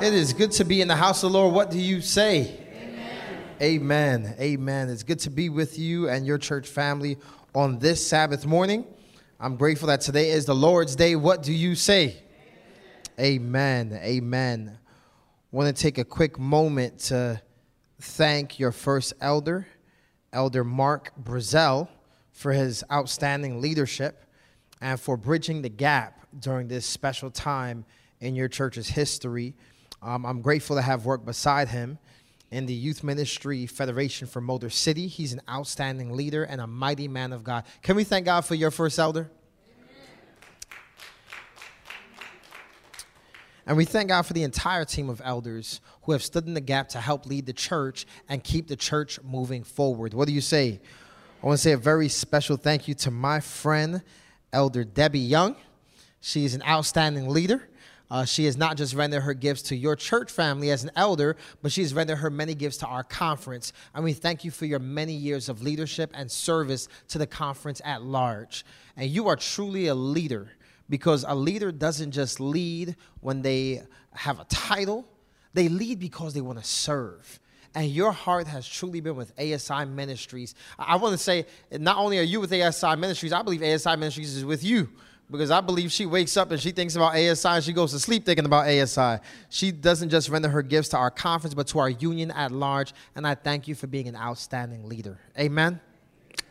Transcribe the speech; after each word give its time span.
It 0.00 0.14
is 0.14 0.32
good 0.32 0.52
to 0.52 0.64
be 0.64 0.80
in 0.80 0.86
the 0.86 0.94
house 0.94 1.24
of 1.24 1.32
the 1.32 1.38
Lord. 1.38 1.52
What 1.52 1.72
do 1.72 1.78
you 1.80 2.00
say? 2.00 2.56
Amen. 2.72 3.42
Amen. 3.60 4.36
Amen. 4.38 4.90
It's 4.90 5.02
good 5.02 5.18
to 5.20 5.30
be 5.30 5.48
with 5.48 5.76
you 5.76 6.08
and 6.08 6.24
your 6.24 6.38
church 6.38 6.68
family 6.68 7.16
on 7.52 7.80
this 7.80 8.06
Sabbath 8.06 8.46
morning. 8.46 8.84
I'm 9.40 9.56
grateful 9.56 9.88
that 9.88 10.00
today 10.00 10.30
is 10.30 10.44
the 10.44 10.54
Lord's 10.54 10.94
day. 10.94 11.16
What 11.16 11.42
do 11.42 11.52
you 11.52 11.74
say? 11.74 12.22
Amen. 13.18 13.90
Amen. 13.90 14.00
Amen. 14.04 14.78
Want 15.50 15.76
to 15.76 15.82
take 15.82 15.98
a 15.98 16.04
quick 16.04 16.38
moment 16.38 17.00
to 17.06 17.42
thank 18.00 18.60
your 18.60 18.70
first 18.70 19.14
elder, 19.20 19.66
Elder 20.32 20.62
Mark 20.62 21.10
Brazel, 21.20 21.88
for 22.30 22.52
his 22.52 22.84
outstanding 22.92 23.60
leadership 23.60 24.24
and 24.80 25.00
for 25.00 25.16
bridging 25.16 25.62
the 25.62 25.68
gap 25.68 26.24
during 26.38 26.68
this 26.68 26.86
special 26.86 27.32
time 27.32 27.84
in 28.20 28.36
your 28.36 28.46
church's 28.46 28.90
history. 28.90 29.56
Um, 30.02 30.24
I'm 30.24 30.40
grateful 30.40 30.76
to 30.76 30.82
have 30.82 31.04
worked 31.04 31.26
beside 31.26 31.68
him 31.68 31.98
in 32.50 32.66
the 32.66 32.72
Youth 32.72 33.02
Ministry 33.02 33.66
Federation 33.66 34.26
for 34.26 34.40
Motor 34.40 34.70
City. 34.70 35.06
He's 35.06 35.32
an 35.32 35.40
outstanding 35.48 36.12
leader 36.12 36.44
and 36.44 36.60
a 36.60 36.66
mighty 36.66 37.08
man 37.08 37.32
of 37.32 37.44
God. 37.44 37.64
Can 37.82 37.96
we 37.96 38.04
thank 38.04 38.24
God 38.24 38.42
for 38.42 38.54
your 38.54 38.70
first 38.70 38.98
elder? 38.98 39.30
And 43.66 43.76
we 43.76 43.84
thank 43.84 44.08
God 44.08 44.22
for 44.22 44.32
the 44.32 44.44
entire 44.44 44.86
team 44.86 45.10
of 45.10 45.20
elders 45.22 45.82
who 46.04 46.12
have 46.12 46.22
stood 46.22 46.46
in 46.46 46.54
the 46.54 46.60
gap 46.60 46.88
to 46.90 47.00
help 47.00 47.26
lead 47.26 47.44
the 47.44 47.52
church 47.52 48.06
and 48.26 48.42
keep 48.42 48.66
the 48.66 48.76
church 48.76 49.20
moving 49.22 49.62
forward. 49.62 50.14
What 50.14 50.26
do 50.26 50.32
you 50.32 50.40
say? 50.40 50.80
I 51.42 51.46
want 51.46 51.58
to 51.58 51.62
say 51.62 51.72
a 51.72 51.76
very 51.76 52.08
special 52.08 52.56
thank 52.56 52.88
you 52.88 52.94
to 52.94 53.10
my 53.10 53.40
friend, 53.40 54.02
Elder 54.54 54.84
Debbie 54.84 55.18
Young. 55.18 55.54
She 56.22 56.46
is 56.46 56.54
an 56.54 56.62
outstanding 56.62 57.28
leader. 57.28 57.68
Uh, 58.10 58.24
she 58.24 58.46
has 58.46 58.56
not 58.56 58.76
just 58.76 58.94
rendered 58.94 59.22
her 59.22 59.34
gifts 59.34 59.62
to 59.62 59.76
your 59.76 59.94
church 59.94 60.30
family 60.30 60.70
as 60.70 60.82
an 60.82 60.90
elder, 60.96 61.36
but 61.62 61.70
she 61.70 61.82
has 61.82 61.92
rendered 61.92 62.16
her 62.16 62.30
many 62.30 62.54
gifts 62.54 62.78
to 62.78 62.86
our 62.86 63.04
conference. 63.04 63.72
And 63.94 64.02
we 64.02 64.12
thank 64.12 64.44
you 64.44 64.50
for 64.50 64.64
your 64.64 64.78
many 64.78 65.12
years 65.12 65.48
of 65.48 65.62
leadership 65.62 66.10
and 66.14 66.30
service 66.30 66.88
to 67.08 67.18
the 67.18 67.26
conference 67.26 67.82
at 67.84 68.02
large. 68.02 68.64
And 68.96 69.10
you 69.10 69.28
are 69.28 69.36
truly 69.36 69.88
a 69.88 69.94
leader 69.94 70.50
because 70.88 71.24
a 71.28 71.34
leader 71.34 71.70
doesn't 71.70 72.12
just 72.12 72.40
lead 72.40 72.96
when 73.20 73.42
they 73.42 73.82
have 74.14 74.40
a 74.40 74.44
title, 74.44 75.06
they 75.52 75.68
lead 75.68 75.98
because 75.98 76.32
they 76.34 76.40
want 76.40 76.58
to 76.58 76.64
serve 76.64 77.40
and 77.74 77.90
your 77.90 78.12
heart 78.12 78.46
has 78.46 78.66
truly 78.66 79.00
been 79.00 79.14
with 79.14 79.32
ASI 79.38 79.84
Ministries. 79.84 80.54
I 80.78 80.96
want 80.96 81.12
to 81.12 81.18
say, 81.18 81.46
not 81.70 81.98
only 81.98 82.18
are 82.18 82.22
you 82.22 82.40
with 82.40 82.52
ASI 82.52 82.96
Ministries, 82.96 83.32
I 83.32 83.42
believe 83.42 83.62
ASI 83.62 83.96
Ministries 83.96 84.36
is 84.36 84.44
with 84.44 84.64
you 84.64 84.88
because 85.30 85.50
I 85.50 85.60
believe 85.60 85.92
she 85.92 86.06
wakes 86.06 86.36
up 86.36 86.50
and 86.50 86.60
she 86.60 86.70
thinks 86.70 86.96
about 86.96 87.14
ASI 87.14 87.48
and 87.48 87.64
she 87.64 87.72
goes 87.72 87.92
to 87.92 87.98
sleep 87.98 88.24
thinking 88.24 88.44
about 88.44 88.66
ASI. 88.66 89.22
She 89.50 89.70
doesn't 89.70 90.08
just 90.08 90.28
render 90.28 90.48
her 90.48 90.62
gifts 90.62 90.88
to 90.90 90.96
our 90.96 91.10
conference, 91.10 91.54
but 91.54 91.66
to 91.68 91.78
our 91.78 91.90
union 91.90 92.30
at 92.30 92.50
large. 92.50 92.94
And 93.14 93.26
I 93.26 93.34
thank 93.34 93.68
you 93.68 93.74
for 93.74 93.86
being 93.86 94.08
an 94.08 94.16
outstanding 94.16 94.88
leader. 94.88 95.18
Amen. 95.38 95.80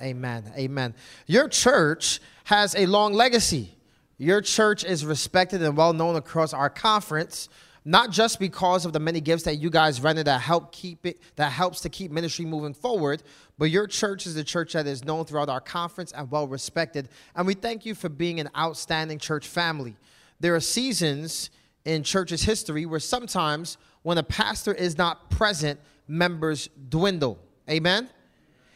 Amen. 0.02 0.52
Amen. 0.56 0.94
Your 1.26 1.48
church 1.50 2.20
has 2.46 2.76
a 2.76 2.86
long 2.86 3.14
legacy. 3.14 3.72
Your 4.20 4.42
church 4.42 4.84
is 4.84 5.06
respected 5.06 5.62
and 5.62 5.76
well 5.76 5.94
known 5.94 6.16
across 6.16 6.54
our 6.54 6.70
conference 6.70 7.50
not 7.88 8.12
just 8.12 8.40
because 8.40 8.86
of 8.86 8.92
the 8.92 9.00
many 9.00 9.22
gifts 9.22 9.44
that 9.44 9.56
you 9.56 9.70
guys 9.70 10.02
render 10.02 10.24
that 10.24 10.42
help 10.42 10.72
keep 10.72 11.06
it 11.06 11.20
that 11.38 11.52
helps 11.52 11.82
to 11.82 11.90
keep 11.90 12.12
ministry 12.12 12.46
moving 12.46 12.74
forward 12.74 13.24
but 13.58 13.72
your 13.72 13.88
church 13.88 14.28
is 14.28 14.36
the 14.36 14.44
church 14.44 14.74
that 14.74 14.86
is 14.86 15.04
known 15.04 15.26
throughout 15.26 15.50
our 15.50 15.62
conference 15.62 16.12
and 16.12 16.30
well 16.30 16.48
respected. 16.48 17.10
And 17.36 17.48
we 17.48 17.56
thank 17.56 17.86
you 17.86 17.96
for 17.96 18.10
being 18.10 18.40
an 18.40 18.50
outstanding 18.56 19.18
church 19.18 19.48
family. 19.48 19.96
There 20.40 20.56
are 20.56 20.60
seasons 20.60 21.50
in 21.84 22.04
church's 22.04 22.44
history 22.44 22.86
where 22.86 23.00
sometimes 23.00 23.78
when 24.04 24.18
a 24.18 24.24
pastor 24.24 24.74
is 24.74 24.98
not 24.98 25.30
present 25.30 25.80
members 26.08 26.70
dwindle. 26.90 27.40
Amen? 27.70 28.10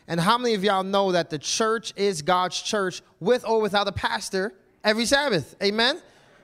And 0.08 0.20
how 0.20 0.38
many 0.38 0.56
of 0.56 0.64
y'all 0.64 0.84
know 0.84 1.12
that 1.12 1.30
the 1.30 1.38
church 1.38 1.94
is 1.96 2.22
god's 2.22 2.60
church 2.62 3.02
with 3.20 3.48
or 3.48 3.62
without 3.62 3.88
a 3.88 3.92
pastor 3.92 4.54
every 4.84 5.06
sabbath? 5.06 5.56
Amen 5.62 6.02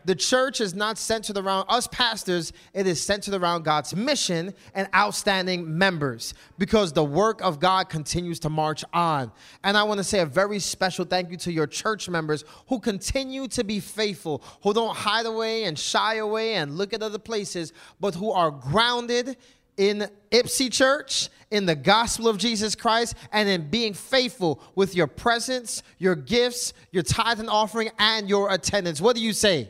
the 0.08 0.16
church 0.16 0.62
is 0.62 0.74
not 0.74 0.98
centered 0.98 1.38
around 1.38 1.66
us 1.68 1.86
pastors, 1.86 2.54
it 2.74 2.88
is 2.88 3.02
centered 3.02 3.34
around 3.34 3.64
God's 3.64 3.94
mission 3.94 4.54
and 4.74 4.88
outstanding 4.96 5.78
members 5.78 6.34
because 6.58 6.94
the 6.94 7.04
work 7.04 7.42
of 7.42 7.60
God 7.60 7.90
continues 7.90 8.40
to 8.40 8.50
march 8.50 8.86
on. 8.94 9.34
And 9.66 9.76
I 9.76 9.84
want 9.84 9.98
to 9.98 10.06
say 10.06 10.20
a 10.20 10.26
very 10.26 10.60
special 10.60 11.04
thank 11.04 11.30
you 11.30 11.36
to 11.40 11.52
your 11.52 11.68
church 11.68 12.08
members 12.08 12.46
who 12.70 12.80
continue 12.80 13.50
to 13.50 13.66
be 13.66 13.82
faithful, 13.82 14.42
who 14.64 14.74
don't 14.74 14.96
hide 14.96 15.26
away 15.26 15.66
and 15.66 15.78
shy 15.78 16.16
away 16.16 16.54
and 16.54 16.78
look 16.78 16.94
at 16.94 17.04
other 17.04 17.20
places, 17.20 17.74
but 18.00 18.16
who 18.16 18.32
are 18.32 18.50
grounded 18.50 19.36
in 19.76 20.10
Ipsy 20.32 20.72
Church, 20.72 21.28
in 21.52 21.66
the 21.66 21.76
gospel 21.76 22.30
of 22.30 22.38
Jesus 22.38 22.76
Christ, 22.76 23.14
and 23.34 23.50
in 23.50 23.70
being 23.70 23.94
faithful 23.94 24.62
with 24.74 24.96
your 24.96 25.08
presence, 25.08 25.84
your 25.98 26.16
gifts, 26.16 26.72
your 26.92 27.04
tithe 27.04 27.42
and 27.42 27.50
offering, 27.50 27.90
and 28.00 28.30
your 28.30 28.54
attendance. 28.54 29.02
What 29.02 29.18
do 29.18 29.22
you 29.22 29.34
say? 29.34 29.70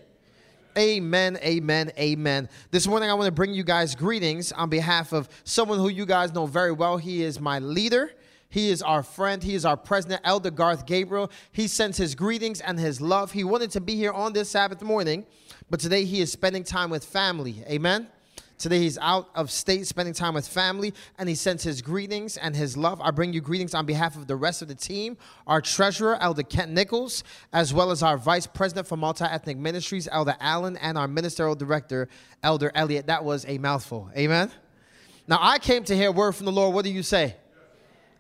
Amen, 0.78 1.40
amen, 1.42 1.92
amen. 1.98 2.50
This 2.70 2.86
morning 2.86 3.10
I 3.10 3.16
want 3.16 3.26
to 3.26 3.32
bring 3.32 3.52
you 3.52 3.64
guys 3.64 3.96
greetings 3.96 4.52
on 4.52 4.70
behalf 4.70 5.12
of 5.12 5.28
someone 5.44 5.80
who 5.80 5.90
you 5.90 6.06
guys 6.06 6.36
know 6.36 6.46
very 6.46 6.72
well. 6.72 6.98
He 6.98 7.24
is 7.24 7.40
my 7.40 7.58
leader. 7.58 8.12
He 8.50 8.70
is 8.70 8.84
our 8.84 9.02
friend. 9.02 9.42
He 9.42 9.56
is 9.56 9.66
our 9.66 9.76
president, 9.76 10.22
Elder 10.24 10.52
Garth 10.52 10.86
Gabriel. 10.86 11.32
He 11.52 11.68
sends 11.68 11.98
his 11.98 12.14
greetings 12.14 12.62
and 12.62 12.80
his 12.80 13.02
love. 13.02 13.32
He 13.32 13.44
wanted 13.44 13.72
to 13.72 13.82
be 13.82 13.96
here 13.96 14.12
on 14.12 14.34
this 14.34 14.52
Sabbath 14.52 14.84
morning, 14.84 15.26
but 15.68 15.80
today 15.80 16.06
he 16.06 16.22
is 16.22 16.32
spending 16.32 16.64
time 16.64 16.92
with 16.92 17.04
family. 17.04 17.64
Amen. 17.68 18.08
Today 18.58 18.80
he's 18.80 18.98
out 18.98 19.30
of 19.36 19.52
state 19.52 19.86
spending 19.86 20.16
time 20.16 20.34
with 20.34 20.48
family 20.48 20.94
and 21.20 21.30
he 21.30 21.36
sends 21.36 21.62
his 21.62 21.82
greetings 21.82 22.38
and 22.38 22.56
his 22.56 22.76
love. 22.76 23.00
I 23.02 23.12
bring 23.12 23.32
you 23.32 23.40
greetings 23.40 23.76
on 23.76 23.86
behalf 23.86 24.16
of 24.16 24.26
the 24.26 24.36
rest 24.36 24.64
of 24.64 24.68
the 24.68 24.76
team, 24.76 25.16
our 25.46 25.62
treasurer, 25.62 26.18
Elder 26.20 26.42
Kent 26.42 26.72
Nichols, 26.72 27.24
as 27.54 27.72
well 27.72 27.92
as 27.92 28.02
our 28.02 28.18
vice 28.18 28.48
president 28.48 28.88
for 28.88 28.98
multi 28.98 29.26
ethnic 29.26 29.58
ministries, 29.58 30.08
Elder 30.12 30.36
Allen, 30.40 30.76
and 30.78 30.98
our 30.98 31.08
ministerial 31.08 31.54
director, 31.54 32.10
Elder 32.42 32.72
Elliott. 32.74 33.06
That 33.06 33.24
was 33.24 33.46
a 33.48 33.60
mouthful. 33.60 34.10
Amen. 34.18 34.52
Now 35.28 35.38
I 35.40 35.60
came 35.60 35.84
to 35.84 35.96
hear 35.96 36.12
word 36.12 36.32
from 36.32 36.48
the 36.48 36.52
Lord. 36.52 36.74
What 36.74 36.84
do 36.84 36.92
you 36.92 37.04
say? 37.04 37.36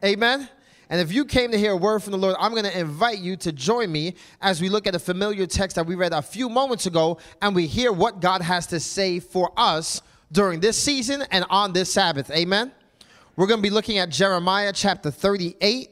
Amen. 0.05 0.47
And 0.89 1.01
if 1.01 1.11
you 1.11 1.25
came 1.25 1.51
to 1.51 1.57
hear 1.57 1.71
a 1.71 1.77
word 1.77 2.03
from 2.03 2.11
the 2.11 2.17
Lord, 2.17 2.35
I'm 2.39 2.51
going 2.51 2.63
to 2.63 2.79
invite 2.79 3.17
you 3.17 3.35
to 3.37 3.51
join 3.51 3.91
me 3.91 4.13
as 4.39 4.61
we 4.61 4.69
look 4.69 4.85
at 4.87 4.95
a 4.95 4.99
familiar 4.99 5.47
text 5.47 5.75
that 5.75 5.85
we 5.85 5.95
read 5.95 6.13
a 6.13 6.21
few 6.21 6.47
moments 6.47 6.85
ago 6.85 7.17
and 7.41 7.55
we 7.55 7.65
hear 7.65 7.91
what 7.91 8.21
God 8.21 8.41
has 8.41 8.67
to 8.67 8.79
say 8.79 9.19
for 9.19 9.51
us 9.57 10.01
during 10.31 10.59
this 10.59 10.77
season 10.77 11.23
and 11.31 11.45
on 11.49 11.73
this 11.73 11.91
Sabbath. 11.91 12.29
Amen. 12.31 12.71
We're 13.35 13.47
going 13.47 13.59
to 13.59 13.63
be 13.63 13.69
looking 13.69 13.99
at 13.99 14.09
Jeremiah 14.09 14.73
chapter 14.73 15.11
38, 15.11 15.89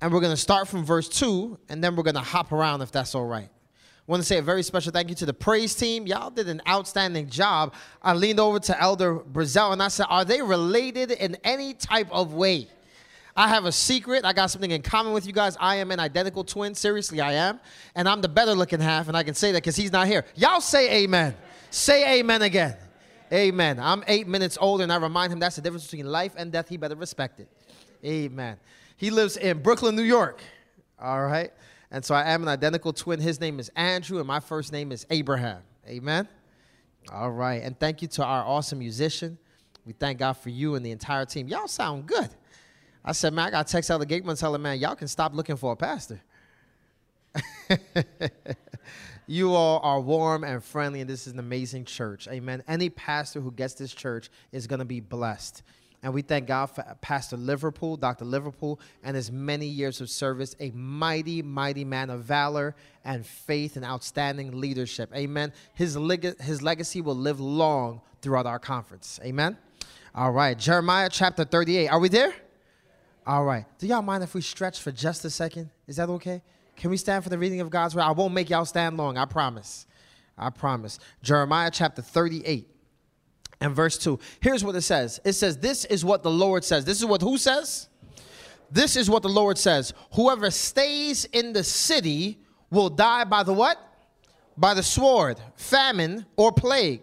and 0.00 0.12
we're 0.12 0.20
going 0.20 0.32
to 0.32 0.40
start 0.40 0.68
from 0.68 0.84
verse 0.84 1.08
2, 1.08 1.58
and 1.68 1.84
then 1.84 1.96
we're 1.96 2.02
going 2.02 2.14
to 2.14 2.20
hop 2.20 2.52
around 2.52 2.80
if 2.82 2.90
that's 2.90 3.14
all 3.14 3.26
right. 3.26 3.48
I 4.10 4.10
want 4.10 4.22
to 4.22 4.26
say 4.26 4.38
a 4.38 4.42
very 4.42 4.62
special 4.62 4.90
thank 4.90 5.08
you 5.08 5.14
to 5.16 5.26
the 5.26 5.34
praise 5.34 5.74
team. 5.74 6.06
Y'all 6.06 6.30
did 6.30 6.48
an 6.48 6.62
outstanding 6.66 7.28
job. 7.28 7.74
I 8.02 8.14
leaned 8.14 8.40
over 8.40 8.58
to 8.58 8.80
Elder 8.80 9.16
Brazel 9.16 9.72
and 9.72 9.80
I 9.80 9.88
said, 9.88 10.06
Are 10.08 10.24
they 10.24 10.42
related 10.42 11.12
in 11.12 11.36
any 11.44 11.74
type 11.74 12.08
of 12.10 12.34
way? 12.34 12.66
I 13.36 13.46
have 13.48 13.66
a 13.66 13.72
secret. 13.72 14.24
I 14.24 14.32
got 14.32 14.50
something 14.50 14.72
in 14.72 14.82
common 14.82 15.12
with 15.12 15.26
you 15.26 15.32
guys. 15.32 15.56
I 15.60 15.76
am 15.76 15.92
an 15.92 16.00
identical 16.00 16.42
twin. 16.42 16.74
Seriously, 16.74 17.20
I 17.20 17.34
am. 17.34 17.60
And 17.94 18.08
I'm 18.08 18.20
the 18.20 18.28
better 18.28 18.54
looking 18.54 18.80
half, 18.80 19.06
and 19.06 19.16
I 19.16 19.22
can 19.22 19.34
say 19.34 19.52
that 19.52 19.58
because 19.58 19.76
he's 19.76 19.92
not 19.92 20.08
here. 20.08 20.24
Y'all 20.34 20.60
say 20.60 21.04
amen. 21.04 21.36
Say 21.70 22.18
amen 22.18 22.42
again. 22.42 22.76
Amen. 23.32 23.78
I'm 23.78 24.02
eight 24.08 24.26
minutes 24.26 24.58
old, 24.60 24.80
and 24.80 24.92
I 24.92 24.96
remind 24.96 25.32
him 25.32 25.38
that's 25.38 25.56
the 25.56 25.62
difference 25.62 25.84
between 25.84 26.06
life 26.06 26.34
and 26.36 26.50
death. 26.50 26.68
He 26.68 26.76
better 26.76 26.96
respect 26.96 27.38
it. 27.40 27.48
Amen. 28.04 28.56
He 28.96 29.10
lives 29.10 29.36
in 29.36 29.62
Brooklyn, 29.62 29.94
New 29.94 30.02
York. 30.02 30.42
All 31.00 31.24
right. 31.24 31.52
And 31.90 32.04
so 32.04 32.14
I 32.14 32.30
am 32.30 32.42
an 32.42 32.48
identical 32.48 32.92
twin. 32.92 33.20
His 33.20 33.40
name 33.40 33.58
is 33.60 33.70
Andrew, 33.76 34.18
and 34.18 34.26
my 34.26 34.40
first 34.40 34.72
name 34.72 34.92
is 34.92 35.06
Abraham. 35.10 35.62
Amen. 35.86 36.28
All 37.12 37.30
right. 37.30 37.62
And 37.62 37.78
thank 37.78 38.02
you 38.02 38.08
to 38.08 38.24
our 38.24 38.44
awesome 38.44 38.78
musician. 38.78 39.38
We 39.86 39.92
thank 39.92 40.18
God 40.18 40.34
for 40.34 40.50
you 40.50 40.74
and 40.74 40.84
the 40.84 40.90
entire 40.90 41.24
team. 41.24 41.48
Y'all 41.48 41.68
sound 41.68 42.06
good. 42.06 42.28
I 43.04 43.12
said, 43.12 43.32
man, 43.32 43.46
I 43.46 43.50
got 43.50 43.66
text 43.66 43.90
Elder 43.90 44.04
Gateman 44.04 44.30
and 44.30 44.38
tell 44.38 44.54
him, 44.54 44.62
man, 44.62 44.78
y'all 44.78 44.94
can 44.94 45.08
stop 45.08 45.34
looking 45.34 45.56
for 45.56 45.72
a 45.72 45.76
pastor. 45.76 46.20
You 49.30 49.54
all 49.54 49.78
are 49.84 50.00
warm 50.00 50.42
and 50.42 50.60
friendly, 50.60 51.00
and 51.00 51.08
this 51.08 51.28
is 51.28 51.34
an 51.34 51.38
amazing 51.38 51.84
church. 51.84 52.26
Amen. 52.26 52.64
Any 52.66 52.90
pastor 52.90 53.40
who 53.40 53.52
gets 53.52 53.74
this 53.74 53.94
church 53.94 54.28
is 54.50 54.66
going 54.66 54.80
to 54.80 54.84
be 54.84 54.98
blessed. 54.98 55.62
And 56.02 56.12
we 56.12 56.22
thank 56.22 56.48
God 56.48 56.66
for 56.66 56.84
Pastor 57.00 57.36
Liverpool, 57.36 57.96
Dr. 57.96 58.24
Liverpool, 58.24 58.80
and 59.04 59.14
his 59.14 59.30
many 59.30 59.66
years 59.66 60.00
of 60.00 60.10
service, 60.10 60.56
a 60.58 60.72
mighty, 60.72 61.42
mighty 61.42 61.84
man 61.84 62.10
of 62.10 62.24
valor 62.24 62.74
and 63.04 63.24
faith 63.24 63.76
and 63.76 63.84
outstanding 63.84 64.58
leadership. 64.58 65.14
Amen. 65.14 65.52
His, 65.74 65.96
leg- 65.96 66.40
his 66.40 66.60
legacy 66.60 67.00
will 67.00 67.14
live 67.14 67.38
long 67.38 68.00
throughout 68.22 68.46
our 68.46 68.58
conference. 68.58 69.20
Amen. 69.22 69.56
All 70.12 70.32
right. 70.32 70.58
Jeremiah 70.58 71.08
chapter 71.08 71.44
38. 71.44 71.86
Are 71.86 72.00
we 72.00 72.08
there? 72.08 72.34
All 73.24 73.44
right. 73.44 73.64
Do 73.78 73.86
y'all 73.86 74.02
mind 74.02 74.24
if 74.24 74.34
we 74.34 74.40
stretch 74.40 74.80
for 74.80 74.90
just 74.90 75.24
a 75.24 75.30
second? 75.30 75.70
Is 75.86 75.98
that 75.98 76.08
okay? 76.08 76.42
Can 76.80 76.88
we 76.88 76.96
stand 76.96 77.22
for 77.22 77.28
the 77.28 77.36
reading 77.36 77.60
of 77.60 77.68
God's 77.68 77.94
word? 77.94 78.04
I 78.04 78.10
won't 78.12 78.32
make 78.32 78.48
y'all 78.48 78.64
stand 78.64 78.96
long, 78.96 79.18
I 79.18 79.26
promise. 79.26 79.86
I 80.38 80.48
promise. 80.48 80.98
Jeremiah 81.22 81.70
chapter 81.70 82.00
38. 82.00 82.66
and 83.60 83.76
verse 83.76 83.98
2. 83.98 84.18
Here's 84.40 84.64
what 84.64 84.74
it 84.74 84.80
says 84.80 85.20
it 85.22 85.34
says, 85.34 85.58
This 85.58 85.84
is 85.84 86.06
what 86.06 86.22
the 86.22 86.30
Lord 86.30 86.64
says. 86.64 86.86
This 86.86 86.98
is 86.98 87.04
what 87.04 87.20
who 87.20 87.36
says? 87.36 87.90
This 88.70 88.96
is 88.96 89.10
what 89.10 89.22
the 89.22 89.28
Lord 89.28 89.58
says. 89.58 89.92
Whoever 90.14 90.50
stays 90.50 91.26
in 91.26 91.52
the 91.52 91.64
city 91.64 92.38
will 92.70 92.88
die 92.88 93.24
by 93.24 93.42
the 93.42 93.52
what? 93.52 93.76
By 94.56 94.72
the 94.72 94.82
sword, 94.82 95.38
famine, 95.56 96.24
or 96.36 96.50
plague. 96.50 97.02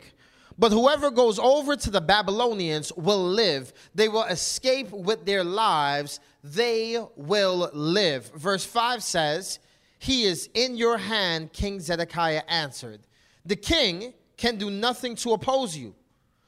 But 0.57 0.71
whoever 0.71 1.12
goes 1.12 1.38
over 1.38 1.75
to 1.75 1.91
the 1.91 2.01
Babylonians 2.01 2.91
will 2.94 3.24
live. 3.24 3.74
They 3.94 4.09
will 4.09 4.24
escape 4.24 4.89
with 4.89 5.24
their 5.24 5.44
lives. 5.44 6.19
They 6.44 7.00
will 7.15 7.69
live. 7.74 8.31
Verse 8.33 8.65
5 8.65 9.03
says, 9.03 9.59
He 9.99 10.25
is 10.25 10.49
in 10.53 10.77
your 10.77 10.97
hand, 10.97 11.53
King 11.53 11.79
Zedekiah 11.79 12.44
answered. 12.47 13.01
The 13.45 13.55
king 13.55 14.13
can 14.38 14.57
do 14.57 14.69
nothing 14.69 15.15
to 15.17 15.33
oppose 15.33 15.75
you. 15.75 15.95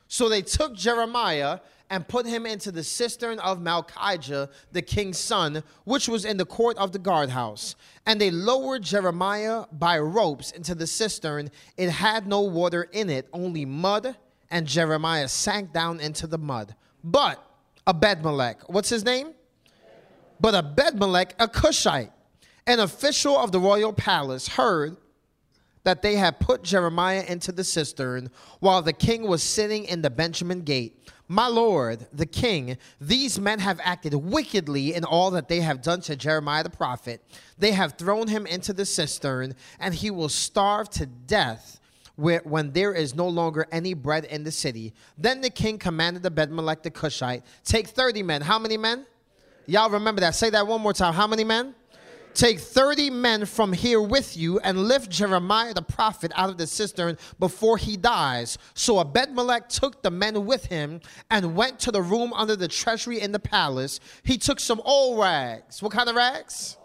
So 0.08 0.30
they 0.30 0.42
took 0.42 0.76
Jeremiah 0.76 1.60
and 1.90 2.08
put 2.08 2.26
him 2.26 2.46
into 2.46 2.72
the 2.72 2.84
cistern 2.84 3.40
of 3.40 3.60
Malchijah, 3.60 4.50
the 4.72 4.82
king's 4.82 5.18
son, 5.18 5.64
which 5.86 6.08
was 6.08 6.24
in 6.26 6.38
the 6.38 6.46
court 6.46 6.78
of 6.78 6.92
the 6.92 7.00
guardhouse. 7.00 7.76
And 8.06 8.22
they 8.22 8.30
lowered 8.30 8.84
Jeremiah 8.84 9.66
by 9.72 9.98
ropes 9.98 10.52
into 10.52 10.76
the 10.76 10.86
cistern. 10.86 11.50
It 11.78 11.90
had 11.90 12.28
no 12.28 12.42
water 12.42 12.88
in 12.92 13.10
it, 13.10 13.28
only 13.34 13.66
mud, 13.66 14.16
and 14.52 14.68
Jeremiah 14.68 15.28
sank 15.28 15.74
down 15.74 16.00
into 16.00 16.28
the 16.28 16.38
mud. 16.38 16.76
But 17.04 17.44
Ebedmelech, 17.88 18.70
what's 18.70 18.90
his 18.90 19.04
name? 19.04 19.34
But 20.40 20.54
Ebedmelech, 20.54 21.32
a 21.40 21.48
Cushite, 21.48 22.12
an 22.68 22.80
official 22.80 23.38
of 23.38 23.52
the 23.52 23.60
royal 23.60 23.94
palace, 23.94 24.48
heard 24.48 24.98
that 25.84 26.02
they 26.02 26.16
had 26.16 26.40
put 26.40 26.64
Jeremiah 26.64 27.24
into 27.28 27.52
the 27.52 27.64
cistern 27.64 28.30
while 28.60 28.82
the 28.82 28.94
king 28.94 29.24
was 29.24 29.42
sitting 29.42 29.86
in 29.86 30.02
the 30.02 30.10
Benjamin 30.10 30.62
gate. 30.62 31.10
My 31.28 31.48
lord, 31.48 32.08
the 32.12 32.26
king, 32.26 32.78
these 33.00 33.40
men 33.40 33.60
have 33.60 33.80
acted 33.84 34.16
wickedly 34.16 34.96
in 34.96 35.04
all 35.04 35.32
that 35.32 35.48
they 35.48 35.62
have 35.62 35.82
done 35.82 36.02
to 36.02 36.16
Jeremiah 36.16 36.64
the 36.64 36.70
prophet. 36.72 37.24
They 37.58 37.72
have 37.72 37.98
thrown 37.98 38.28
him 38.28 38.48
into 38.48 38.74
the 38.74 38.86
cistern, 38.86 39.56
and 39.80 39.94
he 39.94 40.10
will 40.10 40.30
starve 40.30 40.90
to 40.92 41.06
death 41.06 41.80
when 42.16 42.72
there 42.72 42.94
is 42.94 43.16
no 43.16 43.28
longer 43.28 43.66
any 43.72 43.94
bread 43.94 44.26
in 44.26 44.44
the 44.44 44.52
city. 44.52 44.94
Then 45.18 45.40
the 45.40 45.50
king 45.50 45.78
commanded 45.78 46.24
the 46.24 46.32
Ebedmelech 46.32 46.84
the 46.84 46.92
Cushite, 46.92 47.44
Take 47.64 47.88
30 47.88 48.24
men. 48.24 48.42
How 48.42 48.60
many 48.60 48.76
men? 48.76 49.06
Y'all 49.68 49.90
remember 49.90 50.22
that. 50.22 50.36
Say 50.36 50.50
that 50.50 50.68
one 50.68 50.82
more 50.82 50.94
time. 50.94 51.14
How 51.14 51.28
many 51.28 51.44
men? 51.44 51.76
Take 52.34 52.60
30 52.60 53.10
men 53.10 53.46
from 53.46 53.74
here 53.74 54.02
with 54.02 54.38
you 54.38 54.60
and 54.60 54.88
lift 54.88 55.10
Jeremiah 55.10 55.74
the 55.74 55.82
prophet 55.82 56.32
out 56.36 56.50
of 56.50 56.58
the 56.58 56.68
cistern 56.68 57.18
before 57.40 57.78
he 57.78 57.98
dies. 57.98 58.58
So 58.74 59.04
Ebedmelech 59.04 59.68
took 59.68 60.02
the 60.04 60.12
men 60.12 60.46
with 60.46 60.66
him 60.66 61.02
and 61.30 61.56
went 61.56 61.80
to 61.80 61.92
the 61.92 62.02
room 62.02 62.32
under 62.34 62.56
the 62.56 62.68
treasury 62.68 63.20
in 63.20 63.32
the 63.32 63.40
palace. 63.40 64.00
He 64.24 64.38
took 64.38 64.60
some 64.60 64.82
old 64.86 65.20
rags. 65.20 65.82
What 65.82 65.92
kind 65.92 66.08
of 66.08 66.16
rags? 66.16 66.78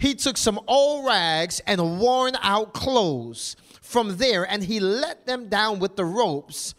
He 0.00 0.14
took 0.14 0.36
some 0.36 0.60
old 0.66 1.06
rags 1.06 1.60
and 1.66 2.00
worn 2.00 2.36
out 2.42 2.72
clothes 2.72 3.56
from 3.82 4.16
there, 4.16 4.44
and 4.44 4.62
he 4.62 4.80
let 4.80 5.26
them 5.26 5.48
down 5.48 5.80
with 5.80 5.96
the 5.96 6.04
ropes 6.04 6.74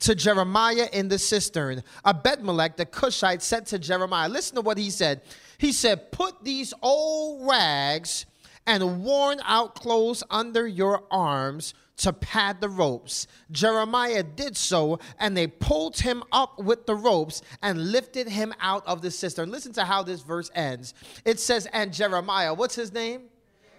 to 0.00 0.14
Jeremiah 0.14 0.88
in 0.92 1.08
the 1.08 1.18
cistern. 1.18 1.82
Ebedmelech 2.04 2.76
the 2.76 2.84
Cushite 2.84 3.42
said 3.42 3.66
to 3.66 3.78
Jeremiah, 3.78 4.28
Listen 4.28 4.56
to 4.56 4.60
what 4.60 4.76
he 4.76 4.90
said. 4.90 5.22
He 5.58 5.72
said, 5.72 6.12
Put 6.12 6.44
these 6.44 6.74
old 6.82 7.48
rags 7.48 8.26
and 8.66 9.04
worn 9.04 9.40
out 9.44 9.74
clothes 9.74 10.22
under 10.30 10.66
your 10.66 11.04
arms 11.10 11.74
to 11.96 12.12
pad 12.12 12.60
the 12.60 12.68
ropes. 12.68 13.26
Jeremiah 13.52 14.22
did 14.22 14.56
so, 14.56 14.98
and 15.18 15.36
they 15.36 15.46
pulled 15.46 15.98
him 16.00 16.24
up 16.32 16.58
with 16.58 16.86
the 16.86 16.94
ropes 16.94 17.42
and 17.62 17.92
lifted 17.92 18.28
him 18.28 18.52
out 18.60 18.84
of 18.86 19.00
the 19.02 19.10
cistern. 19.10 19.50
Listen 19.50 19.72
to 19.74 19.84
how 19.84 20.02
this 20.02 20.22
verse 20.22 20.50
ends. 20.54 20.94
It 21.24 21.38
says, 21.38 21.66
And 21.72 21.92
Jeremiah, 21.92 22.54
what's 22.54 22.74
his 22.74 22.92
name? 22.92 23.22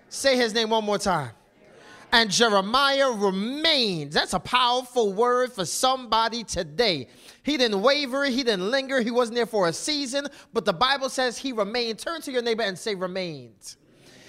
Say 0.09 0.37
his 0.37 0.53
name 0.53 0.69
one 0.69 0.85
more 0.85 0.97
time. 0.97 1.31
And 2.11 2.31
Jeremiah 2.31 3.11
remained. 3.11 4.13
That's 4.13 4.33
a 4.33 4.39
powerful 4.39 5.13
word 5.13 5.51
for 5.51 5.65
somebody 5.65 6.43
today. 6.43 7.07
He 7.43 7.57
didn't 7.57 7.81
waver, 7.81 8.25
he 8.25 8.43
didn't 8.43 8.71
linger, 8.71 9.01
he 9.01 9.11
wasn't 9.11 9.35
there 9.35 9.45
for 9.45 9.67
a 9.67 9.73
season, 9.73 10.27
but 10.53 10.65
the 10.65 10.73
Bible 10.73 11.09
says 11.09 11.37
he 11.37 11.51
remained. 11.51 11.99
Turn 11.99 12.21
to 12.21 12.31
your 12.31 12.41
neighbor 12.41 12.63
and 12.63 12.77
say, 12.77 12.95
remained. 12.95 13.75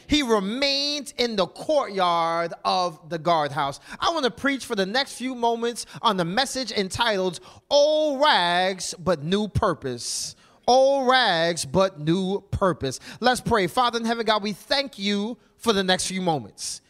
He 0.09 0.23
remained 0.23 1.15
in 1.19 1.37
the 1.37 1.47
courtyard 1.47 2.55
of 2.65 3.09
the 3.09 3.19
guardhouse. 3.19 3.81
I 3.99 4.11
want 4.11 4.25
to 4.25 4.31
preach 4.31 4.65
for 4.65 4.77
the 4.77 4.87
next 4.87 5.15
few 5.15 5.35
moments 5.35 5.87
on 6.03 6.17
the 6.17 6.25
message 6.25 6.73
entitled 6.73 7.41
Old 7.71 8.21
Rags 8.21 8.95
but 8.99 9.25
New 9.25 9.49
Purpose. 9.49 10.37
Old 10.69 11.09
rags 11.09 11.65
but 11.65 12.01
new 12.01 12.41
purpose. 12.51 12.99
Let's 13.21 13.41
pray. 13.41 13.69
Father 13.69 14.01
in 14.01 14.05
heaven, 14.05 14.27
God, 14.27 14.43
we 14.43 14.53
thank 14.53 14.99
you 14.99 15.39
for 15.59 15.73
the 15.73 15.85
next 15.85 16.07
few 16.07 16.21
moments. 16.21 16.81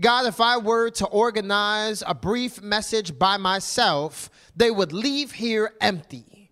God, 0.00 0.26
if 0.26 0.40
I 0.40 0.58
were 0.58 0.90
to 0.90 1.06
organize 1.06 2.04
a 2.06 2.14
brief 2.14 2.62
message 2.62 3.18
by 3.18 3.36
myself, 3.36 4.30
they 4.54 4.70
would 4.70 4.92
leave 4.92 5.32
here 5.32 5.72
empty. 5.80 6.50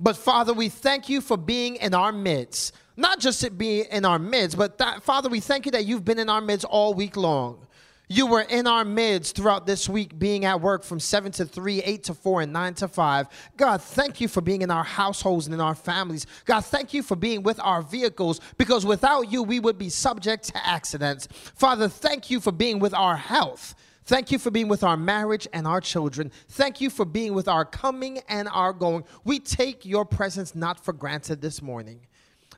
But 0.00 0.16
Father, 0.16 0.52
we 0.52 0.68
thank 0.68 1.08
you 1.08 1.20
for 1.20 1.36
being 1.36 1.76
in 1.76 1.94
our 1.94 2.10
midst. 2.10 2.74
Not 2.96 3.20
just 3.20 3.44
it 3.44 3.56
being 3.56 3.84
in 3.90 4.04
our 4.04 4.18
midst, 4.18 4.58
but 4.58 4.78
that, 4.78 5.02
Father, 5.02 5.28
we 5.28 5.40
thank 5.40 5.66
you 5.66 5.72
that 5.72 5.86
you've 5.86 6.04
been 6.04 6.18
in 6.18 6.28
our 6.28 6.40
midst 6.40 6.64
all 6.64 6.92
week 6.94 7.16
long. 7.16 7.66
You 8.12 8.26
were 8.26 8.40
in 8.40 8.66
our 8.66 8.84
midst 8.84 9.36
throughout 9.36 9.68
this 9.68 9.88
week, 9.88 10.18
being 10.18 10.44
at 10.44 10.60
work 10.60 10.82
from 10.82 10.98
7 10.98 11.30
to 11.30 11.44
3, 11.44 11.80
8 11.80 12.02
to 12.02 12.14
4, 12.14 12.40
and 12.40 12.52
9 12.52 12.74
to 12.74 12.88
5. 12.88 13.28
God, 13.56 13.80
thank 13.80 14.20
you 14.20 14.26
for 14.26 14.40
being 14.40 14.62
in 14.62 14.70
our 14.72 14.82
households 14.82 15.46
and 15.46 15.54
in 15.54 15.60
our 15.60 15.76
families. 15.76 16.26
God, 16.44 16.64
thank 16.64 16.92
you 16.92 17.04
for 17.04 17.14
being 17.14 17.44
with 17.44 17.60
our 17.60 17.82
vehicles 17.82 18.40
because 18.58 18.84
without 18.84 19.30
you, 19.30 19.44
we 19.44 19.60
would 19.60 19.78
be 19.78 19.88
subject 19.88 20.42
to 20.46 20.66
accidents. 20.66 21.28
Father, 21.30 21.86
thank 21.86 22.30
you 22.30 22.40
for 22.40 22.50
being 22.50 22.80
with 22.80 22.94
our 22.94 23.16
health. 23.16 23.76
Thank 24.06 24.32
you 24.32 24.40
for 24.40 24.50
being 24.50 24.66
with 24.66 24.82
our 24.82 24.96
marriage 24.96 25.46
and 25.52 25.64
our 25.64 25.80
children. 25.80 26.32
Thank 26.48 26.80
you 26.80 26.90
for 26.90 27.04
being 27.04 27.32
with 27.32 27.46
our 27.46 27.64
coming 27.64 28.22
and 28.28 28.48
our 28.48 28.72
going. 28.72 29.04
We 29.22 29.38
take 29.38 29.86
your 29.86 30.04
presence 30.04 30.56
not 30.56 30.84
for 30.84 30.92
granted 30.92 31.40
this 31.40 31.62
morning. 31.62 32.00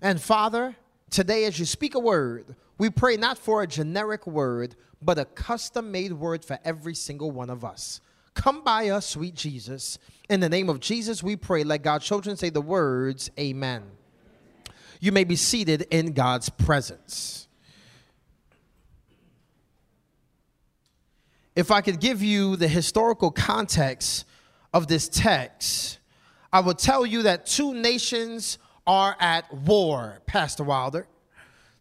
And 0.00 0.18
Father, 0.18 0.76
today 1.10 1.44
as 1.44 1.58
you 1.58 1.66
speak 1.66 1.94
a 1.94 1.98
word, 1.98 2.56
we 2.78 2.88
pray 2.88 3.18
not 3.18 3.36
for 3.36 3.62
a 3.62 3.66
generic 3.66 4.26
word, 4.26 4.76
but 5.04 5.18
a 5.18 5.24
custom 5.24 5.90
made 5.90 6.12
word 6.12 6.44
for 6.44 6.58
every 6.64 6.94
single 6.94 7.30
one 7.30 7.50
of 7.50 7.64
us. 7.64 8.00
Come 8.34 8.62
by 8.64 8.88
us, 8.88 9.06
sweet 9.06 9.34
Jesus. 9.34 9.98
In 10.28 10.40
the 10.40 10.48
name 10.48 10.68
of 10.68 10.80
Jesus, 10.80 11.22
we 11.22 11.36
pray. 11.36 11.64
Let 11.64 11.82
God's 11.82 12.06
children 12.06 12.36
say 12.36 12.50
the 12.50 12.62
words, 12.62 13.30
Amen. 13.38 13.82
You 15.00 15.12
may 15.12 15.24
be 15.24 15.36
seated 15.36 15.86
in 15.90 16.12
God's 16.12 16.48
presence. 16.48 17.48
If 21.54 21.70
I 21.70 21.82
could 21.82 22.00
give 22.00 22.22
you 22.22 22.56
the 22.56 22.68
historical 22.68 23.30
context 23.30 24.24
of 24.72 24.86
this 24.86 25.08
text, 25.08 25.98
I 26.52 26.60
would 26.60 26.78
tell 26.78 27.04
you 27.04 27.24
that 27.24 27.44
two 27.44 27.74
nations 27.74 28.58
are 28.86 29.16
at 29.20 29.52
war, 29.52 30.20
Pastor 30.26 30.64
Wilder 30.64 31.06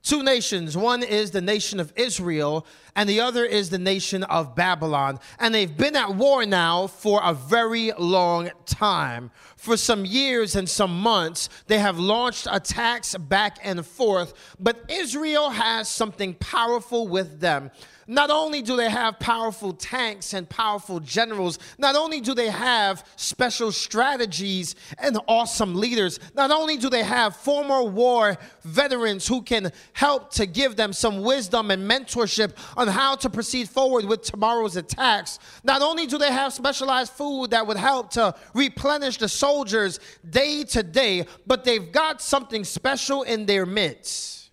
two 0.03 0.23
nations. 0.23 0.75
One 0.75 1.03
is 1.03 1.31
the 1.31 1.41
nation 1.41 1.79
of 1.79 1.93
Israel, 1.95 2.65
and 2.95 3.07
the 3.07 3.19
other 3.19 3.45
is 3.45 3.69
the 3.69 3.77
nation 3.77 4.23
of 4.23 4.55
Babylon. 4.55 5.19
And 5.39 5.53
they've 5.53 5.75
been 5.75 5.95
at 5.95 6.15
war 6.15 6.45
now 6.45 6.87
for 6.87 7.21
a 7.23 7.33
very 7.33 7.91
long 7.97 8.49
time. 8.65 9.31
For 9.55 9.77
some 9.77 10.05
years 10.05 10.55
and 10.55 10.67
some 10.67 10.99
months, 10.99 11.49
they 11.67 11.79
have 11.79 11.99
launched 11.99 12.47
attacks 12.49 13.15
back 13.15 13.57
and 13.63 13.85
forth, 13.85 14.55
but 14.59 14.83
Israel 14.89 15.51
has 15.51 15.87
something 15.87 16.33
powerful 16.35 17.07
with 17.07 17.39
them. 17.39 17.71
Not 18.07 18.29
only 18.29 18.61
do 18.61 18.75
they 18.75 18.89
have 18.89 19.19
powerful 19.19 19.71
tanks 19.71 20.33
and 20.33 20.49
powerful 20.49 20.99
generals, 20.99 21.59
not 21.77 21.95
only 21.95 22.19
do 22.19 22.33
they 22.33 22.49
have 22.49 23.05
special 23.15 23.71
strategies 23.71 24.75
and 24.97 25.17
awesome 25.27 25.75
leaders, 25.75 26.19
not 26.35 26.51
only 26.51 26.75
do 26.75 26.89
they 26.89 27.03
have 27.03 27.37
former 27.37 27.83
war 27.83 28.37
veterans 28.63 29.27
who 29.27 29.41
can 29.41 29.71
help 29.93 30.31
to 30.33 30.45
give 30.45 30.75
them 30.75 30.91
some 30.91 31.21
wisdom 31.21 31.71
and 31.71 31.89
mentorship 31.89 32.51
on 32.81 32.87
how 32.87 33.15
to 33.15 33.29
proceed 33.29 33.69
forward 33.69 34.05
with 34.05 34.23
tomorrow's 34.23 34.75
attacks, 34.75 35.39
not 35.63 35.81
only 35.81 36.07
do 36.07 36.17
they 36.17 36.31
have 36.31 36.51
specialized 36.51 37.13
food 37.13 37.51
that 37.51 37.65
would 37.65 37.77
help 37.77 38.09
to 38.11 38.33
replenish 38.53 39.17
the 39.17 39.29
soldiers 39.29 39.99
day 40.27 40.63
to 40.63 40.81
day, 40.81 41.25
but 41.45 41.63
they've 41.63 41.91
got 41.91 42.21
something 42.21 42.63
special 42.63 43.21
in 43.21 43.45
their 43.45 43.65
midst. 43.65 44.49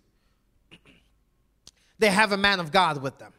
They 1.99 2.11
have 2.11 2.33
a 2.33 2.37
man 2.37 2.61
of 2.61 2.71
God 2.71 3.03
with 3.03 3.19
them. 3.19 3.33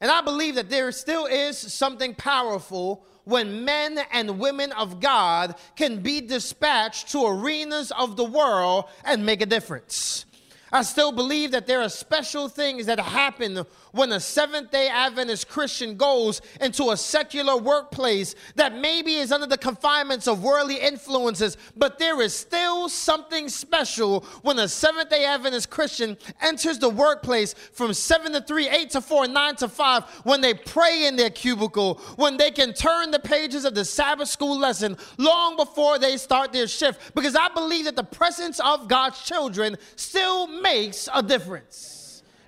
And 0.00 0.10
I 0.10 0.20
believe 0.20 0.56
that 0.56 0.68
there 0.68 0.90
still 0.92 1.26
is 1.26 1.56
something 1.56 2.14
powerful 2.14 3.06
when 3.24 3.64
men 3.64 3.98
and 4.12 4.38
women 4.38 4.72
of 4.72 5.00
God 5.00 5.54
can 5.74 6.00
be 6.00 6.20
dispatched 6.20 7.10
to 7.12 7.26
arenas 7.26 7.90
of 7.92 8.16
the 8.16 8.24
world 8.24 8.84
and 9.04 9.24
make 9.26 9.42
a 9.42 9.46
difference. 9.46 10.25
I 10.72 10.82
still 10.82 11.12
believe 11.12 11.52
that 11.52 11.66
there 11.66 11.80
are 11.80 11.88
special 11.88 12.48
things 12.48 12.86
that 12.86 12.98
happen 12.98 13.64
when 13.96 14.12
a 14.12 14.20
Seventh 14.20 14.70
day 14.70 14.88
Adventist 14.88 15.48
Christian 15.48 15.96
goes 15.96 16.40
into 16.60 16.90
a 16.90 16.96
secular 16.96 17.56
workplace 17.56 18.34
that 18.54 18.76
maybe 18.76 19.14
is 19.14 19.32
under 19.32 19.46
the 19.46 19.58
confinements 19.58 20.28
of 20.28 20.42
worldly 20.42 20.76
influences, 20.76 21.56
but 21.76 21.98
there 21.98 22.20
is 22.20 22.34
still 22.34 22.88
something 22.88 23.48
special 23.48 24.20
when 24.42 24.58
a 24.58 24.68
Seventh 24.68 25.10
day 25.10 25.24
Adventist 25.24 25.70
Christian 25.70 26.16
enters 26.40 26.78
the 26.78 26.88
workplace 26.88 27.54
from 27.72 27.94
7 27.94 28.32
to 28.32 28.40
3, 28.40 28.68
8 28.68 28.90
to 28.90 29.00
4, 29.00 29.28
9 29.28 29.56
to 29.56 29.68
5, 29.68 30.04
when 30.24 30.40
they 30.40 30.54
pray 30.54 31.06
in 31.06 31.16
their 31.16 31.30
cubicle, 31.30 31.94
when 32.16 32.36
they 32.36 32.50
can 32.50 32.72
turn 32.72 33.10
the 33.10 33.18
pages 33.18 33.64
of 33.64 33.74
the 33.74 33.84
Sabbath 33.84 34.28
school 34.28 34.58
lesson 34.58 34.96
long 35.18 35.56
before 35.56 35.98
they 35.98 36.16
start 36.16 36.52
their 36.52 36.68
shift. 36.68 37.14
Because 37.14 37.34
I 37.34 37.48
believe 37.48 37.86
that 37.86 37.96
the 37.96 38.04
presence 38.04 38.60
of 38.60 38.88
God's 38.88 39.22
children 39.22 39.76
still 39.96 40.46
makes 40.46 41.08
a 41.14 41.22
difference. 41.22 41.95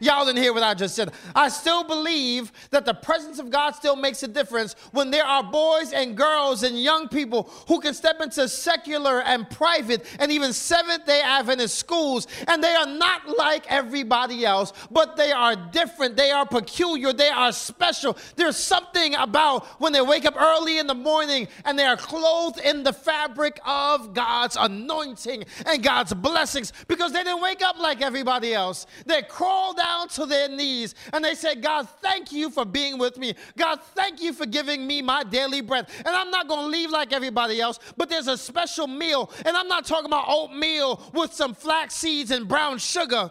Y'all 0.00 0.24
didn't 0.24 0.42
hear 0.42 0.52
what 0.52 0.62
I 0.62 0.74
just 0.74 0.94
said. 0.94 1.12
I 1.34 1.48
still 1.48 1.84
believe 1.84 2.52
that 2.70 2.84
the 2.84 2.94
presence 2.94 3.38
of 3.38 3.50
God 3.50 3.74
still 3.74 3.96
makes 3.96 4.22
a 4.22 4.28
difference 4.28 4.74
when 4.92 5.10
there 5.10 5.24
are 5.24 5.42
boys 5.42 5.92
and 5.92 6.16
girls 6.16 6.62
and 6.62 6.80
young 6.80 7.08
people 7.08 7.50
who 7.66 7.80
can 7.80 7.94
step 7.94 8.20
into 8.20 8.48
secular 8.48 9.22
and 9.22 9.48
private 9.50 10.04
and 10.20 10.30
even 10.30 10.52
Seventh 10.52 11.06
day 11.06 11.20
Adventist 11.20 11.78
schools, 11.78 12.26
and 12.46 12.62
they 12.62 12.74
are 12.74 12.86
not 12.86 13.36
like 13.38 13.66
everybody 13.68 14.44
else, 14.44 14.72
but 14.90 15.16
they 15.16 15.32
are 15.32 15.56
different. 15.56 16.16
They 16.16 16.30
are 16.30 16.46
peculiar. 16.46 17.12
They 17.12 17.30
are 17.30 17.52
special. 17.52 18.16
There's 18.36 18.56
something 18.56 19.14
about 19.14 19.66
when 19.80 19.92
they 19.92 20.00
wake 20.00 20.24
up 20.24 20.40
early 20.40 20.78
in 20.78 20.86
the 20.86 20.94
morning 20.94 21.48
and 21.64 21.78
they 21.78 21.84
are 21.84 21.96
clothed 21.96 22.60
in 22.60 22.82
the 22.82 22.92
fabric 22.92 23.60
of 23.66 24.14
God's 24.14 24.56
anointing 24.58 25.44
and 25.66 25.82
God's 25.82 26.14
blessings 26.14 26.72
because 26.86 27.12
they 27.12 27.24
didn't 27.24 27.42
wake 27.42 27.62
up 27.62 27.78
like 27.78 28.00
everybody 28.00 28.54
else. 28.54 28.86
They 29.06 29.22
crawled 29.22 29.78
out 29.80 29.88
down 29.88 30.09
to 30.09 30.26
their 30.26 30.49
knees 30.49 30.95
and 31.12 31.25
they 31.25 31.35
said, 31.35 31.62
God, 31.62 31.88
thank 32.02 32.30
you 32.30 32.50
for 32.50 32.64
being 32.64 32.99
with 32.99 33.16
me. 33.16 33.35
God, 33.57 33.80
thank 33.95 34.21
you 34.21 34.33
for 34.33 34.45
giving 34.47 34.87
me 34.87 35.00
my 35.00 35.25
daily 35.25 35.62
bread. 35.62 35.88
And 35.99 36.09
I'm 36.09 36.30
not 36.30 36.47
going 36.47 36.66
to 36.66 36.71
leave 36.71 36.90
like 36.90 37.12
everybody 37.12 37.61
else, 37.61 37.78
but 37.97 38.09
there's 38.09 38.28
a 38.28 38.37
special 38.37 38.87
meal. 38.87 39.30
And 39.47 39.57
I'm 39.57 39.68
not 39.68 39.87
talking 39.87 40.07
about 40.07 40.26
oatmeal 40.28 41.00
with 41.14 41.33
some 41.33 41.54
flax 41.54 41.95
seeds 41.95 42.30
and 42.30 42.47
brown 42.47 42.78
sugar 42.78 43.30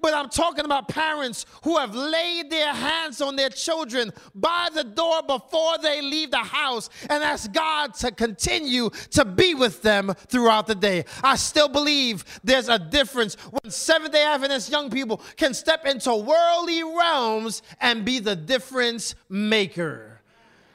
but 0.00 0.14
I'm 0.14 0.28
talking 0.28 0.64
about 0.64 0.88
parents 0.88 1.46
who 1.64 1.78
have 1.78 1.94
laid 1.94 2.50
their 2.50 2.72
hands 2.72 3.20
on 3.20 3.36
their 3.36 3.50
children 3.50 4.12
by 4.34 4.68
the 4.74 4.84
door 4.84 5.22
before 5.22 5.78
they 5.78 6.02
leave 6.02 6.30
the 6.30 6.38
house 6.38 6.90
and 7.08 7.22
ask 7.22 7.52
God 7.52 7.94
to 7.94 8.10
continue 8.10 8.90
to 9.10 9.24
be 9.24 9.54
with 9.54 9.82
them 9.82 10.12
throughout 10.28 10.66
the 10.66 10.74
day. 10.74 11.04
I 11.22 11.36
still 11.36 11.68
believe 11.68 12.24
there's 12.44 12.68
a 12.68 12.78
difference 12.78 13.34
when 13.34 13.70
Seventh 13.70 14.12
day 14.12 14.24
Adventist 14.24 14.70
young 14.70 14.90
people 14.90 15.22
can 15.36 15.54
step 15.54 15.86
into 15.86 16.14
worldly 16.14 16.82
realms 16.82 17.62
and 17.80 18.04
be 18.04 18.18
the 18.18 18.36
difference 18.36 19.14
maker. 19.28 20.09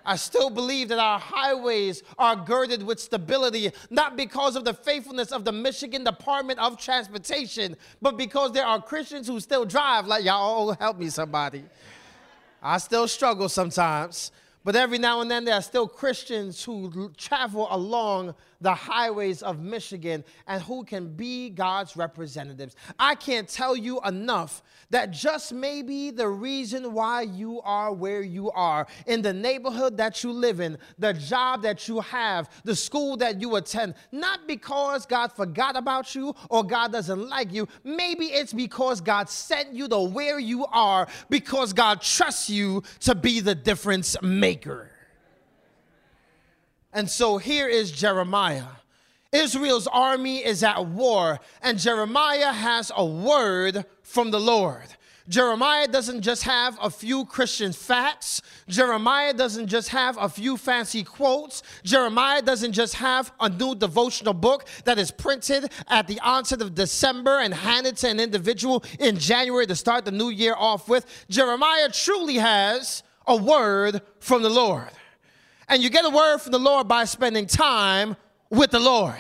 I 0.05 0.15
still 0.17 0.49
believe 0.49 0.89
that 0.89 0.99
our 0.99 1.19
highways 1.19 2.03
are 2.17 2.35
girded 2.35 2.83
with 2.83 2.99
stability, 2.99 3.71
not 3.89 4.15
because 4.15 4.55
of 4.55 4.63
the 4.63 4.73
faithfulness 4.73 5.31
of 5.31 5.45
the 5.45 5.51
Michigan 5.51 6.03
Department 6.03 6.59
of 6.59 6.77
Transportation, 6.77 7.75
but 8.01 8.17
because 8.17 8.51
there 8.51 8.65
are 8.65 8.81
Christians 8.81 9.27
who 9.27 9.39
still 9.39 9.65
drive. 9.65 10.05
Like, 10.05 10.23
y'all, 10.23 10.69
oh, 10.69 10.73
help 10.79 10.99
me, 10.99 11.09
somebody. 11.09 11.63
I 12.61 12.77
still 12.77 13.07
struggle 13.07 13.49
sometimes. 13.49 14.31
But 14.63 14.75
every 14.75 14.97
now 14.97 15.21
and 15.21 15.29
then, 15.29 15.45
there 15.45 15.53
are 15.53 15.61
still 15.61 15.87
Christians 15.87 16.63
who 16.63 17.11
travel 17.17 17.67
along 17.69 18.33
the 18.61 18.73
highways 18.73 19.41
of 19.41 19.59
Michigan 19.59 20.23
and 20.47 20.61
who 20.61 20.83
can 20.83 21.15
be 21.15 21.49
God's 21.49 21.95
representatives. 21.95 22.75
I 22.97 23.15
can't 23.15 23.47
tell 23.47 23.75
you 23.75 23.99
enough 24.01 24.63
that 24.89 25.11
just 25.11 25.53
maybe 25.53 26.11
the 26.11 26.27
reason 26.27 26.93
why 26.93 27.23
you 27.23 27.61
are 27.61 27.91
where 27.93 28.21
you 28.21 28.51
are, 28.51 28.87
in 29.07 29.21
the 29.21 29.33
neighborhood 29.33 29.97
that 29.97 30.23
you 30.23 30.31
live 30.31 30.59
in, 30.59 30.77
the 30.99 31.13
job 31.13 31.63
that 31.63 31.87
you 31.87 31.99
have, 32.01 32.49
the 32.63 32.75
school 32.75 33.17
that 33.17 33.41
you 33.41 33.55
attend, 33.55 33.95
not 34.11 34.47
because 34.47 35.05
God 35.05 35.31
forgot 35.31 35.75
about 35.75 36.13
you 36.15 36.35
or 36.49 36.63
God 36.63 36.91
doesn't 36.91 37.29
like 37.29 37.51
you. 37.51 37.67
Maybe 37.83 38.25
it's 38.27 38.53
because 38.53 39.01
God 39.01 39.29
sent 39.29 39.73
you 39.73 39.87
to 39.87 39.99
where 39.99 40.39
you 40.39 40.65
are 40.67 41.07
because 41.29 41.73
God 41.73 42.01
trusts 42.01 42.49
you 42.49 42.83
to 43.01 43.15
be 43.15 43.39
the 43.39 43.55
difference 43.55 44.15
maker. 44.21 44.91
And 46.95 47.09
so 47.09 47.37
here 47.37 47.67
is 47.67 47.91
Jeremiah. 47.91 48.63
Israel's 49.33 49.85
army 49.85 50.37
is 50.37 50.63
at 50.63 50.85
war, 50.85 51.41
and 51.61 51.77
Jeremiah 51.77 52.53
has 52.53 52.89
a 52.95 53.05
word 53.05 53.85
from 54.01 54.31
the 54.31 54.39
Lord. 54.39 54.87
Jeremiah 55.27 55.89
doesn't 55.89 56.21
just 56.21 56.43
have 56.43 56.77
a 56.81 56.89
few 56.89 57.25
Christian 57.25 57.73
facts. 57.73 58.41
Jeremiah 58.69 59.33
doesn't 59.33 59.67
just 59.67 59.89
have 59.89 60.17
a 60.17 60.29
few 60.29 60.55
fancy 60.55 61.03
quotes. 61.03 61.63
Jeremiah 61.83 62.41
doesn't 62.41 62.71
just 62.71 62.93
have 62.93 63.33
a 63.41 63.49
new 63.49 63.75
devotional 63.75 64.33
book 64.33 64.65
that 64.85 64.97
is 64.97 65.11
printed 65.11 65.71
at 65.89 66.07
the 66.07 66.21
onset 66.21 66.61
of 66.61 66.75
December 66.75 67.39
and 67.39 67.53
handed 67.53 67.97
to 67.97 68.09
an 68.09 68.21
individual 68.21 68.85
in 69.01 69.17
January 69.17 69.67
to 69.67 69.75
start 69.75 70.05
the 70.05 70.11
new 70.11 70.29
year 70.29 70.55
off 70.57 70.87
with. 70.87 71.25
Jeremiah 71.29 71.89
truly 71.91 72.35
has 72.35 73.03
a 73.27 73.35
word 73.35 74.01
from 74.21 74.43
the 74.43 74.49
Lord. 74.49 74.91
And 75.67 75.81
you 75.81 75.89
get 75.89 76.05
a 76.05 76.09
word 76.09 76.39
from 76.39 76.51
the 76.51 76.59
Lord 76.59 76.87
by 76.87 77.05
spending 77.05 77.47
time 77.47 78.15
with 78.49 78.71
the 78.71 78.79
Lord. 78.79 79.15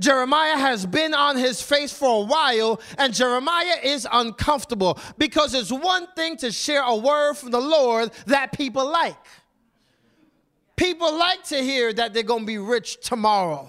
Jeremiah 0.00 0.56
has 0.56 0.86
been 0.86 1.12
on 1.12 1.36
his 1.36 1.60
face 1.60 1.92
for 1.92 2.22
a 2.22 2.26
while, 2.26 2.80
and 2.98 3.12
Jeremiah 3.12 3.78
is 3.82 4.06
uncomfortable 4.10 4.98
because 5.18 5.54
it's 5.54 5.72
one 5.72 6.06
thing 6.14 6.36
to 6.38 6.52
share 6.52 6.82
a 6.82 6.94
word 6.94 7.34
from 7.34 7.50
the 7.50 7.60
Lord 7.60 8.12
that 8.26 8.52
people 8.52 8.88
like. 8.88 9.16
People 10.76 11.18
like 11.18 11.42
to 11.44 11.60
hear 11.60 11.92
that 11.92 12.14
they're 12.14 12.22
going 12.22 12.42
to 12.42 12.46
be 12.46 12.58
rich 12.58 13.00
tomorrow. 13.00 13.68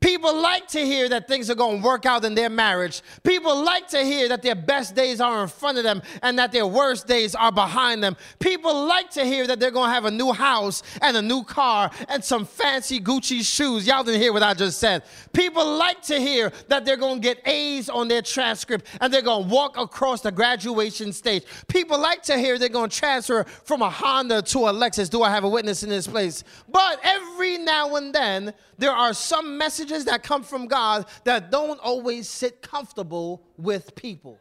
People 0.00 0.40
like 0.40 0.68
to 0.68 0.80
hear 0.80 1.08
that 1.08 1.26
things 1.26 1.50
are 1.50 1.56
going 1.56 1.80
to 1.80 1.84
work 1.84 2.06
out 2.06 2.24
in 2.24 2.34
their 2.34 2.48
marriage. 2.48 3.02
People 3.24 3.64
like 3.64 3.88
to 3.88 4.04
hear 4.04 4.28
that 4.28 4.42
their 4.42 4.54
best 4.54 4.94
days 4.94 5.20
are 5.20 5.42
in 5.42 5.48
front 5.48 5.76
of 5.76 5.82
them 5.82 6.02
and 6.22 6.38
that 6.38 6.52
their 6.52 6.66
worst 6.66 7.08
days 7.08 7.34
are 7.34 7.50
behind 7.50 8.02
them. 8.02 8.16
People 8.38 8.86
like 8.86 9.10
to 9.10 9.24
hear 9.24 9.44
that 9.48 9.58
they're 9.58 9.72
going 9.72 9.88
to 9.88 9.94
have 9.94 10.04
a 10.04 10.10
new 10.10 10.32
house 10.32 10.84
and 11.02 11.16
a 11.16 11.22
new 11.22 11.42
car 11.42 11.90
and 12.08 12.22
some 12.22 12.44
fancy 12.44 13.00
Gucci 13.00 13.44
shoes. 13.44 13.88
Y'all 13.88 14.04
didn't 14.04 14.20
hear 14.20 14.32
what 14.32 14.42
I 14.44 14.54
just 14.54 14.78
said. 14.78 15.02
People 15.32 15.66
like 15.76 16.00
to 16.02 16.20
hear 16.20 16.52
that 16.68 16.84
they're 16.84 16.96
going 16.96 17.16
to 17.16 17.20
get 17.20 17.40
A's 17.46 17.88
on 17.88 18.06
their 18.06 18.22
transcript 18.22 18.86
and 19.00 19.12
they're 19.12 19.20
going 19.20 19.48
to 19.48 19.52
walk 19.52 19.76
across 19.76 20.20
the 20.20 20.30
graduation 20.30 21.12
stage. 21.12 21.42
People 21.66 21.98
like 21.98 22.22
to 22.22 22.38
hear 22.38 22.56
they're 22.56 22.68
going 22.68 22.90
to 22.90 22.96
transfer 22.96 23.42
from 23.64 23.82
a 23.82 23.90
Honda 23.90 24.42
to 24.42 24.58
a 24.60 24.72
Lexus. 24.72 25.10
Do 25.10 25.24
I 25.24 25.30
have 25.30 25.42
a 25.42 25.48
witness 25.48 25.82
in 25.82 25.88
this 25.88 26.06
place? 26.06 26.44
But 26.68 27.00
every 27.02 27.58
now 27.58 27.96
and 27.96 28.14
then, 28.14 28.54
there 28.78 28.92
are 28.92 29.12
some 29.12 29.58
messages 29.58 29.87
that 30.06 30.22
come 30.22 30.42
from 30.42 30.66
God 30.66 31.06
that 31.24 31.50
don't 31.50 31.80
always 31.80 32.28
sit 32.28 32.62
comfortable 32.62 33.42
with 33.56 33.94
people. 33.94 34.38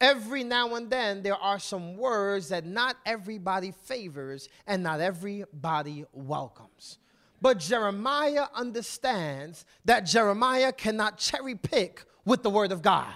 Every 0.00 0.42
now 0.42 0.74
and 0.74 0.90
then, 0.90 1.22
there 1.22 1.36
are 1.36 1.60
some 1.60 1.96
words 1.96 2.48
that 2.48 2.66
not 2.66 2.96
everybody 3.06 3.70
favors 3.70 4.48
and 4.66 4.82
not 4.82 5.00
everybody 5.00 6.04
welcomes. 6.12 6.98
But 7.40 7.58
Jeremiah 7.58 8.46
understands 8.54 9.64
that 9.84 10.00
Jeremiah 10.00 10.72
cannot 10.72 11.18
cherry 11.18 11.54
pick 11.54 12.04
with 12.24 12.42
the 12.42 12.50
word 12.50 12.72
of 12.72 12.82
God. 12.82 13.14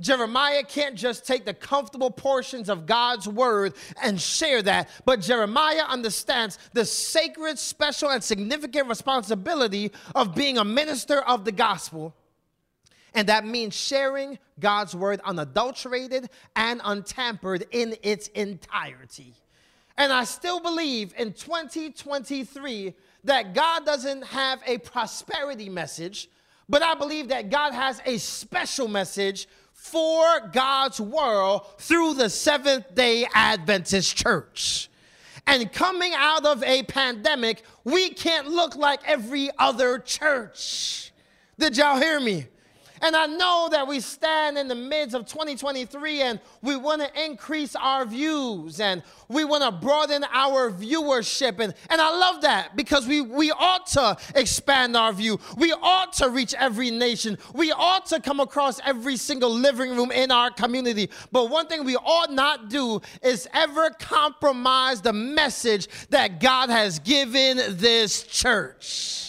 Jeremiah 0.00 0.62
can't 0.62 0.94
just 0.94 1.26
take 1.26 1.44
the 1.44 1.54
comfortable 1.54 2.10
portions 2.10 2.68
of 2.68 2.86
God's 2.86 3.26
word 3.26 3.74
and 4.02 4.20
share 4.20 4.62
that, 4.62 4.88
but 5.04 5.20
Jeremiah 5.20 5.84
understands 5.88 6.58
the 6.72 6.84
sacred, 6.84 7.58
special, 7.58 8.10
and 8.10 8.22
significant 8.22 8.88
responsibility 8.88 9.90
of 10.14 10.34
being 10.34 10.58
a 10.58 10.64
minister 10.64 11.20
of 11.20 11.44
the 11.44 11.52
gospel. 11.52 12.14
And 13.14 13.28
that 13.28 13.44
means 13.44 13.74
sharing 13.74 14.38
God's 14.60 14.94
word 14.94 15.20
unadulterated 15.24 16.30
and 16.54 16.80
untampered 16.84 17.66
in 17.72 17.96
its 18.02 18.28
entirety. 18.28 19.34
And 19.96 20.12
I 20.12 20.22
still 20.22 20.60
believe 20.60 21.12
in 21.18 21.32
2023 21.32 22.94
that 23.24 23.54
God 23.54 23.84
doesn't 23.84 24.22
have 24.26 24.62
a 24.64 24.78
prosperity 24.78 25.68
message, 25.68 26.28
but 26.68 26.82
I 26.82 26.94
believe 26.94 27.28
that 27.28 27.50
God 27.50 27.72
has 27.72 28.00
a 28.06 28.18
special 28.18 28.86
message 28.86 29.48
for 29.78 30.40
God's 30.52 31.00
world 31.00 31.62
through 31.78 32.14
the 32.14 32.28
Seventh 32.28 32.94
day 32.94 33.26
Adventist 33.32 34.16
church. 34.16 34.90
And 35.46 35.72
coming 35.72 36.12
out 36.14 36.44
of 36.44 36.62
a 36.64 36.82
pandemic, 36.82 37.62
we 37.84 38.10
can't 38.10 38.48
look 38.48 38.76
like 38.76 39.00
every 39.06 39.50
other 39.56 39.98
church. 40.00 41.12
Did 41.58 41.76
y'all 41.76 41.96
hear 41.96 42.20
me? 42.20 42.48
And 43.02 43.14
I 43.14 43.26
know 43.26 43.68
that 43.70 43.86
we 43.86 44.00
stand 44.00 44.58
in 44.58 44.68
the 44.68 44.74
midst 44.74 45.14
of 45.14 45.26
2023 45.26 46.22
and 46.22 46.40
we 46.62 46.76
want 46.76 47.02
to 47.02 47.24
increase 47.24 47.76
our 47.76 48.04
views 48.04 48.80
and 48.80 49.02
we 49.28 49.44
want 49.44 49.62
to 49.64 49.72
broaden 49.72 50.24
our 50.32 50.70
viewership. 50.70 51.60
And, 51.60 51.74
and 51.90 52.00
I 52.00 52.10
love 52.10 52.42
that 52.42 52.76
because 52.76 53.06
we, 53.06 53.20
we 53.20 53.50
ought 53.50 53.86
to 53.88 54.16
expand 54.34 54.96
our 54.96 55.12
view. 55.12 55.38
We 55.56 55.72
ought 55.72 56.12
to 56.14 56.28
reach 56.28 56.54
every 56.54 56.90
nation. 56.90 57.38
We 57.54 57.72
ought 57.72 58.06
to 58.06 58.20
come 58.20 58.40
across 58.40 58.80
every 58.84 59.16
single 59.16 59.50
living 59.50 59.96
room 59.96 60.10
in 60.10 60.30
our 60.30 60.50
community. 60.50 61.10
But 61.32 61.50
one 61.50 61.66
thing 61.66 61.84
we 61.84 61.96
ought 61.96 62.32
not 62.32 62.70
do 62.70 63.00
is 63.22 63.48
ever 63.52 63.90
compromise 63.90 65.00
the 65.00 65.12
message 65.12 65.88
that 66.10 66.40
God 66.40 66.70
has 66.70 66.98
given 66.98 67.58
this 67.76 68.22
church 68.22 69.27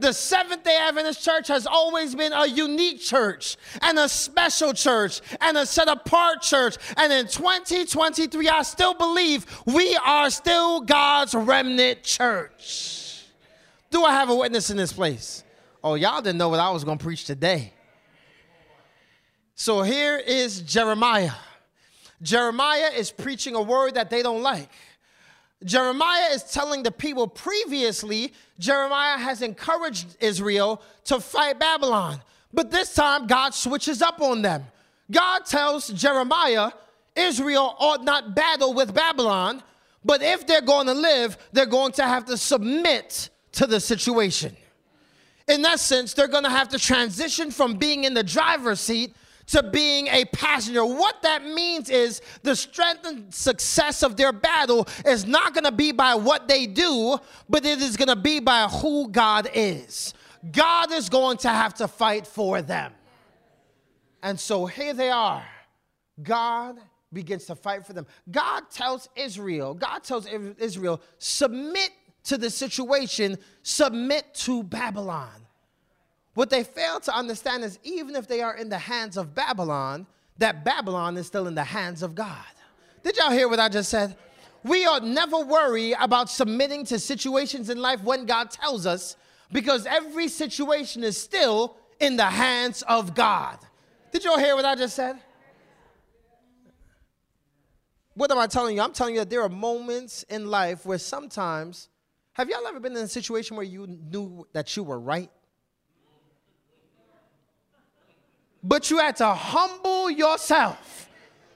the 0.00 0.12
Seventh 0.12 0.64
day 0.64 0.78
Adventist 0.80 1.22
church 1.24 1.48
has 1.48 1.66
always 1.66 2.14
been 2.14 2.32
a 2.32 2.46
unique 2.46 3.00
church 3.00 3.56
and 3.82 3.98
a 3.98 4.08
special 4.08 4.72
church 4.72 5.20
and 5.40 5.56
a 5.56 5.66
set 5.66 5.88
apart 5.88 6.42
church. 6.42 6.76
And 6.96 7.12
in 7.12 7.26
2023, 7.26 8.48
I 8.48 8.62
still 8.62 8.94
believe 8.94 9.46
we 9.66 9.96
are 10.04 10.30
still 10.30 10.80
God's 10.80 11.34
remnant 11.34 12.02
church. 12.02 13.24
Do 13.90 14.04
I 14.04 14.12
have 14.12 14.30
a 14.30 14.36
witness 14.36 14.70
in 14.70 14.76
this 14.76 14.92
place? 14.92 15.44
Oh, 15.82 15.94
y'all 15.94 16.20
didn't 16.20 16.38
know 16.38 16.48
what 16.48 16.60
I 16.60 16.70
was 16.70 16.84
going 16.84 16.98
to 16.98 17.04
preach 17.04 17.24
today. 17.24 17.72
So 19.54 19.82
here 19.82 20.16
is 20.18 20.60
Jeremiah. 20.62 21.32
Jeremiah 22.22 22.90
is 22.96 23.10
preaching 23.10 23.54
a 23.54 23.62
word 23.62 23.94
that 23.94 24.10
they 24.10 24.22
don't 24.22 24.42
like. 24.42 24.68
Jeremiah 25.64 26.32
is 26.32 26.42
telling 26.44 26.82
the 26.82 26.90
people 26.90 27.28
previously, 27.28 28.32
Jeremiah 28.58 29.18
has 29.18 29.42
encouraged 29.42 30.16
Israel 30.20 30.82
to 31.04 31.20
fight 31.20 31.58
Babylon. 31.58 32.20
But 32.52 32.70
this 32.70 32.94
time, 32.94 33.26
God 33.26 33.54
switches 33.54 34.00
up 34.02 34.20
on 34.20 34.42
them. 34.42 34.64
God 35.10 35.44
tells 35.44 35.88
Jeremiah, 35.88 36.70
Israel 37.14 37.76
ought 37.78 38.04
not 38.04 38.34
battle 38.34 38.72
with 38.72 38.94
Babylon, 38.94 39.62
but 40.04 40.22
if 40.22 40.46
they're 40.46 40.60
going 40.62 40.86
to 40.86 40.94
live, 40.94 41.36
they're 41.52 41.66
going 41.66 41.92
to 41.92 42.04
have 42.04 42.24
to 42.26 42.36
submit 42.36 43.28
to 43.52 43.66
the 43.66 43.80
situation. 43.80 44.56
In 45.46 45.62
that 45.62 45.80
sense, 45.80 46.14
they're 46.14 46.28
going 46.28 46.44
to 46.44 46.50
have 46.50 46.68
to 46.70 46.78
transition 46.78 47.50
from 47.50 47.74
being 47.74 48.04
in 48.04 48.14
the 48.14 48.22
driver's 48.22 48.80
seat 48.80 49.14
to 49.50 49.62
being 49.62 50.06
a 50.08 50.24
passenger. 50.26 50.84
What 50.84 51.22
that 51.22 51.44
means 51.44 51.90
is 51.90 52.22
the 52.42 52.54
strength 52.54 53.04
and 53.04 53.32
success 53.34 54.02
of 54.02 54.16
their 54.16 54.32
battle 54.32 54.86
is 55.04 55.26
not 55.26 55.54
going 55.54 55.64
to 55.64 55.72
be 55.72 55.92
by 55.92 56.14
what 56.14 56.46
they 56.46 56.66
do, 56.66 57.18
but 57.48 57.64
it 57.64 57.80
is 57.80 57.96
going 57.96 58.08
to 58.08 58.16
be 58.16 58.40
by 58.40 58.68
who 58.68 59.08
God 59.08 59.48
is. 59.52 60.14
God 60.52 60.92
is 60.92 61.08
going 61.08 61.38
to 61.38 61.48
have 61.48 61.74
to 61.74 61.88
fight 61.88 62.26
for 62.26 62.62
them. 62.62 62.92
And 64.22 64.38
so 64.38 64.66
here 64.66 64.94
they 64.94 65.10
are. 65.10 65.44
God 66.22 66.78
begins 67.12 67.46
to 67.46 67.56
fight 67.56 67.84
for 67.84 67.92
them. 67.92 68.06
God 68.30 68.70
tells 68.70 69.08
Israel, 69.16 69.74
God 69.74 70.04
tells 70.04 70.26
Israel, 70.58 71.00
submit 71.18 71.90
to 72.24 72.38
the 72.38 72.50
situation, 72.50 73.36
submit 73.62 74.32
to 74.34 74.62
Babylon. 74.62 75.46
What 76.40 76.48
they 76.48 76.64
fail 76.64 77.00
to 77.00 77.14
understand 77.14 77.64
is 77.64 77.78
even 77.82 78.16
if 78.16 78.26
they 78.26 78.40
are 78.40 78.56
in 78.56 78.70
the 78.70 78.78
hands 78.78 79.18
of 79.18 79.34
Babylon, 79.34 80.06
that 80.38 80.64
Babylon 80.64 81.18
is 81.18 81.26
still 81.26 81.46
in 81.46 81.54
the 81.54 81.62
hands 81.62 82.02
of 82.02 82.14
God. 82.14 82.46
Did 83.04 83.18
y'all 83.18 83.30
hear 83.30 83.46
what 83.46 83.60
I 83.60 83.68
just 83.68 83.90
said? 83.90 84.16
We 84.64 84.86
ought 84.86 85.04
never 85.04 85.44
worry 85.44 85.92
about 85.92 86.30
submitting 86.30 86.86
to 86.86 86.98
situations 86.98 87.68
in 87.68 87.76
life 87.76 88.02
when 88.02 88.24
God 88.24 88.50
tells 88.50 88.86
us, 88.86 89.16
because 89.52 89.84
every 89.84 90.28
situation 90.28 91.04
is 91.04 91.20
still 91.20 91.76
in 92.00 92.16
the 92.16 92.24
hands 92.24 92.80
of 92.88 93.14
God. 93.14 93.58
Did 94.10 94.24
y'all 94.24 94.38
hear 94.38 94.56
what 94.56 94.64
I 94.64 94.74
just 94.76 94.96
said? 94.96 95.18
What 98.14 98.30
am 98.30 98.38
I 98.38 98.46
telling 98.46 98.76
you? 98.76 98.80
I'm 98.80 98.94
telling 98.94 99.12
you 99.12 99.20
that 99.20 99.28
there 99.28 99.42
are 99.42 99.50
moments 99.50 100.22
in 100.22 100.46
life 100.46 100.86
where 100.86 100.96
sometimes, 100.96 101.90
have 102.32 102.48
y'all 102.48 102.66
ever 102.66 102.80
been 102.80 102.96
in 102.96 103.02
a 103.02 103.08
situation 103.08 103.58
where 103.58 103.66
you 103.66 103.86
knew 103.86 104.46
that 104.54 104.74
you 104.74 104.84
were 104.84 104.98
right? 104.98 105.30
But 108.62 108.90
you 108.90 108.98
had 108.98 109.16
to 109.16 109.32
humble 109.32 110.10
yourself. 110.10 111.08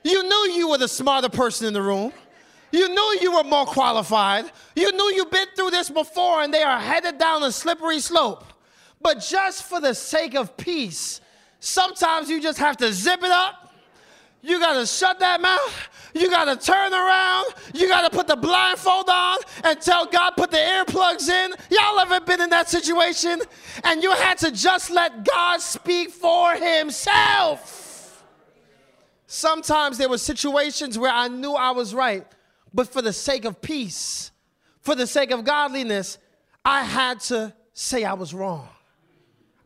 You 0.02 0.22
knew 0.22 0.52
you 0.52 0.68
were 0.68 0.78
the 0.78 0.88
smarter 0.88 1.28
person 1.28 1.66
in 1.66 1.74
the 1.74 1.82
room. 1.82 2.12
You 2.72 2.88
knew 2.88 3.18
you 3.20 3.32
were 3.32 3.44
more 3.44 3.66
qualified. 3.66 4.46
You 4.74 4.92
knew 4.92 5.14
you've 5.14 5.30
been 5.30 5.48
through 5.56 5.70
this 5.70 5.88
before 5.88 6.42
and 6.42 6.52
they 6.52 6.62
are 6.62 6.80
headed 6.80 7.18
down 7.18 7.42
a 7.42 7.52
slippery 7.52 8.00
slope. 8.00 8.44
But 9.00 9.20
just 9.20 9.64
for 9.64 9.80
the 9.80 9.94
sake 9.94 10.34
of 10.34 10.56
peace, 10.56 11.20
sometimes 11.60 12.28
you 12.28 12.40
just 12.40 12.58
have 12.58 12.76
to 12.78 12.92
zip 12.92 13.22
it 13.22 13.30
up 13.30 13.63
you 14.44 14.60
got 14.60 14.78
to 14.78 14.86
shut 14.86 15.18
that 15.20 15.40
mouth. 15.40 15.88
You 16.14 16.28
got 16.30 16.44
to 16.44 16.56
turn 16.56 16.92
around. 16.92 17.46
You 17.72 17.88
got 17.88 18.10
to 18.10 18.16
put 18.16 18.26
the 18.26 18.36
blindfold 18.36 19.08
on 19.08 19.38
and 19.64 19.80
tell 19.80 20.06
God, 20.06 20.32
put 20.36 20.50
the 20.50 20.58
earplugs 20.58 21.28
in. 21.28 21.52
Y'all 21.70 21.98
ever 21.98 22.20
been 22.20 22.40
in 22.40 22.50
that 22.50 22.68
situation? 22.68 23.40
And 23.82 24.02
you 24.02 24.12
had 24.12 24.38
to 24.38 24.52
just 24.52 24.90
let 24.90 25.24
God 25.24 25.60
speak 25.60 26.10
for 26.10 26.52
Himself. 26.52 28.22
Sometimes 29.26 29.98
there 29.98 30.08
were 30.08 30.18
situations 30.18 30.98
where 30.98 31.10
I 31.10 31.28
knew 31.28 31.54
I 31.54 31.70
was 31.72 31.94
right, 31.94 32.26
but 32.72 32.86
for 32.86 33.02
the 33.02 33.12
sake 33.12 33.44
of 33.46 33.60
peace, 33.60 34.30
for 34.80 34.94
the 34.94 35.06
sake 35.06 35.30
of 35.30 35.42
godliness, 35.44 36.18
I 36.64 36.84
had 36.84 37.20
to 37.20 37.54
say 37.72 38.04
I 38.04 38.12
was 38.12 38.32
wrong. 38.34 38.68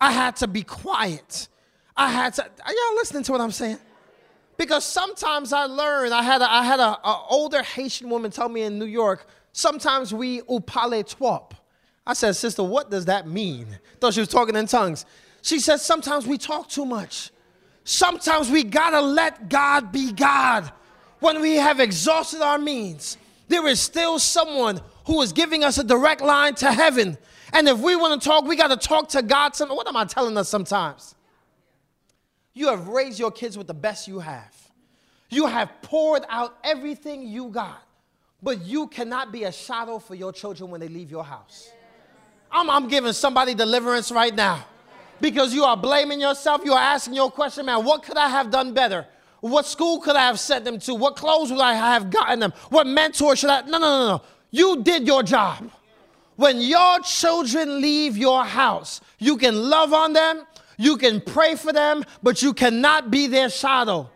I 0.00 0.12
had 0.12 0.36
to 0.36 0.46
be 0.46 0.62
quiet. 0.62 1.48
I 1.96 2.10
had 2.10 2.34
to, 2.34 2.44
are 2.44 2.72
y'all 2.72 2.94
listening 2.94 3.24
to 3.24 3.32
what 3.32 3.40
I'm 3.40 3.50
saying? 3.50 3.78
Because 4.58 4.84
sometimes 4.84 5.52
I 5.52 5.64
learned, 5.64 6.12
I 6.12 6.22
had, 6.22 6.42
a, 6.42 6.50
I 6.50 6.64
had 6.64 6.80
an 6.80 6.96
older 7.30 7.62
Haitian 7.62 8.10
woman 8.10 8.30
tell 8.30 8.48
me 8.48 8.62
in 8.62 8.78
New 8.78 8.86
York, 8.86 9.26
sometimes 9.52 10.12
we 10.12 10.40
upale 10.42 11.04
twop. 11.04 11.52
I 12.04 12.12
said, 12.14 12.34
sister, 12.34 12.64
what 12.64 12.90
does 12.90 13.04
that 13.04 13.28
mean? 13.28 13.78
Thought 14.00 14.14
she 14.14 14.20
was 14.20 14.28
talking 14.28 14.56
in 14.56 14.66
tongues. 14.66 15.06
She 15.42 15.60
said, 15.60 15.76
sometimes 15.76 16.26
we 16.26 16.38
talk 16.38 16.68
too 16.68 16.84
much. 16.84 17.30
Sometimes 17.84 18.50
we 18.50 18.64
gotta 18.64 19.00
let 19.00 19.48
God 19.48 19.92
be 19.92 20.12
God. 20.12 20.72
When 21.20 21.40
we 21.40 21.54
have 21.54 21.80
exhausted 21.80 22.42
our 22.42 22.58
means, 22.58 23.16
there 23.46 23.66
is 23.66 23.80
still 23.80 24.18
someone 24.18 24.80
who 25.06 25.22
is 25.22 25.32
giving 25.32 25.64
us 25.64 25.78
a 25.78 25.84
direct 25.84 26.20
line 26.20 26.54
to 26.56 26.72
heaven. 26.72 27.16
And 27.52 27.68
if 27.68 27.78
we 27.78 27.96
want 27.96 28.20
to 28.20 28.28
talk, 28.28 28.44
we 28.44 28.56
got 28.56 28.68
to 28.68 28.76
talk 28.76 29.08
to 29.10 29.22
God. 29.22 29.58
What 29.58 29.88
am 29.88 29.96
I 29.96 30.04
telling 30.04 30.36
us 30.36 30.48
sometimes? 30.48 31.14
You 32.58 32.66
have 32.66 32.88
raised 32.88 33.20
your 33.20 33.30
kids 33.30 33.56
with 33.56 33.68
the 33.68 33.74
best 33.74 34.08
you 34.08 34.18
have. 34.18 34.52
You 35.30 35.46
have 35.46 35.70
poured 35.80 36.24
out 36.28 36.56
everything 36.64 37.28
you 37.28 37.50
got, 37.50 37.80
but 38.42 38.62
you 38.62 38.88
cannot 38.88 39.30
be 39.30 39.44
a 39.44 39.52
shadow 39.52 40.00
for 40.00 40.16
your 40.16 40.32
children 40.32 40.68
when 40.68 40.80
they 40.80 40.88
leave 40.88 41.08
your 41.08 41.22
house. 41.22 41.70
I'm, 42.50 42.68
I'm 42.68 42.88
giving 42.88 43.12
somebody 43.12 43.54
deliverance 43.54 44.10
right 44.10 44.34
now 44.34 44.64
because 45.20 45.54
you 45.54 45.62
are 45.62 45.76
blaming 45.76 46.20
yourself. 46.20 46.62
You 46.64 46.72
are 46.72 46.82
asking 46.82 47.14
your 47.14 47.30
question, 47.30 47.66
man, 47.66 47.84
what 47.84 48.02
could 48.02 48.16
I 48.16 48.28
have 48.28 48.50
done 48.50 48.74
better? 48.74 49.06
What 49.38 49.64
school 49.64 50.00
could 50.00 50.16
I 50.16 50.26
have 50.26 50.40
sent 50.40 50.64
them 50.64 50.80
to? 50.80 50.96
What 50.96 51.14
clothes 51.14 51.52
would 51.52 51.60
I 51.60 51.74
have 51.74 52.10
gotten 52.10 52.40
them? 52.40 52.52
What 52.70 52.88
mentor 52.88 53.36
should 53.36 53.50
I? 53.50 53.60
No, 53.60 53.78
no, 53.78 53.78
no, 53.78 54.08
no. 54.16 54.22
You 54.50 54.82
did 54.82 55.06
your 55.06 55.22
job. 55.22 55.70
When 56.34 56.60
your 56.60 56.98
children 57.00 57.80
leave 57.80 58.16
your 58.16 58.44
house, 58.44 59.00
you 59.18 59.36
can 59.36 59.70
love 59.70 59.92
on 59.92 60.12
them, 60.12 60.46
you 60.78 60.96
can 60.96 61.20
pray 61.20 61.56
for 61.56 61.72
them, 61.72 62.04
but 62.22 62.40
you 62.40 62.54
cannot 62.54 63.10
be 63.10 63.26
their 63.26 63.50
shadow. 63.50 64.08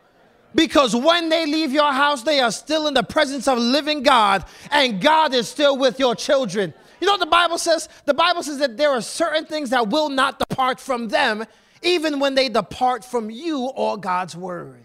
Because 0.55 0.95
when 0.95 1.29
they 1.29 1.45
leave 1.45 1.73
your 1.73 1.93
house, 1.93 2.23
they 2.23 2.41
are 2.41 2.53
still 2.53 2.87
in 2.87 2.95
the 2.95 3.03
presence 3.03 3.49
of 3.49 3.59
living 3.59 4.03
God, 4.03 4.45
and 4.71 5.01
God 5.01 5.35
is 5.35 5.49
still 5.49 5.77
with 5.77 5.99
your 5.99 6.15
children. 6.15 6.73
You 7.01 7.07
know 7.07 7.15
what 7.15 7.21
the 7.21 7.27
Bible 7.27 7.59
says? 7.59 7.89
The 8.05 8.15
Bible 8.15 8.43
says 8.43 8.59
that 8.59 8.77
there 8.77 8.91
are 8.91 9.01
certain 9.03 9.45
things 9.45 9.71
that 9.71 9.89
will 9.89 10.09
not 10.09 10.39
depart 10.39 10.79
from 10.79 11.09
them, 11.09 11.45
even 11.83 12.21
when 12.21 12.37
they 12.37 12.49
depart 12.49 13.05
from 13.05 13.29
you 13.29 13.65
or 13.65 13.97
God's 13.97 14.37
word. 14.37 14.85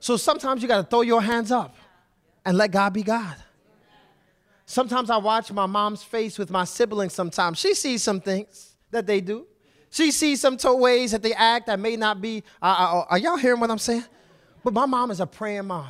So 0.00 0.16
sometimes 0.16 0.60
you 0.60 0.68
got 0.68 0.78
to 0.78 0.88
throw 0.88 1.02
your 1.02 1.22
hands 1.22 1.52
up 1.52 1.76
and 2.44 2.58
let 2.58 2.72
God 2.72 2.92
be 2.92 3.04
God. 3.04 3.36
Sometimes 4.64 5.10
I 5.10 5.18
watch 5.18 5.52
my 5.52 5.66
mom's 5.66 6.02
face 6.02 6.36
with 6.36 6.50
my 6.50 6.64
siblings 6.64 7.12
sometimes. 7.12 7.58
She 7.58 7.74
sees 7.74 8.02
some 8.02 8.20
things 8.20 8.74
that 8.90 9.06
they 9.06 9.20
do. 9.20 9.46
She 9.90 10.10
sees 10.10 10.40
some 10.40 10.58
ways 10.80 11.12
that 11.12 11.22
they 11.22 11.32
act 11.32 11.66
that 11.66 11.78
may 11.78 11.96
not 11.96 12.20
be. 12.20 12.42
Uh, 12.60 12.66
uh, 12.66 13.04
are 13.10 13.18
y'all 13.18 13.36
hearing 13.36 13.60
what 13.60 13.70
I'm 13.70 13.78
saying? 13.78 14.04
But 14.62 14.74
my 14.74 14.86
mom 14.86 15.10
is 15.10 15.20
a 15.20 15.26
praying 15.26 15.66
mom. 15.66 15.88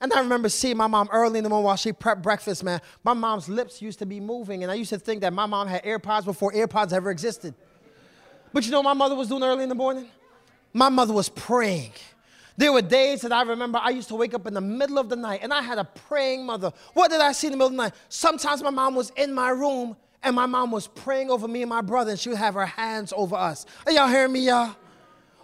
And 0.00 0.12
I 0.12 0.20
remember 0.20 0.48
seeing 0.48 0.76
my 0.76 0.86
mom 0.86 1.08
early 1.10 1.38
in 1.38 1.44
the 1.44 1.50
morning 1.50 1.64
while 1.64 1.76
she 1.76 1.92
prepped 1.92 2.22
breakfast, 2.22 2.62
man. 2.62 2.80
My 3.02 3.14
mom's 3.14 3.48
lips 3.48 3.82
used 3.82 3.98
to 3.98 4.06
be 4.06 4.20
moving, 4.20 4.62
and 4.62 4.70
I 4.70 4.76
used 4.76 4.90
to 4.90 4.98
think 4.98 5.22
that 5.22 5.32
my 5.32 5.46
mom 5.46 5.66
had 5.66 5.82
AirPods 5.82 6.24
before 6.24 6.52
AirPods 6.52 6.92
ever 6.92 7.10
existed. 7.10 7.54
But 8.52 8.64
you 8.64 8.70
know 8.70 8.82
my 8.82 8.94
mother 8.94 9.16
was 9.16 9.28
doing 9.28 9.42
early 9.42 9.64
in 9.64 9.68
the 9.68 9.74
morning? 9.74 10.06
My 10.72 10.88
mother 10.88 11.12
was 11.12 11.28
praying. 11.28 11.92
There 12.56 12.72
were 12.72 12.82
days 12.82 13.20
that 13.22 13.32
I 13.32 13.42
remember 13.42 13.78
I 13.80 13.90
used 13.90 14.08
to 14.08 14.16
wake 14.16 14.34
up 14.34 14.46
in 14.46 14.54
the 14.54 14.60
middle 14.60 14.98
of 14.98 15.08
the 15.08 15.16
night 15.16 15.40
and 15.42 15.54
I 15.54 15.62
had 15.62 15.78
a 15.78 15.84
praying 15.84 16.44
mother. 16.44 16.72
What 16.92 17.10
did 17.10 17.20
I 17.20 17.30
see 17.30 17.46
in 17.46 17.52
the 17.52 17.56
middle 17.56 17.68
of 17.68 17.72
the 17.74 17.82
night? 17.84 17.92
Sometimes 18.08 18.62
my 18.64 18.70
mom 18.70 18.96
was 18.96 19.10
in 19.16 19.32
my 19.32 19.50
room 19.50 19.96
and 20.22 20.34
my 20.34 20.46
mom 20.46 20.70
was 20.70 20.88
praying 20.88 21.30
over 21.30 21.46
me 21.46 21.62
and 21.62 21.70
my 21.70 21.80
brother, 21.80 22.12
and 22.12 22.20
she 22.20 22.28
would 22.28 22.38
have 22.38 22.54
her 22.54 22.66
hands 22.66 23.12
over 23.16 23.36
us. 23.36 23.66
Are 23.86 23.92
y'all 23.92 24.08
hearing 24.08 24.32
me, 24.32 24.40
y'all? 24.40 24.74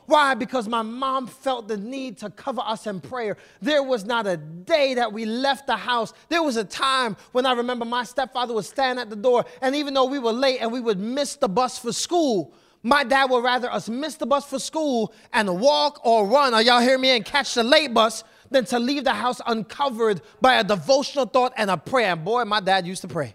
Why? 0.07 0.35
Because 0.35 0.69
my 0.69 0.83
mom 0.83 1.27
felt 1.27 1.67
the 1.67 1.79
need 1.79 2.19
to 2.19 2.29
cover 2.29 2.61
us 2.61 2.87
in 2.87 3.01
prayer. 3.01 3.39
There 3.63 3.83
was 3.83 4.05
not 4.05 4.27
a 4.27 4.37
day 4.37 4.95
that 4.95 5.13
we 5.13 5.25
left 5.25 5.67
the 5.67 5.77
house. 5.77 6.13
There 6.29 6.43
was 6.43 6.57
a 6.57 6.65
time 6.65 7.17
when 7.33 7.47
I 7.47 7.53
remember 7.53 7.87
my 7.87 8.05
stepfather 8.05 8.53
would 8.53 8.67
stand 8.67 8.99
at 8.99 9.09
the 9.09 9.17
door, 9.17 9.47
and 9.63 9.75
even 9.75 9.95
though 9.95 10.05
we 10.05 10.19
were 10.19 10.33
late 10.33 10.59
and 10.61 10.71
we 10.71 10.81
would 10.81 10.99
miss 10.99 11.37
the 11.37 11.49
bus 11.49 11.79
for 11.79 11.93
school, 11.93 12.53
my 12.83 13.03
dad 13.03 13.31
would 13.31 13.43
rather 13.43 13.71
us 13.73 13.89
miss 13.89 14.17
the 14.17 14.27
bus 14.27 14.45
for 14.45 14.59
school 14.59 15.15
and 15.33 15.59
walk 15.59 16.05
or 16.05 16.27
run, 16.27 16.53
are 16.53 16.61
y'all 16.61 16.83
hear 16.83 16.99
me, 16.99 17.11
and 17.11 17.25
catch 17.25 17.55
the 17.55 17.63
late 17.63 17.95
bus 17.95 18.25
than 18.51 18.67
to 18.67 18.79
leave 18.79 19.05
the 19.05 19.15
house 19.15 19.41
uncovered 19.47 20.21
by 20.43 20.57
a 20.57 20.65
devotional 20.65 21.25
thought 21.25 21.55
and 21.57 21.71
a 21.71 21.79
prayer. 21.79 22.13
And 22.13 22.25
boy, 22.25 22.45
my 22.45 22.61
dad 22.61 22.87
used 22.87 23.01
to 23.03 23.09
pray. 23.09 23.35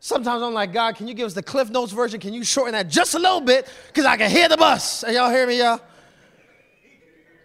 Sometimes 0.00 0.42
I'm 0.42 0.54
like, 0.54 0.72
God, 0.72 0.96
can 0.96 1.06
you 1.06 1.14
give 1.14 1.26
us 1.26 1.34
the 1.34 1.42
Cliff 1.42 1.68
Notes 1.68 1.92
version? 1.92 2.18
Can 2.18 2.32
you 2.32 2.42
shorten 2.42 2.72
that 2.72 2.88
just 2.88 3.14
a 3.14 3.18
little 3.18 3.42
bit? 3.42 3.70
Because 3.88 4.06
I 4.06 4.16
can 4.16 4.30
hear 4.30 4.48
the 4.48 4.56
bus. 4.56 5.04
Are 5.04 5.12
y'all 5.12 5.30
hear 5.30 5.46
me, 5.46 5.58
y'all? 5.58 5.78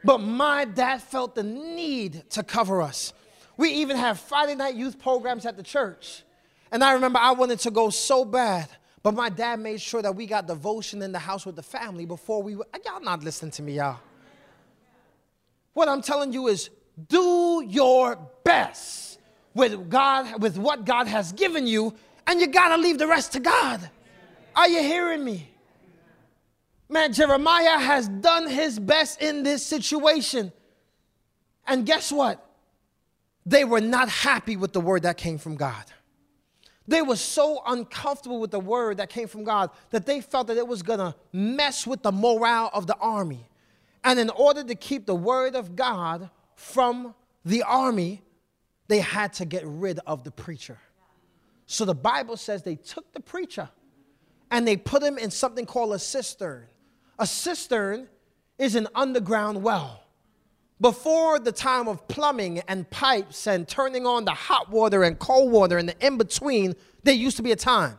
But 0.06 0.20
my 0.20 0.64
dad 0.64 1.02
felt 1.02 1.36
the 1.36 1.44
need 1.44 2.30
to 2.32 2.44
cover 2.44 2.82
us. 2.82 3.14
We 3.58 3.70
even 3.72 3.98
have 3.98 4.20
Friday 4.20 4.56
night 4.56 4.76
youth 4.76 5.00
programs 5.00 5.46
at 5.46 5.58
the 5.58 5.64
church. 5.64 6.24
And 6.72 6.82
I 6.82 6.94
remember 6.94 7.20
I 7.20 7.32
wanted 7.32 7.60
to 7.60 7.72
go 7.72 7.90
so 7.90 8.24
bad. 8.24 8.70
But 9.04 9.14
my 9.14 9.30
dad 9.30 9.60
made 9.60 9.82
sure 9.82 10.02
that 10.02 10.16
we 10.16 10.26
got 10.26 10.48
devotion 10.48 11.02
in 11.02 11.12
the 11.12 11.20
house 11.20 11.46
with 11.46 11.56
the 11.56 11.64
family 11.64 12.06
before 12.06 12.42
we 12.42 12.56
were. 12.56 12.66
Y'all 12.86 13.02
not 13.02 13.24
listening 13.24 13.52
to 13.52 13.64
me, 13.64 13.74
y'all. 13.74 14.00
What 15.74 15.90
I'm 15.90 16.02
telling 16.02 16.32
you 16.32 16.48
is 16.48 16.70
do 17.10 17.64
your 17.68 18.18
best 18.44 19.20
with 19.54 19.90
God, 19.90 20.42
with 20.42 20.58
what 20.58 20.86
God 20.86 21.08
has 21.08 21.32
given 21.32 21.66
you, 21.68 21.94
and 22.28 22.40
you 22.40 22.48
gotta 22.48 22.78
leave 22.78 22.98
the 22.98 23.08
rest 23.08 23.34
to 23.34 23.40
God. 23.40 23.90
Are 24.56 24.68
you 24.68 24.82
hearing 24.82 25.24
me? 25.24 25.50
Man, 26.88 27.14
Jeremiah 27.14 27.80
has 27.80 28.08
done 28.08 28.48
his 28.48 28.80
best 28.80 29.22
in 29.22 29.44
this 29.44 29.66
situation. 29.66 30.52
And 31.68 31.86
guess 31.86 32.12
what? 32.12 32.46
They 33.46 33.66
were 33.66 33.82
not 33.82 34.10
happy 34.10 34.56
with 34.56 34.74
the 34.74 34.82
word 34.82 35.04
that 35.04 35.18
came 35.18 35.38
from 35.38 35.56
God. 35.56 35.84
They 36.88 37.02
were 37.02 37.16
so 37.16 37.62
uncomfortable 37.66 38.40
with 38.40 38.52
the 38.52 38.60
word 38.60 38.98
that 38.98 39.10
came 39.10 39.28
from 39.28 39.44
God 39.44 39.72
that 39.90 40.06
they 40.06 40.22
felt 40.22 40.48
that 40.48 40.58
it 40.58 40.68
was 40.68 40.84
going 40.84 41.00
to 41.00 41.16
mess 41.34 41.88
with 41.88 42.04
the 42.04 42.12
morale 42.12 42.70
of 42.74 42.86
the 42.86 42.96
army. 42.98 43.48
And 44.04 44.20
in 44.20 44.30
order 44.30 44.64
to 44.64 44.76
keep 44.76 45.08
the 45.08 45.16
word 45.16 45.56
of 45.56 45.76
God 45.76 46.30
from 46.56 47.16
the 47.44 47.64
army, 47.64 48.22
they 48.88 49.00
had 49.00 49.34
to 49.34 49.46
get 49.46 49.64
rid 49.66 50.00
of 50.06 50.24
the 50.24 50.32
preacher. 50.32 50.78
So 51.66 51.86
the 51.86 51.96
Bible 51.96 52.38
says 52.38 52.64
they 52.64 52.76
took 52.76 53.12
the 53.14 53.20
preacher 53.20 53.70
and 54.52 54.68
they 54.68 54.78
put 54.78 55.02
him 55.02 55.18
in 55.18 55.32
something 55.32 55.66
called 55.66 55.94
a 55.94 56.00
cistern. 56.00 56.66
A 57.18 57.26
cistern 57.26 58.08
is 58.58 58.76
an 58.76 58.88
underground 58.94 59.64
well. 59.64 60.02
Before 60.80 61.40
the 61.40 61.52
time 61.52 61.88
of 61.88 62.08
plumbing 62.08 62.60
and 62.68 62.90
pipes 62.90 63.48
and 63.48 63.68
turning 63.68 64.06
on 64.06 64.26
the 64.26 64.32
hot 64.32 64.70
water 64.70 65.04
and 65.04 65.18
cold 65.18 65.52
water 65.52 65.78
and 65.78 65.88
the 65.88 66.06
in 66.06 66.18
between, 66.18 66.76
there 67.04 67.14
used 67.14 67.38
to 67.38 67.44
be 67.44 67.52
a 67.52 67.56
time. 67.56 67.98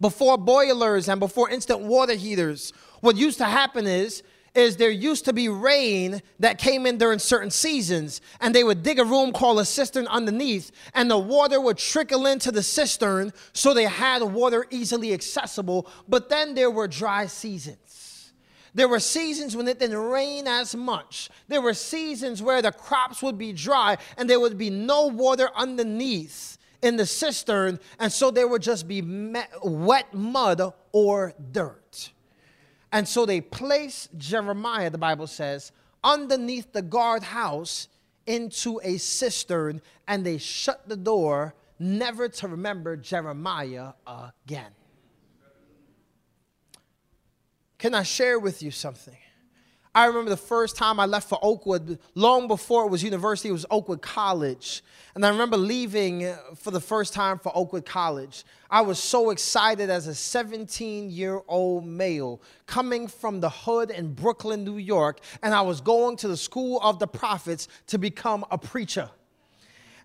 Before 0.00 0.36
boilers 0.36 1.08
and 1.08 1.20
before 1.20 1.48
instant 1.48 1.80
water 1.80 2.14
heaters, 2.14 2.72
what 3.00 3.16
used 3.16 3.38
to 3.38 3.44
happen 3.44 3.86
is 3.86 4.22
is 4.56 4.76
there 4.76 4.90
used 4.90 5.26
to 5.26 5.32
be 5.32 5.48
rain 5.48 6.22
that 6.40 6.58
came 6.58 6.86
in 6.86 6.96
during 6.98 7.18
certain 7.18 7.50
seasons, 7.50 8.20
and 8.40 8.54
they 8.54 8.64
would 8.64 8.82
dig 8.82 8.98
a 8.98 9.04
room 9.04 9.32
called 9.32 9.60
a 9.60 9.64
cistern 9.64 10.06
underneath, 10.06 10.72
and 10.94 11.10
the 11.10 11.18
water 11.18 11.60
would 11.60 11.76
trickle 11.76 12.26
into 12.26 12.50
the 12.50 12.62
cistern 12.62 13.32
so 13.52 13.74
they 13.74 13.84
had 13.84 14.22
water 14.22 14.66
easily 14.70 15.12
accessible. 15.12 15.86
But 16.08 16.28
then 16.28 16.54
there 16.54 16.70
were 16.70 16.88
dry 16.88 17.26
seasons. 17.26 18.32
There 18.74 18.88
were 18.88 19.00
seasons 19.00 19.56
when 19.56 19.68
it 19.68 19.78
didn't 19.78 19.96
rain 19.96 20.46
as 20.46 20.74
much. 20.74 21.30
There 21.48 21.62
were 21.62 21.74
seasons 21.74 22.42
where 22.42 22.60
the 22.60 22.72
crops 22.72 23.22
would 23.22 23.38
be 23.38 23.52
dry 23.52 23.96
and 24.18 24.28
there 24.28 24.40
would 24.40 24.58
be 24.58 24.68
no 24.68 25.06
water 25.06 25.48
underneath 25.54 26.58
in 26.82 26.96
the 26.96 27.06
cistern, 27.06 27.80
and 27.98 28.12
so 28.12 28.30
there 28.30 28.46
would 28.46 28.62
just 28.62 28.86
be 28.86 29.02
wet 29.62 30.12
mud 30.12 30.72
or 30.92 31.34
dirt. 31.52 32.10
And 32.96 33.06
so 33.06 33.26
they 33.26 33.42
placed 33.42 34.16
Jeremiah, 34.16 34.88
the 34.88 34.96
Bible 34.96 35.26
says, 35.26 35.70
underneath 36.02 36.72
the 36.72 36.80
guardhouse 36.80 37.88
into 38.26 38.80
a 38.82 38.96
cistern, 38.96 39.82
and 40.08 40.24
they 40.24 40.38
shut 40.38 40.88
the 40.88 40.96
door, 40.96 41.54
never 41.78 42.26
to 42.30 42.48
remember 42.48 42.96
Jeremiah 42.96 43.92
again. 44.06 44.70
Can 47.76 47.92
I 47.92 48.02
share 48.02 48.38
with 48.38 48.62
you 48.62 48.70
something? 48.70 49.18
I 49.96 50.04
remember 50.04 50.28
the 50.28 50.36
first 50.36 50.76
time 50.76 51.00
I 51.00 51.06
left 51.06 51.26
for 51.26 51.38
Oakwood, 51.40 51.98
long 52.14 52.48
before 52.48 52.84
it 52.84 52.90
was 52.90 53.02
university, 53.02 53.48
it 53.48 53.52
was 53.52 53.64
Oakwood 53.70 54.02
College. 54.02 54.84
And 55.14 55.24
I 55.24 55.30
remember 55.30 55.56
leaving 55.56 56.26
uh, 56.26 56.36
for 56.54 56.70
the 56.70 56.82
first 56.82 57.14
time 57.14 57.38
for 57.38 57.50
Oakwood 57.56 57.86
College. 57.86 58.44
I 58.70 58.82
was 58.82 58.98
so 58.98 59.30
excited 59.30 59.88
as 59.88 60.06
a 60.06 60.14
17 60.14 61.08
year 61.08 61.40
old 61.48 61.86
male 61.86 62.42
coming 62.66 63.08
from 63.08 63.40
the 63.40 63.48
hood 63.48 63.90
in 63.90 64.12
Brooklyn, 64.12 64.64
New 64.64 64.76
York, 64.76 65.20
and 65.42 65.54
I 65.54 65.62
was 65.62 65.80
going 65.80 66.18
to 66.18 66.28
the 66.28 66.36
School 66.36 66.78
of 66.82 66.98
the 66.98 67.06
Prophets 67.06 67.66
to 67.86 67.96
become 67.96 68.44
a 68.50 68.58
preacher. 68.58 69.08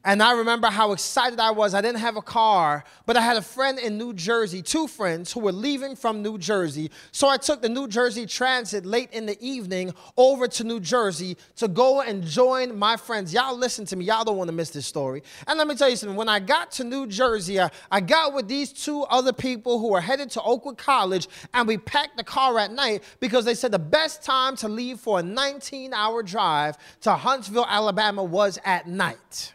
And 0.03 0.23
I 0.23 0.31
remember 0.31 0.67
how 0.67 0.93
excited 0.93 1.39
I 1.39 1.51
was. 1.51 1.75
I 1.75 1.81
didn't 1.81 1.99
have 1.99 2.17
a 2.17 2.23
car, 2.23 2.83
but 3.05 3.17
I 3.17 3.21
had 3.21 3.37
a 3.37 3.41
friend 3.41 3.77
in 3.77 3.99
New 3.99 4.13
Jersey, 4.13 4.63
two 4.63 4.87
friends 4.87 5.31
who 5.31 5.41
were 5.41 5.51
leaving 5.51 5.95
from 5.95 6.23
New 6.23 6.39
Jersey. 6.39 6.89
So 7.11 7.27
I 7.27 7.37
took 7.37 7.61
the 7.61 7.69
New 7.69 7.87
Jersey 7.87 8.25
Transit 8.25 8.83
late 8.83 9.09
in 9.11 9.27
the 9.27 9.37
evening 9.39 9.93
over 10.17 10.47
to 10.47 10.63
New 10.63 10.79
Jersey 10.79 11.37
to 11.57 11.67
go 11.67 12.01
and 12.01 12.23
join 12.23 12.75
my 12.75 12.97
friends. 12.97 13.31
Y'all 13.31 13.55
listen 13.55 13.85
to 13.85 13.95
me. 13.95 14.05
Y'all 14.05 14.23
don't 14.23 14.37
want 14.37 14.47
to 14.47 14.55
miss 14.55 14.71
this 14.71 14.87
story. 14.87 15.21
And 15.45 15.59
let 15.59 15.67
me 15.67 15.75
tell 15.75 15.89
you 15.89 15.95
something. 15.95 16.17
When 16.17 16.29
I 16.29 16.39
got 16.39 16.71
to 16.73 16.83
New 16.83 17.05
Jersey, 17.05 17.59
I, 17.59 17.69
I 17.91 18.01
got 18.01 18.33
with 18.33 18.47
these 18.47 18.73
two 18.73 19.03
other 19.03 19.33
people 19.33 19.77
who 19.77 19.89
were 19.89 20.01
headed 20.01 20.31
to 20.31 20.41
Oakwood 20.41 20.79
College, 20.79 21.27
and 21.53 21.67
we 21.67 21.77
packed 21.77 22.17
the 22.17 22.23
car 22.23 22.57
at 22.57 22.71
night 22.71 23.03
because 23.19 23.45
they 23.45 23.53
said 23.53 23.71
the 23.71 23.77
best 23.77 24.23
time 24.23 24.55
to 24.57 24.67
leave 24.67 24.99
for 24.99 25.19
a 25.19 25.23
19 25.23 25.93
hour 25.93 26.23
drive 26.23 26.75
to 27.01 27.13
Huntsville, 27.13 27.67
Alabama 27.69 28.23
was 28.23 28.57
at 28.65 28.87
night. 28.87 29.53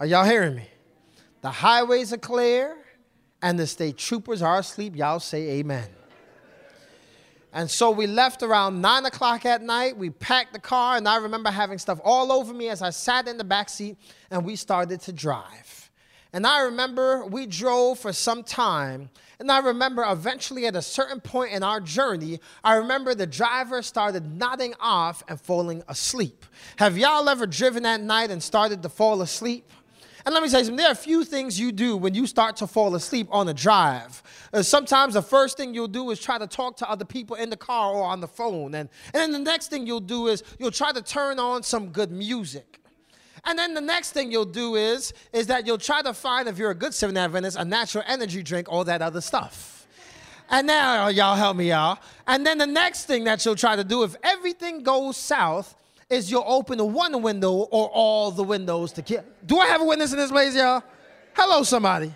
Are 0.00 0.06
y'all 0.06 0.24
hearing 0.24 0.54
me? 0.54 0.68
The 1.40 1.50
highways 1.50 2.12
are 2.12 2.18
clear 2.18 2.76
and 3.42 3.58
the 3.58 3.66
state 3.66 3.96
troopers 3.96 4.42
are 4.42 4.60
asleep. 4.60 4.94
Y'all 4.94 5.18
say 5.18 5.58
amen. 5.58 5.88
And 7.52 7.68
so 7.68 7.90
we 7.90 8.06
left 8.06 8.44
around 8.44 8.80
nine 8.80 9.06
o'clock 9.06 9.44
at 9.44 9.60
night. 9.60 9.96
We 9.96 10.10
packed 10.10 10.52
the 10.52 10.60
car, 10.60 10.96
and 10.96 11.08
I 11.08 11.16
remember 11.16 11.50
having 11.50 11.78
stuff 11.78 11.98
all 12.04 12.30
over 12.30 12.54
me 12.54 12.68
as 12.68 12.80
I 12.80 12.90
sat 12.90 13.26
in 13.26 13.38
the 13.38 13.44
back 13.44 13.68
seat 13.68 13.96
and 14.30 14.44
we 14.44 14.54
started 14.54 15.00
to 15.00 15.12
drive. 15.12 15.90
And 16.32 16.46
I 16.46 16.60
remember 16.60 17.24
we 17.26 17.46
drove 17.46 17.98
for 17.98 18.12
some 18.12 18.44
time. 18.44 19.10
And 19.40 19.50
I 19.50 19.58
remember 19.58 20.04
eventually 20.04 20.66
at 20.66 20.76
a 20.76 20.82
certain 20.82 21.20
point 21.20 21.52
in 21.52 21.62
our 21.62 21.80
journey, 21.80 22.38
I 22.62 22.74
remember 22.74 23.14
the 23.14 23.26
driver 23.26 23.82
started 23.82 24.36
nodding 24.36 24.74
off 24.78 25.22
and 25.26 25.40
falling 25.40 25.82
asleep. 25.88 26.44
Have 26.76 26.98
y'all 26.98 27.28
ever 27.28 27.46
driven 27.46 27.86
at 27.86 28.00
night 28.00 28.30
and 28.30 28.42
started 28.42 28.82
to 28.82 28.88
fall 28.88 29.22
asleep? 29.22 29.70
And 30.28 30.34
let 30.34 30.42
me 30.42 30.50
say 30.50 30.58
something. 30.58 30.76
There 30.76 30.88
are 30.88 30.92
a 30.92 30.94
few 30.94 31.24
things 31.24 31.58
you 31.58 31.72
do 31.72 31.96
when 31.96 32.12
you 32.12 32.26
start 32.26 32.56
to 32.56 32.66
fall 32.66 32.94
asleep 32.94 33.28
on 33.30 33.48
a 33.48 33.54
drive. 33.54 34.22
Uh, 34.52 34.62
sometimes 34.62 35.14
the 35.14 35.22
first 35.22 35.56
thing 35.56 35.72
you'll 35.72 35.88
do 35.88 36.10
is 36.10 36.20
try 36.20 36.36
to 36.36 36.46
talk 36.46 36.76
to 36.76 36.90
other 36.90 37.06
people 37.06 37.36
in 37.36 37.48
the 37.48 37.56
car 37.56 37.94
or 37.94 38.04
on 38.04 38.20
the 38.20 38.28
phone. 38.28 38.74
And, 38.74 38.90
and 39.14 39.22
then 39.22 39.32
the 39.32 39.38
next 39.38 39.68
thing 39.68 39.86
you'll 39.86 40.00
do 40.00 40.26
is 40.26 40.44
you'll 40.58 40.70
try 40.70 40.92
to 40.92 41.00
turn 41.00 41.38
on 41.38 41.62
some 41.62 41.88
good 41.88 42.10
music. 42.12 42.78
And 43.46 43.58
then 43.58 43.72
the 43.72 43.80
next 43.80 44.12
thing 44.12 44.30
you'll 44.30 44.44
do 44.44 44.74
is, 44.74 45.14
is 45.32 45.46
that 45.46 45.66
you'll 45.66 45.78
try 45.78 46.02
to 46.02 46.12
find, 46.12 46.46
if 46.46 46.58
you're 46.58 46.72
a 46.72 46.74
good 46.74 46.92
Seventh 46.92 47.16
Adventist, 47.16 47.56
a 47.56 47.64
natural 47.64 48.04
energy 48.06 48.42
drink, 48.42 48.70
all 48.70 48.84
that 48.84 49.00
other 49.00 49.22
stuff. 49.22 49.86
And 50.50 50.66
now, 50.66 51.08
y'all 51.08 51.36
help 51.36 51.56
me, 51.56 51.70
y'all. 51.70 52.00
And 52.26 52.44
then 52.44 52.58
the 52.58 52.66
next 52.66 53.06
thing 53.06 53.24
that 53.24 53.42
you'll 53.46 53.56
try 53.56 53.76
to 53.76 53.84
do, 53.84 54.02
if 54.02 54.14
everything 54.22 54.82
goes 54.82 55.16
south, 55.16 55.74
is 56.10 56.30
you'll 56.30 56.44
open 56.46 56.78
one 56.92 57.20
window 57.20 57.52
or 57.52 57.88
all 57.88 58.30
the 58.30 58.42
windows 58.42 58.92
to 58.92 59.02
kill. 59.02 59.22
Do 59.44 59.58
I 59.58 59.66
have 59.66 59.82
a 59.82 59.84
witness 59.84 60.12
in 60.12 60.18
this 60.18 60.30
place, 60.30 60.54
y'all? 60.54 60.82
Hello, 61.34 61.62
somebody. 61.62 62.14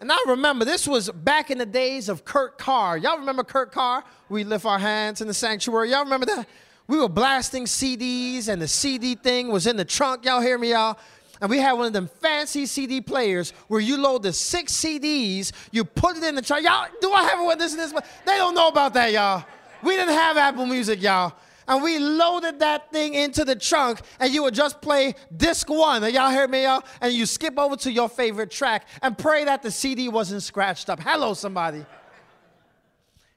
And 0.00 0.10
I 0.10 0.18
remember 0.26 0.64
this 0.64 0.88
was 0.88 1.08
back 1.08 1.50
in 1.50 1.58
the 1.58 1.66
days 1.66 2.08
of 2.08 2.24
Kurt 2.24 2.58
Carr. 2.58 2.98
Y'all 2.98 3.18
remember 3.18 3.44
Kurt 3.44 3.70
Carr? 3.70 4.04
We 4.28 4.42
lift 4.44 4.66
our 4.66 4.78
hands 4.78 5.20
in 5.20 5.28
the 5.28 5.34
sanctuary. 5.34 5.90
Y'all 5.90 6.02
remember 6.02 6.26
that? 6.26 6.48
We 6.88 6.98
were 6.98 7.08
blasting 7.08 7.64
CDs 7.64 8.48
and 8.48 8.60
the 8.60 8.68
CD 8.68 9.14
thing 9.14 9.48
was 9.48 9.66
in 9.66 9.76
the 9.76 9.84
trunk. 9.84 10.24
Y'all 10.24 10.42
hear 10.42 10.58
me, 10.58 10.72
y'all? 10.72 10.98
And 11.40 11.48
we 11.48 11.58
had 11.58 11.72
one 11.72 11.86
of 11.86 11.92
them 11.92 12.10
fancy 12.20 12.66
CD 12.66 13.00
players 13.00 13.52
where 13.68 13.80
you 13.80 13.96
load 13.96 14.24
the 14.24 14.32
six 14.32 14.72
CDs, 14.72 15.52
you 15.70 15.84
put 15.84 16.16
it 16.16 16.24
in 16.24 16.34
the 16.34 16.42
trunk. 16.42 16.64
Y'all, 16.64 16.88
do 17.00 17.12
I 17.12 17.22
have 17.22 17.38
a 17.38 17.44
witness 17.44 17.72
in 17.72 17.78
this? 17.78 17.92
They 17.92 18.36
don't 18.36 18.54
know 18.54 18.68
about 18.68 18.94
that, 18.94 19.12
y'all. 19.12 19.44
We 19.84 19.96
didn't 19.96 20.14
have 20.14 20.36
Apple 20.36 20.66
Music, 20.66 21.02
y'all. 21.02 21.34
And 21.66 21.82
we 21.82 21.98
loaded 21.98 22.58
that 22.60 22.92
thing 22.92 23.14
into 23.14 23.44
the 23.44 23.56
trunk, 23.56 24.00
and 24.20 24.32
you 24.32 24.42
would 24.42 24.54
just 24.54 24.82
play 24.82 25.14
disc 25.34 25.68
one. 25.70 26.02
Y'all 26.12 26.30
hear 26.30 26.46
me, 26.46 26.64
y'all? 26.64 26.82
And 27.00 27.12
you 27.12 27.24
skip 27.24 27.58
over 27.58 27.76
to 27.76 27.92
your 27.92 28.08
favorite 28.08 28.50
track 28.50 28.86
and 29.00 29.16
pray 29.16 29.44
that 29.44 29.62
the 29.62 29.70
CD 29.70 30.08
wasn't 30.08 30.42
scratched 30.42 30.90
up. 30.90 31.00
Hello, 31.00 31.32
somebody. 31.32 31.86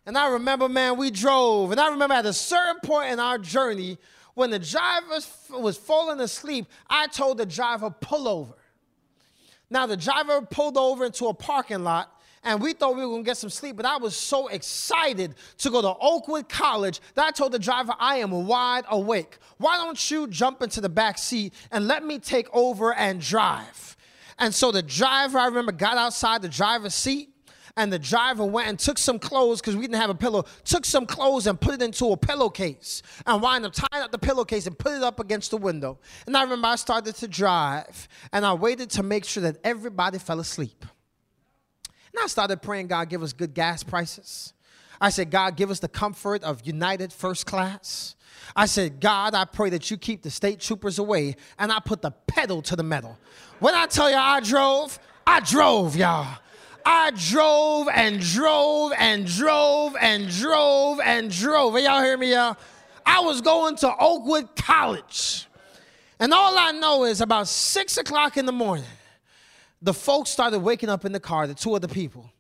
And 0.06 0.18
I 0.18 0.30
remember, 0.30 0.68
man, 0.68 0.98
we 0.98 1.12
drove. 1.12 1.72
And 1.72 1.80
I 1.80 1.90
remember 1.90 2.16
at 2.16 2.26
a 2.26 2.34
certain 2.34 2.80
point 2.82 3.12
in 3.12 3.20
our 3.20 3.38
journey, 3.38 3.98
when 4.36 4.50
the 4.50 4.60
driver 4.60 5.20
was 5.52 5.78
falling 5.78 6.20
asleep, 6.20 6.68
I 6.90 7.08
told 7.08 7.40
the 7.40 7.46
driver, 7.46 7.90
pull 7.90 8.28
over. 8.28 8.54
Now, 9.70 9.86
the 9.86 9.98
driver 9.98 10.42
pulled 10.42 10.78
over 10.78 11.06
into 11.06 11.28
a 11.28 11.34
parking 11.34 11.84
lot, 11.84 12.17
and 12.44 12.62
we 12.62 12.74
thought 12.74 12.96
we 12.96 13.06
were 13.06 13.12
gonna 13.12 13.24
get 13.24 13.38
some 13.38 13.50
sleep, 13.50 13.76
but 13.76 13.86
I 13.86 13.98
was 13.98 14.16
so 14.16 14.48
excited 14.48 15.36
to 15.60 15.70
go 15.70 15.82
to 15.82 15.96
Oakwood 16.00 16.50
College 16.50 17.00
that 17.16 17.26
I 17.26 17.32
told 17.32 17.52
the 17.52 17.60
driver, 17.60 17.94
I 18.00 18.18
am 18.18 18.32
wide 18.48 18.86
awake. 18.90 19.38
Why 19.58 19.78
don't 19.78 20.12
you 20.12 20.28
jump 20.28 20.62
into 20.62 20.82
the 20.82 20.90
back 20.90 21.18
seat 21.18 21.54
and 21.72 21.88
let 21.88 22.04
me 22.04 22.20
take 22.20 22.48
over 22.54 22.94
and 22.94 23.20
drive? 23.20 23.96
And 24.40 24.54
so 24.54 24.72
the 24.72 24.84
driver, 24.84 25.40
I 25.40 25.46
remember, 25.46 25.72
got 25.72 25.98
outside 25.98 26.42
the 26.42 26.50
driver's 26.50 26.94
seat 26.94 27.30
and 27.78 27.94
the 27.94 28.00
driver 28.00 28.44
went 28.44 28.68
and 28.68 28.78
took 28.78 28.98
some 28.98 29.20
clothes 29.20 29.62
because 29.62 29.76
we 29.76 29.84
didn't 29.84 30.02
have 30.02 30.10
a 30.10 30.16
pillow, 30.16 30.44
took 30.66 30.84
some 30.84 31.06
clothes 31.06 31.48
and 31.48 31.60
put 31.62 31.76
it 31.76 31.82
into 31.82 32.08
a 32.08 32.18
pillowcase 32.18 33.04
and 33.26 33.42
wound 33.42 33.66
up 33.66 33.74
tying 33.74 34.04
up 34.04 34.12
the 34.12 34.18
pillowcase 34.18 34.68
and 34.68 34.78
put 34.78 34.94
it 34.94 35.04
up 35.04 35.20
against 35.20 35.52
the 35.52 35.58
window. 35.58 36.00
And 36.26 36.36
I 36.36 36.44
remember 36.44 36.68
I 36.68 36.76
started 36.76 37.16
to 37.16 37.28
drive 37.28 38.08
and 38.34 38.46
I 38.46 38.54
waited 38.54 38.90
to 38.92 39.04
make 39.04 39.26
sure 39.26 39.44
that 39.44 39.58
everybody 39.64 40.18
fell 40.18 40.40
asleep. 40.40 40.86
And 42.18 42.24
I 42.24 42.28
started 42.28 42.64
praying, 42.64 42.88
God, 42.88 43.10
give 43.10 43.22
us 43.22 43.32
good 43.32 43.54
gas 43.54 43.84
prices. 43.84 44.54
I 45.00 45.12
said, 45.12 45.30
God, 45.30 45.56
give 45.56 45.70
us 45.70 45.80
the 45.80 45.88
comfort 45.88 46.44
of 46.44 46.66
United 46.66 47.14
First 47.14 47.46
Class. 47.46 48.16
I 48.56 48.66
said, 48.66 49.00
God, 49.00 49.36
I 49.36 49.46
pray 49.46 49.70
that 49.70 49.92
you 49.92 49.98
keep 49.98 50.24
the 50.24 50.32
state 50.32 50.60
troopers 50.60 50.98
away. 50.98 51.36
And 51.60 51.72
I 51.72 51.80
put 51.80 52.02
the 52.02 52.10
pedal 52.10 52.64
to 52.64 52.76
the 52.76 52.82
metal. 52.82 53.20
When 53.60 53.76
I 53.76 53.86
tell 53.86 54.10
you 54.10 54.16
I 54.16 54.40
drove, 54.40 54.98
I 55.28 55.42
drove, 55.42 55.96
y'all. 55.96 56.40
I 56.84 57.12
drove 57.12 57.88
and 57.94 58.20
drove 58.20 58.94
and 58.98 59.28
drove 59.28 59.96
and 60.02 60.28
drove 60.28 61.00
and 61.00 61.30
drove. 61.30 61.76
Are 61.76 61.80
y'all 61.80 62.02
hear 62.02 62.18
me, 62.18 62.32
y'all? 62.32 62.58
I 63.06 63.20
was 63.20 63.42
going 63.42 63.76
to 63.78 63.94
Oakwood 64.00 64.56
College. 64.56 65.46
And 66.20 66.34
all 66.34 66.58
I 66.58 66.72
know 66.72 67.04
is 67.04 67.22
about 67.22 67.48
six 67.48 67.98
o'clock 67.98 68.38
in 68.38 68.48
the 68.48 68.52
morning, 68.52 68.86
the 69.82 69.94
folks 69.94 70.30
started 70.30 70.60
waking 70.60 70.90
up 70.90 71.06
in 71.06 71.12
the 71.12 71.20
car, 71.20 71.48
the 71.48 71.54
two 71.54 71.74
other 71.74 71.88
people. 71.88 72.32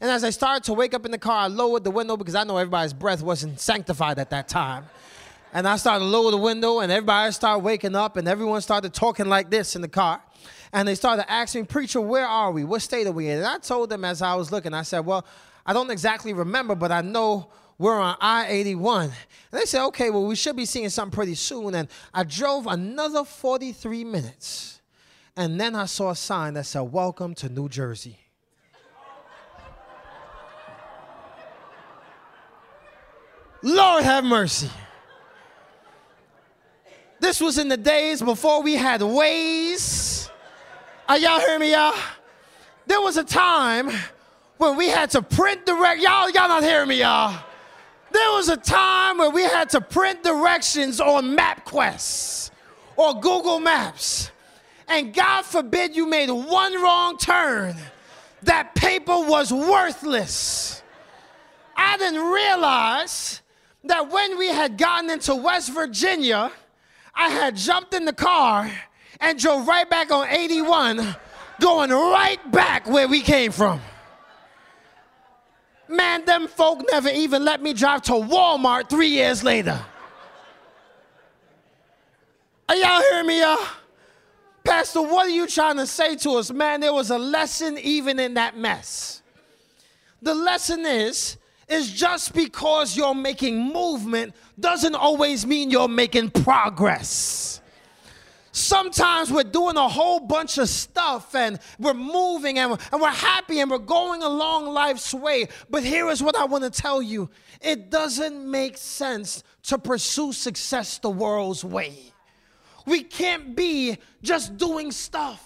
And 0.00 0.10
as 0.10 0.24
I 0.24 0.30
started 0.30 0.64
to 0.64 0.74
wake 0.74 0.94
up 0.94 1.06
in 1.06 1.10
the 1.10 1.18
car, 1.18 1.38
I 1.38 1.46
lowered 1.46 1.84
the 1.84 1.90
window 1.90 2.16
because 2.16 2.34
I 2.34 2.44
know 2.44 2.56
everybody's 2.58 2.92
breath 2.92 3.22
wasn't 3.22 3.60
sanctified 3.60 4.18
at 4.18 4.30
that 4.30 4.48
time. 4.48 4.84
And 5.52 5.66
I 5.66 5.76
started 5.76 6.04
to 6.04 6.10
lower 6.10 6.30
the 6.30 6.36
window, 6.36 6.80
and 6.80 6.92
everybody 6.92 7.32
started 7.32 7.60
waking 7.60 7.94
up, 7.94 8.16
and 8.16 8.28
everyone 8.28 8.60
started 8.60 8.92
talking 8.92 9.26
like 9.26 9.48
this 9.48 9.74
in 9.74 9.80
the 9.80 9.88
car 9.88 10.20
and 10.72 10.86
they 10.86 10.94
started 10.94 11.30
asking 11.30 11.66
Preacher, 11.66 12.00
where 12.00 12.26
are 12.26 12.50
we? 12.50 12.64
What 12.64 12.82
state 12.82 13.06
are 13.06 13.12
we 13.12 13.28
in? 13.28 13.38
And 13.38 13.46
I 13.46 13.58
told 13.58 13.88
them 13.88 14.04
as 14.04 14.22
I 14.22 14.34
was 14.34 14.52
looking, 14.52 14.74
I 14.74 14.82
said, 14.82 15.00
Well, 15.00 15.24
I 15.64 15.72
don't 15.72 15.90
exactly 15.90 16.32
remember, 16.32 16.74
but 16.74 16.92
I 16.92 17.00
know 17.00 17.50
we're 17.78 17.98
on 17.98 18.16
I 18.20 18.46
81. 18.48 19.04
And 19.04 19.12
they 19.52 19.64
said, 19.64 19.84
Okay, 19.86 20.10
well, 20.10 20.26
we 20.26 20.36
should 20.36 20.56
be 20.56 20.66
seeing 20.66 20.88
something 20.90 21.14
pretty 21.14 21.34
soon. 21.34 21.74
And 21.74 21.88
I 22.12 22.24
drove 22.24 22.66
another 22.66 23.24
43 23.24 24.04
minutes. 24.04 24.75
And 25.36 25.60
then 25.60 25.74
I 25.74 25.84
saw 25.84 26.10
a 26.10 26.16
sign 26.16 26.54
that 26.54 26.64
said, 26.64 26.80
Welcome 26.80 27.34
to 27.36 27.48
New 27.48 27.68
Jersey. 27.68 28.18
Lord 33.62 34.04
have 34.04 34.24
mercy. 34.24 34.70
This 37.20 37.40
was 37.40 37.58
in 37.58 37.68
the 37.68 37.76
days 37.76 38.22
before 38.22 38.62
we 38.62 38.76
had 38.76 39.00
Waze. 39.00 40.30
are 41.08 41.18
y'all 41.18 41.40
hear 41.40 41.58
me, 41.58 41.72
y'all? 41.72 41.94
There 42.86 43.00
was 43.00 43.16
a 43.16 43.24
time 43.24 43.90
when 44.58 44.76
we 44.76 44.88
had 44.88 45.10
to 45.10 45.22
print 45.22 45.66
direct. 45.66 46.00
Y'all, 46.00 46.30
y'all 46.30 46.48
not 46.48 46.62
hearing 46.62 46.88
me, 46.88 47.00
y'all. 47.00 47.36
There 48.12 48.30
was 48.32 48.48
a 48.48 48.56
time 48.56 49.18
when 49.18 49.34
we 49.34 49.42
had 49.42 49.68
to 49.70 49.80
print 49.80 50.22
directions 50.22 51.00
on 51.00 51.36
MapQuest 51.36 52.50
or 52.96 53.20
Google 53.20 53.58
Maps. 53.58 54.30
And 54.88 55.12
God 55.12 55.44
forbid 55.44 55.96
you 55.96 56.06
made 56.08 56.30
one 56.30 56.74
wrong 56.80 57.18
turn. 57.18 57.74
That 58.42 58.74
paper 58.74 59.18
was 59.18 59.52
worthless. 59.52 60.82
I 61.76 61.96
didn't 61.96 62.22
realize 62.22 63.42
that 63.84 64.10
when 64.10 64.38
we 64.38 64.48
had 64.48 64.78
gotten 64.78 65.10
into 65.10 65.34
West 65.34 65.72
Virginia, 65.72 66.52
I 67.14 67.28
had 67.28 67.56
jumped 67.56 67.94
in 67.94 68.04
the 68.04 68.12
car 68.12 68.70
and 69.20 69.38
drove 69.38 69.66
right 69.66 69.88
back 69.88 70.10
on 70.10 70.28
81, 70.28 71.16
going 71.60 71.90
right 71.90 72.52
back 72.52 72.88
where 72.88 73.08
we 73.08 73.20
came 73.22 73.52
from. 73.52 73.80
Man, 75.88 76.24
them 76.24 76.48
folk 76.48 76.84
never 76.90 77.08
even 77.08 77.44
let 77.44 77.62
me 77.62 77.72
drive 77.72 78.02
to 78.02 78.12
Walmart 78.12 78.88
three 78.88 79.08
years 79.08 79.44
later. 79.44 79.80
Are 82.68 82.74
y'all 82.74 83.00
hearing 83.00 83.26
me, 83.26 83.40
y'all? 83.40 83.64
Pastor, 84.66 85.00
what 85.00 85.26
are 85.26 85.30
you 85.30 85.46
trying 85.46 85.76
to 85.76 85.86
say 85.86 86.16
to 86.16 86.32
us? 86.32 86.50
Man, 86.50 86.80
there 86.80 86.92
was 86.92 87.10
a 87.10 87.18
lesson 87.18 87.78
even 87.78 88.18
in 88.18 88.34
that 88.34 88.58
mess. 88.58 89.22
The 90.20 90.34
lesson 90.34 90.84
is, 90.84 91.36
is 91.68 91.92
just 91.92 92.34
because 92.34 92.96
you're 92.96 93.14
making 93.14 93.72
movement 93.72 94.34
doesn't 94.58 94.96
always 94.96 95.46
mean 95.46 95.70
you're 95.70 95.86
making 95.86 96.30
progress. 96.30 97.60
Sometimes 98.50 99.30
we're 99.30 99.44
doing 99.44 99.76
a 99.76 99.88
whole 99.88 100.18
bunch 100.18 100.58
of 100.58 100.68
stuff 100.68 101.36
and 101.36 101.60
we're 101.78 101.94
moving 101.94 102.58
and 102.58 102.72
we're, 102.72 102.78
and 102.90 103.00
we're 103.00 103.10
happy 103.10 103.60
and 103.60 103.70
we're 103.70 103.78
going 103.78 104.24
along 104.24 104.66
life's 104.66 105.14
way. 105.14 105.46
But 105.70 105.84
here 105.84 106.08
is 106.08 106.24
what 106.24 106.34
I 106.34 106.44
want 106.44 106.64
to 106.64 106.70
tell 106.70 107.00
you 107.00 107.30
it 107.60 107.88
doesn't 107.88 108.50
make 108.50 108.78
sense 108.78 109.44
to 109.64 109.78
pursue 109.78 110.32
success 110.32 110.98
the 110.98 111.10
world's 111.10 111.62
way. 111.62 112.14
We 112.86 113.02
can't 113.02 113.56
be 113.56 113.98
just 114.22 114.56
doing 114.56 114.92
stuff 114.92 115.42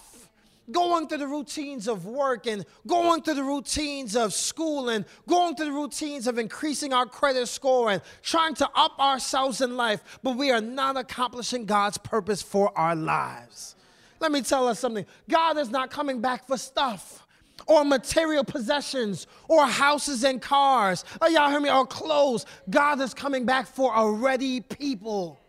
going 0.71 1.07
through 1.07 1.17
the 1.17 1.27
routines 1.27 1.87
of 1.87 2.05
work 2.05 2.47
and 2.47 2.65
going 2.87 3.21
through 3.21 3.33
the 3.35 3.43
routines 3.43 4.15
of 4.15 4.33
school 4.33 4.89
and 4.89 5.05
going 5.27 5.55
through 5.55 5.65
the 5.65 5.71
routines 5.71 6.27
of 6.27 6.37
increasing 6.37 6.93
our 6.93 7.05
credit 7.05 7.47
score 7.47 7.91
and 7.91 8.01
trying 8.21 8.53
to 8.55 8.69
up 8.75 8.97
ourselves 8.99 9.61
in 9.61 9.75
life, 9.75 10.19
but 10.23 10.37
we 10.37 10.51
are 10.51 10.61
not 10.61 10.97
accomplishing 10.97 11.65
God's 11.65 11.97
purpose 11.97 12.41
for 12.41 12.77
our 12.77 12.95
lives. 12.95 13.75
Let 14.19 14.31
me 14.31 14.41
tell 14.41 14.67
us 14.67 14.79
something 14.79 15.05
God 15.29 15.57
is 15.57 15.69
not 15.69 15.89
coming 15.89 16.21
back 16.21 16.47
for 16.47 16.57
stuff 16.57 17.25
or 17.67 17.83
material 17.83 18.43
possessions 18.43 19.27
or 19.47 19.65
houses 19.65 20.23
and 20.23 20.41
cars. 20.41 21.03
Oh, 21.19 21.27
y'all 21.27 21.49
hear 21.49 21.59
me? 21.59 21.71
Or 21.71 21.85
clothes. 21.85 22.45
God 22.69 23.01
is 23.01 23.13
coming 23.13 23.45
back 23.45 23.67
for 23.67 23.93
a 23.95 24.11
ready 24.11 24.61
people. 24.61 25.40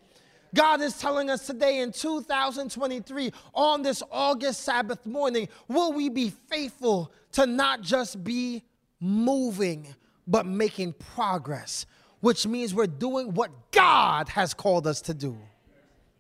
God 0.55 0.83
is 0.83 0.99
telling 0.99 1.31
us 1.31 1.47
today 1.47 1.81
in 1.81 1.93
2023, 1.93 3.33
on 3.55 3.83
this 3.83 4.03
August 4.11 4.63
Sabbath 4.63 5.05
morning, 5.07 5.49
will 5.67 5.93
we 5.93 6.09
be 6.09 6.31
faithful 6.49 7.11
to 7.33 7.47
not 7.47 7.81
just 7.81 8.23
be 8.23 8.63
moving, 9.01 9.95
but 10.27 10.47
making 10.47 10.93
progress, 11.15 11.87
which 12.21 12.47
means 12.47 12.75
we're 12.75 12.87
doing 12.87 13.35
what 13.35 13.51
God 13.73 14.29
has 14.29 14.55
called 14.55 14.87
us 14.87 15.01
to 15.03 15.15
do. 15.15 15.37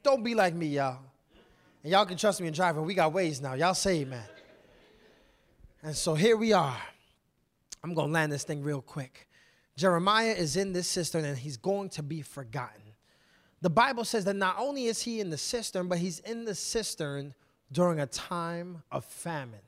Don't 0.02 0.24
be 0.24 0.34
like 0.34 0.54
me, 0.54 0.66
y'all. 0.66 0.98
And 1.82 1.92
y'all 1.92 2.06
can 2.06 2.16
trust 2.16 2.40
me 2.40 2.48
in 2.48 2.54
driving. 2.54 2.84
We 2.84 2.94
got 2.94 3.12
Waze 3.12 3.40
now. 3.40 3.54
Y'all 3.54 3.74
say 3.74 4.00
amen. 4.00 4.24
And 5.82 5.94
so 5.94 6.14
here 6.14 6.36
we 6.36 6.52
are. 6.52 6.76
I'm 7.84 7.94
going 7.94 8.08
to 8.08 8.12
land 8.12 8.32
this 8.32 8.44
thing 8.44 8.62
real 8.62 8.80
quick. 8.80 9.28
Jeremiah 9.76 10.32
is 10.32 10.56
in 10.56 10.72
this 10.72 10.88
cistern 10.88 11.24
and 11.24 11.36
he's 11.36 11.56
going 11.56 11.88
to 11.90 12.02
be 12.02 12.22
forgotten 12.22 12.91
the 13.62 13.70
Bible 13.70 14.04
says 14.04 14.24
that 14.24 14.36
not 14.36 14.56
only 14.58 14.86
is 14.86 15.00
he 15.00 15.20
in 15.20 15.30
the 15.30 15.38
cistern, 15.38 15.88
but 15.88 15.98
he's 15.98 16.18
in 16.20 16.44
the 16.44 16.54
cistern 16.54 17.32
during 17.70 18.00
a 18.00 18.06
time 18.06 18.82
of 18.90 19.04
famine. 19.04 19.60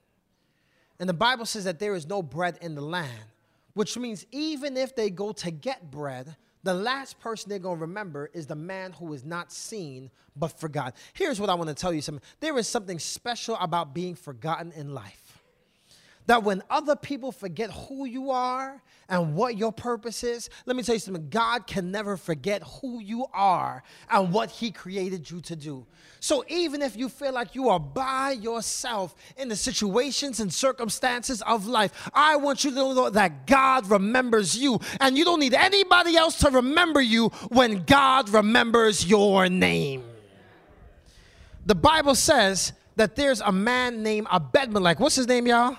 And 0.99 1.09
the 1.09 1.15
Bible 1.15 1.47
says 1.47 1.65
that 1.65 1.79
there 1.79 1.95
is 1.95 2.07
no 2.07 2.23
bread 2.23 2.59
in 2.61 2.75
the 2.75 2.83
land, 2.83 3.25
which 3.73 3.97
means 3.97 4.27
even 4.33 4.77
if 4.77 4.95
they 4.95 5.11
go 5.11 5.33
to 5.33 5.51
get 5.51 5.91
bread, 5.91 6.37
the 6.65 6.75
last 6.75 7.21
person 7.21 7.51
they're 7.51 7.59
going 7.59 7.79
to 7.79 7.83
remember 7.83 8.31
is 8.33 8.47
the 8.47 8.57
man 8.57 8.93
who 8.93 9.13
is 9.13 9.25
not 9.25 9.53
seen 9.53 10.11
but 10.35 10.59
forgotten. 10.59 10.93
Here's 11.13 11.41
what 11.41 11.49
I 11.49 11.55
want 11.55 11.69
to 11.69 11.75
tell 11.75 11.93
you 11.93 12.01
something. 12.01 12.23
There 12.41 12.59
is 12.59 12.67
something 12.67 12.99
special 12.99 13.57
about 13.61 13.95
being 13.95 14.15
forgotten 14.15 14.73
in 14.73 14.93
life 14.93 15.24
that 16.27 16.43
when 16.43 16.63
other 16.71 16.97
people 16.97 17.33
forget 17.33 17.71
who 17.71 18.07
you 18.07 18.31
are 18.31 18.83
and 19.09 19.35
what 19.35 19.59
your 19.59 19.73
purpose 19.73 20.25
is, 20.25 20.49
let 20.65 20.75
me 20.77 20.83
tell 20.83 20.95
you 20.95 20.99
something 20.99 21.29
God 21.29 21.67
can 21.67 21.91
never 21.91 22.17
forget 22.17 22.63
who 22.81 23.01
you 23.01 23.27
are 23.33 23.83
and 24.11 24.33
what 24.33 24.51
He 24.51 24.71
created 24.71 25.31
you 25.31 25.41
to 25.43 25.55
do. 25.57 25.87
So 26.21 26.43
even 26.49 26.81
if 26.81 26.97
you 26.97 27.11
feel 27.11 27.35
like 27.35 27.55
you 27.55 27.69
are 27.69 27.79
by 27.79 28.33
yourself 28.33 29.15
in 29.37 29.49
the 29.49 29.57
situations 29.57 30.41
and 30.41 30.51
circumstances 30.51 31.43
of 31.43 31.67
life, 31.67 32.09
I 32.15 32.37
want 32.37 32.65
you 32.65 32.71
to 32.71 32.77
know 32.77 33.11
that 33.11 33.47
God 33.47 33.91
remembers 33.91 34.57
you, 34.57 34.81
and 35.01 35.19
you 35.19 35.27
don't 35.27 35.41
need 35.41 35.53
anybody 35.53 36.17
else 36.17 36.39
to 36.39 36.51
remember 36.51 37.03
you 37.03 37.29
when 37.51 37.85
God 37.85 38.31
remembers 38.31 39.05
your 39.07 39.51
name. 39.51 40.05
The 41.67 41.75
Bible 41.75 42.15
says 42.15 42.73
that 42.97 43.17
there's 43.17 43.41
a 43.41 43.53
man 43.53 44.03
named 44.03 44.27
Abedmelech. 44.29 44.99
What's 44.99 45.17
his 45.17 45.27
name, 45.27 45.47
y'all? 45.47 45.77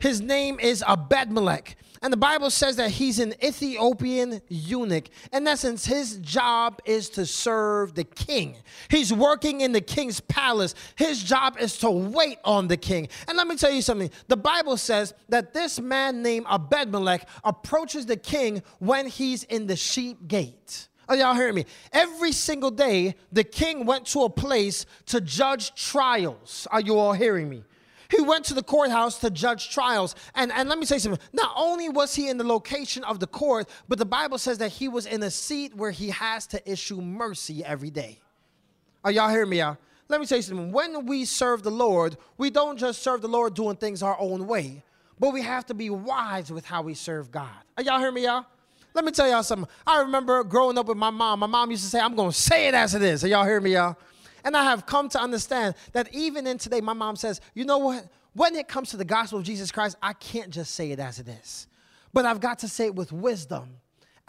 His 0.00 0.20
name 0.20 0.58
is 0.58 0.82
Abedmelech. 0.82 1.74
And 2.02 2.10
the 2.10 2.16
Bible 2.16 2.48
says 2.48 2.76
that 2.76 2.90
he's 2.90 3.18
an 3.18 3.34
Ethiopian 3.44 4.40
eunuch. 4.48 5.10
In 5.34 5.46
essence, 5.46 5.84
his 5.84 6.16
job 6.16 6.80
is 6.86 7.10
to 7.10 7.26
serve 7.26 7.94
the 7.94 8.04
king. 8.04 8.56
He's 8.88 9.12
working 9.12 9.60
in 9.60 9.72
the 9.72 9.82
king's 9.82 10.18
palace. 10.20 10.74
His 10.96 11.22
job 11.22 11.58
is 11.60 11.76
to 11.78 11.90
wait 11.90 12.38
on 12.42 12.68
the 12.68 12.78
king. 12.78 13.08
And 13.28 13.36
let 13.36 13.46
me 13.46 13.56
tell 13.56 13.70
you 13.70 13.82
something. 13.82 14.10
The 14.28 14.38
Bible 14.38 14.78
says 14.78 15.12
that 15.28 15.52
this 15.52 15.78
man 15.78 16.22
named 16.22 16.46
Abedmelech 16.46 17.24
approaches 17.44 18.06
the 18.06 18.16
king 18.16 18.62
when 18.78 19.06
he's 19.06 19.42
in 19.44 19.66
the 19.66 19.76
sheep 19.76 20.26
gate. 20.26 20.88
Are 21.06 21.16
y'all 21.16 21.34
hearing 21.34 21.56
me? 21.56 21.66
Every 21.92 22.32
single 22.32 22.70
day, 22.70 23.16
the 23.30 23.44
king 23.44 23.84
went 23.84 24.06
to 24.06 24.22
a 24.22 24.30
place 24.30 24.86
to 25.06 25.20
judge 25.20 25.74
trials. 25.74 26.66
Are 26.70 26.80
you 26.80 26.98
all 26.98 27.12
hearing 27.12 27.50
me? 27.50 27.64
He 28.10 28.20
went 28.20 28.44
to 28.46 28.54
the 28.54 28.62
courthouse 28.62 29.18
to 29.20 29.30
judge 29.30 29.70
trials. 29.70 30.14
And, 30.34 30.50
and 30.52 30.68
let 30.68 30.78
me 30.78 30.86
say 30.86 30.98
something. 30.98 31.20
Not 31.32 31.52
only 31.56 31.88
was 31.88 32.14
he 32.14 32.28
in 32.28 32.38
the 32.38 32.44
location 32.44 33.04
of 33.04 33.20
the 33.20 33.26
court, 33.26 33.68
but 33.88 33.98
the 33.98 34.04
Bible 34.04 34.38
says 34.38 34.58
that 34.58 34.72
he 34.72 34.88
was 34.88 35.06
in 35.06 35.22
a 35.22 35.30
seat 35.30 35.74
where 35.76 35.92
he 35.92 36.10
has 36.10 36.46
to 36.48 36.70
issue 36.70 37.00
mercy 37.00 37.64
every 37.64 37.90
day. 37.90 38.18
Are 39.04 39.12
y'all 39.12 39.30
hearing 39.30 39.48
me 39.48 39.60
out? 39.60 39.78
Let 40.08 40.18
me 40.18 40.26
say 40.26 40.40
something. 40.40 40.72
When 40.72 41.06
we 41.06 41.24
serve 41.24 41.62
the 41.62 41.70
Lord, 41.70 42.16
we 42.36 42.50
don't 42.50 42.76
just 42.76 43.00
serve 43.02 43.22
the 43.22 43.28
Lord 43.28 43.54
doing 43.54 43.76
things 43.76 44.02
our 44.02 44.18
own 44.18 44.48
way, 44.48 44.82
but 45.20 45.32
we 45.32 45.42
have 45.42 45.64
to 45.66 45.74
be 45.74 45.88
wise 45.88 46.50
with 46.50 46.64
how 46.64 46.82
we 46.82 46.94
serve 46.94 47.30
God. 47.30 47.48
Are 47.76 47.84
y'all 47.84 48.00
hearing 48.00 48.14
me, 48.14 48.24
y'all? 48.24 48.44
Let 48.92 49.04
me 49.04 49.12
tell 49.12 49.30
y'all 49.30 49.44
something. 49.44 49.68
I 49.86 50.00
remember 50.00 50.42
growing 50.42 50.76
up 50.76 50.86
with 50.86 50.96
my 50.96 51.10
mom. 51.10 51.38
My 51.38 51.46
mom 51.46 51.70
used 51.70 51.84
to 51.84 51.88
say, 51.88 52.00
I'm 52.00 52.16
going 52.16 52.32
to 52.32 52.36
say 52.36 52.66
it 52.66 52.74
as 52.74 52.96
it 52.96 53.02
is. 53.02 53.22
Are 53.22 53.28
y'all 53.28 53.44
hearing 53.44 53.62
me, 53.62 53.74
y'all? 53.74 53.96
And 54.44 54.56
I 54.56 54.64
have 54.64 54.86
come 54.86 55.08
to 55.10 55.20
understand 55.20 55.74
that 55.92 56.12
even 56.14 56.46
in 56.46 56.58
today, 56.58 56.80
my 56.80 56.92
mom 56.92 57.16
says, 57.16 57.40
you 57.54 57.64
know 57.64 57.78
what? 57.78 58.06
When 58.34 58.54
it 58.54 58.68
comes 58.68 58.90
to 58.90 58.96
the 58.96 59.04
gospel 59.04 59.38
of 59.38 59.44
Jesus 59.44 59.70
Christ, 59.72 59.96
I 60.02 60.12
can't 60.12 60.50
just 60.50 60.74
say 60.74 60.92
it 60.92 61.00
as 61.00 61.18
it 61.18 61.28
is, 61.28 61.66
but 62.12 62.24
I've 62.24 62.40
got 62.40 62.60
to 62.60 62.68
say 62.68 62.86
it 62.86 62.94
with 62.94 63.12
wisdom 63.12 63.76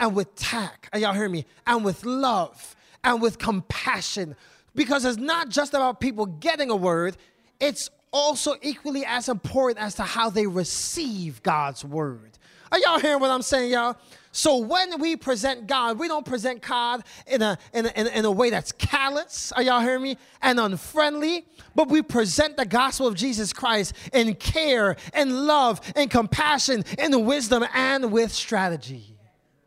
and 0.00 0.14
with 0.14 0.34
tact. 0.34 0.88
And 0.92 1.02
y'all 1.02 1.14
hear 1.14 1.28
me? 1.28 1.46
And 1.66 1.84
with 1.84 2.04
love 2.04 2.74
and 3.04 3.22
with 3.22 3.38
compassion. 3.38 4.36
Because 4.74 5.04
it's 5.04 5.18
not 5.18 5.48
just 5.48 5.74
about 5.74 6.00
people 6.00 6.26
getting 6.26 6.70
a 6.70 6.76
word, 6.76 7.16
it's 7.60 7.90
also 8.12 8.56
equally 8.62 9.04
as 9.04 9.28
important 9.28 9.78
as 9.78 9.94
to 9.96 10.02
how 10.02 10.30
they 10.30 10.46
receive 10.46 11.42
God's 11.42 11.84
word. 11.84 12.38
Are 12.70 12.78
y'all 12.78 12.98
hearing 12.98 13.20
what 13.20 13.30
I'm 13.30 13.42
saying, 13.42 13.70
y'all? 13.70 13.96
So 14.34 14.56
when 14.56 14.98
we 14.98 15.14
present 15.16 15.66
God, 15.66 15.98
we 15.98 16.08
don't 16.08 16.24
present 16.24 16.62
God 16.62 17.04
in 17.26 17.42
a, 17.42 17.58
in 17.74 17.84
a, 17.84 17.92
in 17.94 18.06
a, 18.06 18.10
in 18.10 18.36
way 18.36 18.48
that's 18.48 18.72
callous, 18.72 19.52
are 19.52 19.62
y'all 19.62 19.80
hearing 19.80 20.02
me? 20.02 20.16
And 20.40 20.58
unfriendly, 20.58 21.44
but 21.74 21.88
we 21.88 22.00
present 22.00 22.56
the 22.56 22.64
gospel 22.64 23.06
of 23.06 23.14
Jesus 23.14 23.52
Christ 23.52 23.92
in 24.14 24.34
care 24.34 24.96
and 25.12 25.46
love 25.46 25.82
and 25.94 26.10
compassion 26.10 26.82
and 26.98 27.26
wisdom 27.26 27.62
and 27.74 28.10
with 28.10 28.32
strategy. 28.32 29.18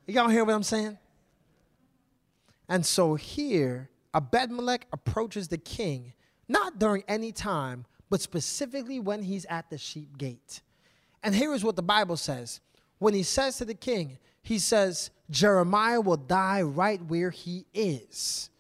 Y'all 0.08 0.30
hear 0.30 0.44
what 0.44 0.56
I'm 0.56 0.64
saying? 0.64 0.98
And 2.68 2.84
so 2.84 3.14
here, 3.14 3.92
Abedmelech 4.16 4.82
approaches 4.92 5.48
the 5.48 5.60
king, 5.60 6.14
not 6.48 6.80
during 6.80 7.04
any 7.08 7.32
time, 7.32 7.86
but 8.10 8.20
specifically 8.20 9.00
when 9.00 9.22
he's 9.22 9.46
at 9.46 9.70
the 9.70 9.78
sheep 9.78 10.18
gate. 10.18 10.62
And 11.22 11.36
here 11.36 11.54
is 11.54 11.64
what 11.64 11.76
the 11.76 11.84
Bible 11.84 12.18
says. 12.18 12.62
When 12.98 13.14
he 13.14 13.24
says 13.24 13.58
to 13.58 13.66
the 13.66 13.74
king, 13.76 14.18
he 14.46 14.60
says, 14.60 15.10
Jeremiah 15.32 16.00
will 16.00 16.18
die 16.18 16.62
right 16.62 17.04
where 17.04 17.32
he 17.32 17.66
is 17.74 18.52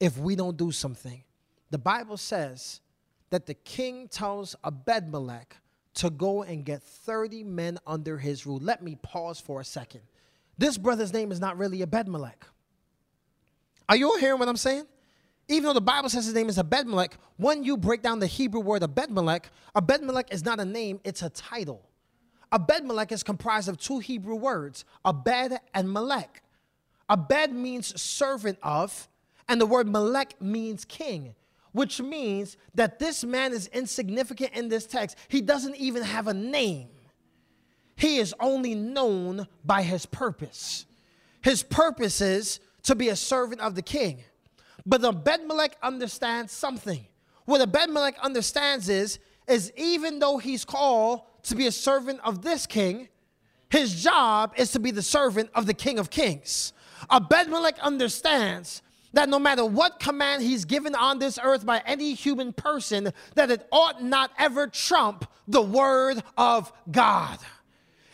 if 0.00 0.16
we 0.16 0.34
don't 0.34 0.56
do 0.56 0.72
something. 0.72 1.22
The 1.70 1.76
Bible 1.76 2.16
says 2.16 2.80
that 3.28 3.44
the 3.44 3.52
king 3.52 4.08
tells 4.08 4.56
Abedmelech 4.64 5.58
to 5.96 6.08
go 6.08 6.42
and 6.42 6.64
get 6.64 6.82
30 6.82 7.44
men 7.44 7.78
under 7.86 8.16
his 8.16 8.46
rule. 8.46 8.58
Let 8.62 8.82
me 8.82 8.96
pause 9.02 9.38
for 9.38 9.60
a 9.60 9.64
second. 9.64 10.00
This 10.56 10.78
brother's 10.78 11.12
name 11.12 11.30
is 11.30 11.38
not 11.38 11.58
really 11.58 11.80
Abedmelech. 11.80 12.42
Are 13.86 13.96
you 13.96 14.06
all 14.06 14.18
hearing 14.18 14.38
what 14.38 14.48
I'm 14.48 14.56
saying? 14.56 14.86
Even 15.48 15.64
though 15.64 15.74
the 15.74 15.82
Bible 15.82 16.08
says 16.08 16.24
his 16.24 16.32
name 16.32 16.48
is 16.48 16.56
Abedmelech, 16.56 17.12
when 17.36 17.62
you 17.62 17.76
break 17.76 18.00
down 18.00 18.20
the 18.20 18.26
Hebrew 18.26 18.60
word 18.60 18.80
Abedmelech, 18.80 19.44
Abedmelech 19.76 20.32
is 20.32 20.46
not 20.46 20.60
a 20.60 20.64
name, 20.64 20.98
it's 21.04 21.20
a 21.20 21.28
title. 21.28 21.90
Abed-melech 22.54 23.10
is 23.10 23.24
comprised 23.24 23.68
of 23.68 23.78
two 23.78 23.98
Hebrew 23.98 24.36
words, 24.36 24.84
Abed 25.04 25.58
and 25.74 25.92
Melech. 25.92 26.42
Abed 27.10 27.52
means 27.52 28.00
servant 28.00 28.58
of, 28.62 29.08
and 29.48 29.60
the 29.60 29.66
word 29.66 29.88
Melech 29.88 30.40
means 30.40 30.84
king, 30.84 31.34
which 31.72 32.00
means 32.00 32.56
that 32.74 33.00
this 33.00 33.24
man 33.24 33.52
is 33.52 33.66
insignificant 33.68 34.52
in 34.54 34.68
this 34.68 34.86
text. 34.86 35.16
He 35.26 35.40
doesn't 35.40 35.76
even 35.76 36.04
have 36.04 36.28
a 36.28 36.34
name. 36.34 36.90
He 37.96 38.18
is 38.18 38.34
only 38.38 38.76
known 38.76 39.48
by 39.64 39.82
his 39.82 40.06
purpose. 40.06 40.86
His 41.42 41.62
purpose 41.64 42.20
is 42.20 42.60
to 42.84 42.94
be 42.94 43.08
a 43.08 43.16
servant 43.16 43.60
of 43.60 43.74
the 43.74 43.82
king. 43.82 44.22
But 44.86 45.04
Abed-melech 45.04 45.76
understands 45.82 46.52
something. 46.52 47.04
What 47.46 47.60
Abed-melech 47.60 48.16
understands 48.20 48.88
is, 48.88 49.18
is 49.48 49.72
even 49.76 50.20
though 50.20 50.38
he's 50.38 50.64
called 50.64 51.22
to 51.44 51.54
be 51.54 51.66
a 51.66 51.72
servant 51.72 52.20
of 52.24 52.42
this 52.42 52.66
king, 52.66 53.08
his 53.70 54.02
job 54.02 54.52
is 54.56 54.72
to 54.72 54.80
be 54.80 54.90
the 54.90 55.02
servant 55.02 55.50
of 55.54 55.66
the 55.66 55.74
King 55.74 55.98
of 55.98 56.10
Kings. 56.10 56.72
Abedmelech 57.10 57.78
understands 57.80 58.82
that 59.12 59.28
no 59.28 59.38
matter 59.38 59.64
what 59.64 60.00
command 60.00 60.42
he's 60.42 60.64
given 60.64 60.94
on 60.94 61.18
this 61.18 61.38
earth 61.42 61.64
by 61.64 61.82
any 61.86 62.14
human 62.14 62.52
person, 62.52 63.12
that 63.34 63.50
it 63.50 63.66
ought 63.70 64.02
not 64.02 64.30
ever 64.38 64.66
trump 64.66 65.28
the 65.46 65.62
word 65.62 66.22
of 66.36 66.72
God. 66.90 67.38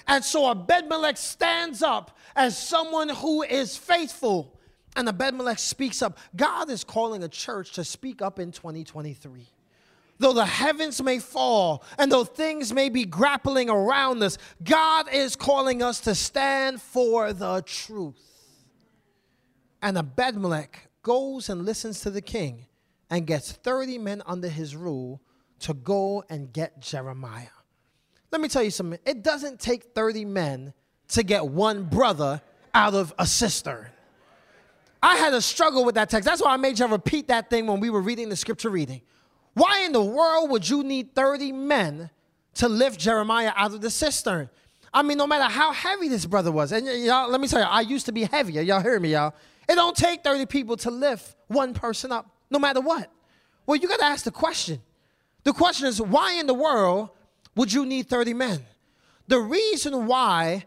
And 0.07 0.25
so 0.25 0.53
Abedmelech 0.55 1.17
stands 1.17 1.83
up 1.83 2.17
as 2.35 2.59
someone 2.59 3.09
who 3.09 3.43
is 3.43 3.77
faithful. 3.77 4.59
And 4.97 5.09
Abedmelech 5.09 5.59
speaks 5.59 6.03
up. 6.03 6.19
God 6.37 6.69
is 6.69 6.85
calling 6.85 7.23
a 7.23 7.29
church 7.29 7.73
to 7.73 7.85
speak 7.85 8.21
up 8.21 8.39
in 8.39 8.51
2023 8.51 9.47
though 10.21 10.35
the 10.35 10.47
heavens 10.47 11.03
may 11.03 11.19
fall 11.19 11.83
and 11.99 12.13
though 12.13 12.25
things 12.25 12.73
may 12.73 12.89
be 12.89 13.05
grappling 13.05 13.69
around 13.69 14.23
us, 14.23 14.39
God 14.63 15.13
is 15.13 15.35
calling 15.35 15.83
us 15.83 15.99
to 16.01 16.15
stand 16.15 16.81
for 16.81 17.33
the 17.33 17.63
truth. 17.63 18.23
And 19.83 19.97
Abedmelech 19.97 20.75
goes 21.03 21.49
and 21.49 21.65
listens 21.65 22.01
to 22.03 22.11
the 22.11 22.21
king 22.21 22.67
and 23.09 23.27
gets 23.27 23.51
30 23.51 23.99
men 23.99 24.23
under 24.27 24.49
his 24.49 24.77
rule 24.77 25.21
to 25.61 25.75
go 25.75 26.23
and 26.29 26.53
get 26.53 26.81
Jeremiah. 26.81 27.47
Let 28.31 28.41
me 28.41 28.49
tell 28.49 28.63
you 28.63 28.71
something. 28.71 29.01
It 29.05 29.23
doesn't 29.23 29.59
take 29.59 29.95
30 29.95 30.27
men 30.27 30.75
to 31.09 31.23
get 31.23 31.47
one 31.47 31.85
brother 31.85 32.41
out 32.75 32.95
of 32.95 33.13
a 33.19 33.27
cistern. 33.27 33.87
I 35.03 35.17
had 35.17 35.33
a 35.33 35.41
struggle 35.41 35.85
with 35.85 35.95
that 35.95 36.11
text. 36.11 36.27
That's 36.27 36.43
why 36.43 36.53
I 36.53 36.59
made 36.59 36.79
you 36.79 36.87
repeat 36.87 37.29
that 37.29 37.49
thing 37.49 37.67
when 37.67 37.81
we 37.81 37.89
were 37.89 38.03
reading 38.03 38.29
the 38.29 38.37
scripture 38.37 38.69
reading. 38.69 39.01
Why 39.55 39.85
in 39.85 39.93
the 39.93 40.03
world 40.03 40.51
would 40.51 40.69
you 40.69 40.83
need 40.83 41.15
30 41.15 41.53
men 41.53 42.11
to 42.55 42.69
lift 42.69 42.99
Jeremiah 43.01 43.53
out 43.57 43.73
of 43.73 43.81
the 43.81 43.91
cistern? 43.91 44.49
I 44.93 45.03
mean, 45.03 45.19
no 45.19 45.27
matter 45.27 45.45
how 45.45 45.73
heavy 45.73 46.09
this 46.09 46.27
brother 46.27 46.51
was, 46.51 46.73
and 46.73 46.87
y'all, 46.87 47.31
let 47.31 47.41
me 47.41 47.49
tell 47.49 47.61
you, 47.61 47.67
I 47.67 47.81
used 47.83 48.07
to 48.07 48.13
be 48.13 48.25
heavier. 48.25 48.63
Y'all 48.63 48.81
hear 48.81 48.99
me, 48.99 49.13
y'all? 49.13 49.35
It 49.69 49.77
don't 49.77 49.97
take 49.97 50.25
30 50.25 50.47
people 50.47 50.77
to 50.79 50.91
lift 50.91 51.37
one 51.47 51.75
person 51.75 52.11
up, 52.11 52.29
no 52.51 52.59
matter 52.59 52.81
what. 52.81 53.11
Well, 53.67 53.77
you 53.77 53.87
got 53.87 54.01
to 54.01 54.05
ask 54.05 54.25
the 54.25 54.33
question. 54.33 54.81
The 55.45 55.53
question 55.53 55.87
is, 55.87 56.01
why 56.01 56.35
in 56.35 56.47
the 56.47 56.55
world 56.55 57.11
would 57.55 57.73
you 57.73 57.87
need 57.87 58.09
30 58.09 58.35
men? 58.35 58.65
The 59.29 59.39
reason 59.39 60.07
why 60.07 60.65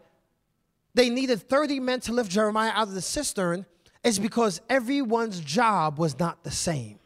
they 0.94 1.10
needed 1.10 1.48
30 1.48 1.80
men 1.80 2.00
to 2.00 2.12
lift 2.12 2.30
Jeremiah 2.30 2.70
out 2.70 2.88
of 2.88 2.94
the 2.94 3.02
cistern 3.02 3.66
is 4.02 4.18
because 4.18 4.60
everyone's 4.70 5.40
job 5.40 5.98
was 5.98 6.18
not 6.18 6.44
the 6.44 6.50
same 6.50 6.98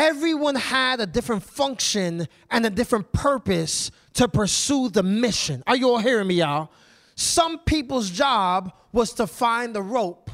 everyone 0.00 0.54
had 0.54 0.98
a 0.98 1.06
different 1.06 1.42
function 1.42 2.26
and 2.50 2.64
a 2.64 2.70
different 2.70 3.12
purpose 3.12 3.90
to 4.14 4.26
pursue 4.26 4.88
the 4.88 5.02
mission. 5.02 5.62
Are 5.66 5.76
you 5.76 5.90
all 5.90 5.98
hearing 5.98 6.26
me, 6.26 6.36
y'all? 6.36 6.70
Some 7.16 7.58
people's 7.58 8.08
job 8.08 8.72
was 8.92 9.12
to 9.14 9.26
find 9.26 9.74
the 9.74 9.82
rope 9.82 10.30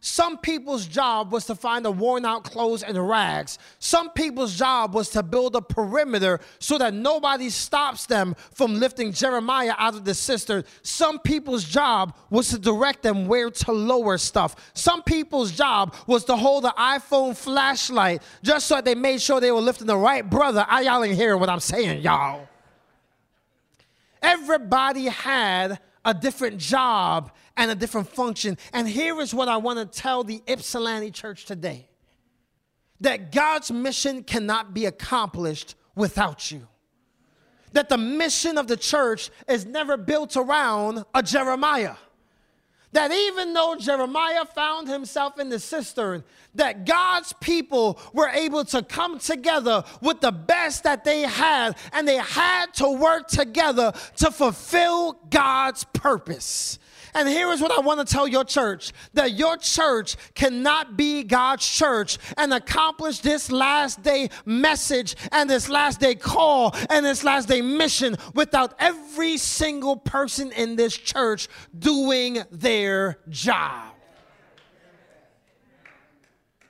some 0.00 0.38
people's 0.38 0.86
job 0.86 1.30
was 1.30 1.44
to 1.46 1.54
find 1.54 1.84
the 1.84 1.90
worn 1.90 2.24
out 2.24 2.42
clothes 2.42 2.82
and 2.82 2.96
rags. 3.06 3.58
Some 3.78 4.10
people's 4.10 4.56
job 4.56 4.94
was 4.94 5.10
to 5.10 5.22
build 5.22 5.54
a 5.56 5.60
perimeter 5.60 6.40
so 6.58 6.78
that 6.78 6.94
nobody 6.94 7.50
stops 7.50 8.06
them 8.06 8.34
from 8.54 8.80
lifting 8.80 9.12
Jeremiah 9.12 9.74
out 9.76 9.94
of 9.94 10.06
the 10.06 10.14
cistern. 10.14 10.64
Some 10.82 11.18
people's 11.18 11.64
job 11.64 12.16
was 12.30 12.48
to 12.48 12.58
direct 12.58 13.02
them 13.02 13.26
where 13.26 13.50
to 13.50 13.72
lower 13.72 14.16
stuff. 14.16 14.70
Some 14.72 15.02
people's 15.02 15.52
job 15.52 15.94
was 16.06 16.24
to 16.24 16.36
hold 16.36 16.64
the 16.64 16.74
iPhone 16.78 17.36
flashlight 17.36 18.22
just 18.42 18.68
so 18.68 18.76
that 18.76 18.86
they 18.86 18.94
made 18.94 19.20
sure 19.20 19.38
they 19.38 19.52
were 19.52 19.60
lifting 19.60 19.86
the 19.86 19.98
right 19.98 20.28
brother. 20.28 20.64
I 20.66 20.80
y'all 20.80 21.04
ain't 21.04 21.16
hearing 21.16 21.40
what 21.40 21.50
I'm 21.50 21.60
saying, 21.60 22.00
y'all. 22.00 22.48
Everybody 24.22 25.06
had 25.06 25.78
a 26.04 26.14
different 26.14 26.58
job 26.58 27.32
and 27.56 27.70
a 27.70 27.74
different 27.74 28.08
function. 28.08 28.56
And 28.72 28.88
here 28.88 29.20
is 29.20 29.34
what 29.34 29.48
I 29.48 29.58
want 29.58 29.78
to 29.78 30.00
tell 30.00 30.24
the 30.24 30.42
Ypsilanti 30.46 31.10
church 31.10 31.44
today 31.44 31.88
that 33.00 33.32
God's 33.32 33.70
mission 33.70 34.22
cannot 34.22 34.74
be 34.74 34.86
accomplished 34.86 35.74
without 35.94 36.50
you. 36.50 36.66
that 37.72 37.88
the 37.88 37.98
mission 37.98 38.58
of 38.58 38.66
the 38.66 38.76
church 38.76 39.30
is 39.48 39.64
never 39.66 39.96
built 39.96 40.36
around 40.36 41.04
a 41.14 41.22
Jeremiah. 41.22 41.94
That 42.92 43.12
even 43.12 43.52
though 43.52 43.76
Jeremiah 43.78 44.44
found 44.44 44.88
himself 44.88 45.38
in 45.38 45.48
the 45.48 45.60
cistern, 45.60 46.24
that 46.56 46.84
God's 46.84 47.32
people 47.34 48.00
were 48.12 48.28
able 48.28 48.64
to 48.66 48.82
come 48.82 49.20
together 49.20 49.84
with 50.00 50.20
the 50.20 50.32
best 50.32 50.82
that 50.82 51.04
they 51.04 51.22
had, 51.22 51.76
and 51.92 52.06
they 52.06 52.16
had 52.16 52.74
to 52.74 52.90
work 52.90 53.28
together 53.28 53.92
to 54.16 54.32
fulfill 54.32 55.12
God's 55.30 55.84
purpose. 55.92 56.80
And 57.14 57.28
here 57.28 57.50
is 57.50 57.60
what 57.60 57.72
I 57.72 57.80
want 57.80 58.06
to 58.06 58.10
tell 58.10 58.26
your 58.28 58.44
church 58.44 58.92
that 59.14 59.32
your 59.32 59.56
church 59.56 60.16
cannot 60.34 60.96
be 60.96 61.22
God's 61.22 61.66
church 61.66 62.18
and 62.36 62.52
accomplish 62.52 63.20
this 63.20 63.50
last 63.50 64.02
day 64.02 64.30
message 64.44 65.16
and 65.32 65.48
this 65.48 65.68
last 65.68 66.00
day 66.00 66.14
call 66.14 66.74
and 66.88 67.04
this 67.04 67.24
last 67.24 67.48
day 67.48 67.60
mission 67.60 68.16
without 68.34 68.74
every 68.78 69.36
single 69.36 69.96
person 69.96 70.52
in 70.52 70.76
this 70.76 70.96
church 70.96 71.48
doing 71.78 72.42
their 72.50 73.18
job. 73.28 73.94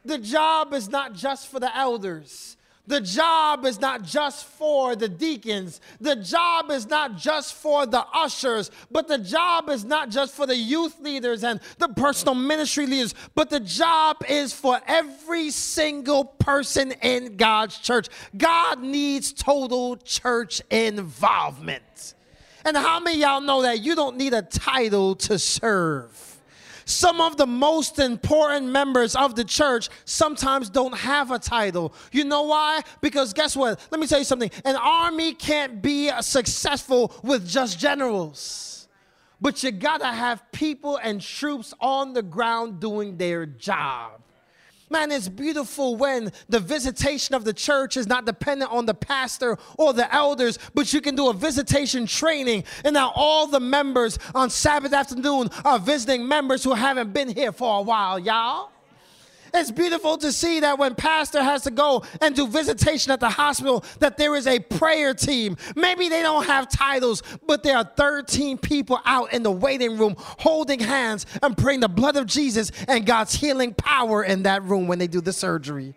The 0.05 0.19
job 0.19 0.73
is 0.73 0.89
not 0.89 1.13
just 1.15 1.49
for 1.49 1.61
the 1.61 1.77
elders. 1.77 2.57
The 2.91 3.01
job 3.01 3.65
is 3.67 3.81
not 3.81 4.03
just 4.03 4.47
for 4.47 4.97
the 4.97 5.09
deacons. 5.09 5.81
The 6.01 6.17
job 6.17 6.73
is 6.73 6.89
not 6.89 7.17
just 7.17 7.55
for 7.55 7.87
the 7.87 8.05
ushers, 8.13 8.73
but 8.91 9.07
the 9.07 9.19
job 9.19 9.71
is 9.71 9.85
not 9.85 10.09
just 10.09 10.35
for 10.35 10.45
the 10.45 10.57
youth 10.57 10.99
leaders 10.99 11.45
and 11.45 11.61
the 11.79 11.87
personal 11.91 12.35
ministry 12.35 12.87
leaders, 12.87 13.15
but 13.37 13.49
the 13.49 13.61
job 13.61 14.25
is 14.29 14.53
for 14.53 14.81
every 14.89 15.51
single 15.53 16.25
person 16.25 16.91
in 17.01 17.37
God's 17.37 17.79
church. 17.79 18.09
God 18.37 18.83
needs 18.83 19.33
total 19.33 19.97
church 19.99 20.61
involvement. 20.69 22.15
And 22.65 22.77
how 22.77 22.99
many 22.99 23.21
y'all 23.21 23.41
know 23.41 23.63
that 23.63 23.85
you 23.85 23.95
don't 23.95 24.17
need 24.17 24.35
a 24.35 24.43
title 24.43 25.15
to 25.15 25.39
serve? 25.39 26.30
Some 26.91 27.21
of 27.21 27.37
the 27.37 27.47
most 27.47 28.01
important 28.01 28.67
members 28.67 29.15
of 29.15 29.37
the 29.37 29.45
church 29.45 29.89
sometimes 30.05 30.69
don't 30.69 30.97
have 30.97 31.31
a 31.31 31.39
title. 31.39 31.95
You 32.11 32.25
know 32.25 32.43
why? 32.43 32.83
Because 33.01 33.33
guess 33.33 33.55
what? 33.55 33.79
Let 33.93 34.01
me 34.01 34.09
tell 34.09 34.19
you 34.19 34.25
something. 34.25 34.51
An 34.65 34.75
army 34.75 35.35
can't 35.35 35.81
be 35.81 36.11
successful 36.21 37.15
with 37.23 37.49
just 37.49 37.79
generals. 37.79 38.89
But 39.41 39.63
you 39.63 39.71
gotta 39.71 40.09
have 40.09 40.43
people 40.51 40.97
and 40.97 41.21
troops 41.21 41.73
on 41.81 42.13
the 42.13 42.23
ground 42.23 42.81
doing 42.81 43.17
their 43.17 43.47
job. 43.47 44.21
Man, 44.93 45.13
it's 45.13 45.29
beautiful 45.29 45.95
when 45.95 46.33
the 46.49 46.59
visitation 46.59 47.37
of 47.37 47.45
the 47.45 47.53
church 47.53 47.97
is 47.97 48.09
not 48.09 48.27
dependent 48.27 48.73
on 48.73 48.87
the 48.87 48.95
pastor 48.95 49.57
or 49.79 49.93
the 49.93 50.13
elders, 50.13 50.59
but 50.75 50.93
you 50.93 51.01
can 51.01 51.15
do 51.15 51.29
a 51.29 51.33
visitation 51.33 52.07
training. 52.07 52.65
And 52.85 52.95
now 52.95 53.13
all 53.15 53.47
the 53.47 53.61
members 53.61 54.19
on 54.35 54.51
Sabbath 54.51 54.93
afternoon 54.93 55.49
are 55.65 55.79
visiting 55.79 56.27
members 56.27 56.65
who 56.65 56.75
haven't 56.75 57.13
been 57.13 57.29
here 57.29 57.53
for 57.53 57.79
a 57.79 57.83
while, 57.83 58.19
y'all. 58.19 58.73
It's 59.53 59.71
beautiful 59.71 60.17
to 60.19 60.33
see 60.33 60.61
that 60.61 60.79
when 60.79 60.95
pastor 60.95 61.43
has 61.43 61.63
to 61.63 61.71
go 61.71 62.05
and 62.21 62.35
do 62.35 62.47
visitation 62.47 63.13
at 63.13 63.21
the 63.21 63.31
hospital 63.31 63.85
that 63.99 64.17
there 64.17 64.37
is 64.37 64.47
a 64.47 64.59
prayer 64.59 65.15
team. 65.15 65.57
Maybe 65.75 66.09
they 66.09 66.23
don't 66.23 66.47
have 66.47 66.69
titles, 66.69 67.23
but 67.47 67.63
there 67.63 67.77
are 67.77 67.91
13 67.97 68.59
people 68.59 69.01
out 69.05 69.33
in 69.33 69.43
the 69.43 69.51
waiting 69.51 69.99
room 69.99 70.15
holding 70.19 70.81
hands 70.81 71.27
and 71.43 71.57
praying 71.57 71.81
the 71.81 71.89
blood 71.89 72.17
of 72.17 72.27
Jesus 72.27 72.71
and 72.89 73.07
God's 73.07 73.35
healing 73.35 73.75
power 73.75 74.23
in 74.23 74.45
that 74.45 74.63
room 74.63 74.87
when 74.87 74.99
they 74.99 75.07
do 75.07 75.21
the 75.21 75.33
surgery. 75.33 75.95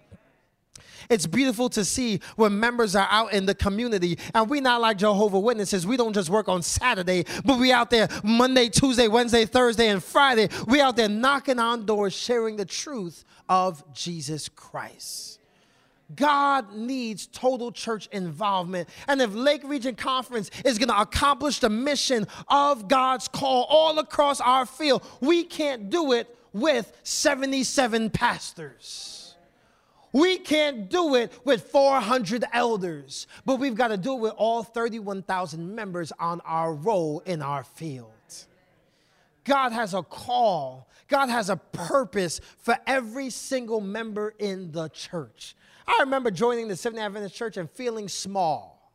It's 1.10 1.28
beautiful 1.28 1.70
to 1.70 1.86
see 1.86 2.22
when 2.36 2.60
members 2.60 2.96
are 2.96 3.08
out 3.10 3.34
in 3.34 3.46
the 3.46 3.56
community 3.56 4.18
and 4.34 4.50
we 4.50 4.62
not 4.62 4.82
like 4.82 4.98
Jehovah 4.98 5.40
Witnesses. 5.40 5.86
We 5.86 5.98
don't 5.98 6.14
just 6.14 6.30
work 6.30 6.48
on 6.48 6.62
Saturday, 6.62 7.26
but 7.44 7.60
we 7.60 7.72
out 7.72 7.90
there 7.90 8.08
Monday, 8.24 8.70
Tuesday, 8.70 9.08
Wednesday, 9.08 9.46
Thursday, 9.46 9.90
and 9.90 10.04
Friday. 10.04 10.50
We 10.68 10.82
out 10.82 10.96
there 10.96 11.10
knocking 11.10 11.60
on 11.60 11.86
doors, 11.86 12.14
sharing 12.14 12.56
the 12.56 12.66
truth 12.66 13.26
of 13.50 13.84
Jesus 13.94 14.50
Christ. 14.50 15.40
God 16.16 16.76
needs 16.76 17.28
total 17.28 17.72
church 17.72 18.08
involvement. 18.12 18.90
And 19.08 19.22
if 19.22 19.34
Lake 19.34 19.64
Region 19.64 19.96
Conference 19.96 20.52
is 20.66 20.78
going 20.78 20.90
to 20.90 21.00
accomplish 21.00 21.60
the 21.60 21.70
mission 21.70 22.28
of 22.48 22.88
God's 22.88 23.28
call 23.28 23.66
all 23.70 23.98
across 24.00 24.42
our 24.42 24.66
field, 24.66 25.06
we 25.22 25.44
can't 25.44 25.90
do 25.90 26.12
it 26.12 26.36
with 26.52 26.92
77 27.04 28.10
pastors. 28.12 29.36
We 30.12 30.38
can't 30.38 30.90
do 30.90 31.16
it 31.16 31.34
with 31.44 31.64
400 31.64 32.46
elders, 32.54 33.26
but 33.46 33.56
we've 33.56 33.74
got 33.74 33.88
to 33.88 33.98
do 33.98 34.14
it 34.14 34.20
with 34.20 34.34
all 34.38 34.62
31,000 34.62 35.74
members 35.74 36.12
on 36.20 36.40
our 36.42 36.72
roll 36.72 37.22
in 37.26 37.42
our 37.42 37.64
field. 37.64 38.13
God 39.44 39.72
has 39.72 39.94
a 39.94 40.04
call 40.04 40.88
God 41.14 41.30
has 41.30 41.52
a 41.52 41.58
purpose 41.58 42.42
for 42.58 42.76
every 42.88 43.30
single 43.30 43.82
member 43.82 44.34
in 44.40 44.72
the 44.72 44.90
church. 44.90 45.56
I 45.88 45.98
remember 46.00 46.32
joining 46.32 46.68
the 46.68 46.76
Seventh 46.76 47.02
Adventist 47.02 47.36
Church 47.36 47.58
and 47.58 47.70
feeling 47.70 48.08
small 48.08 48.92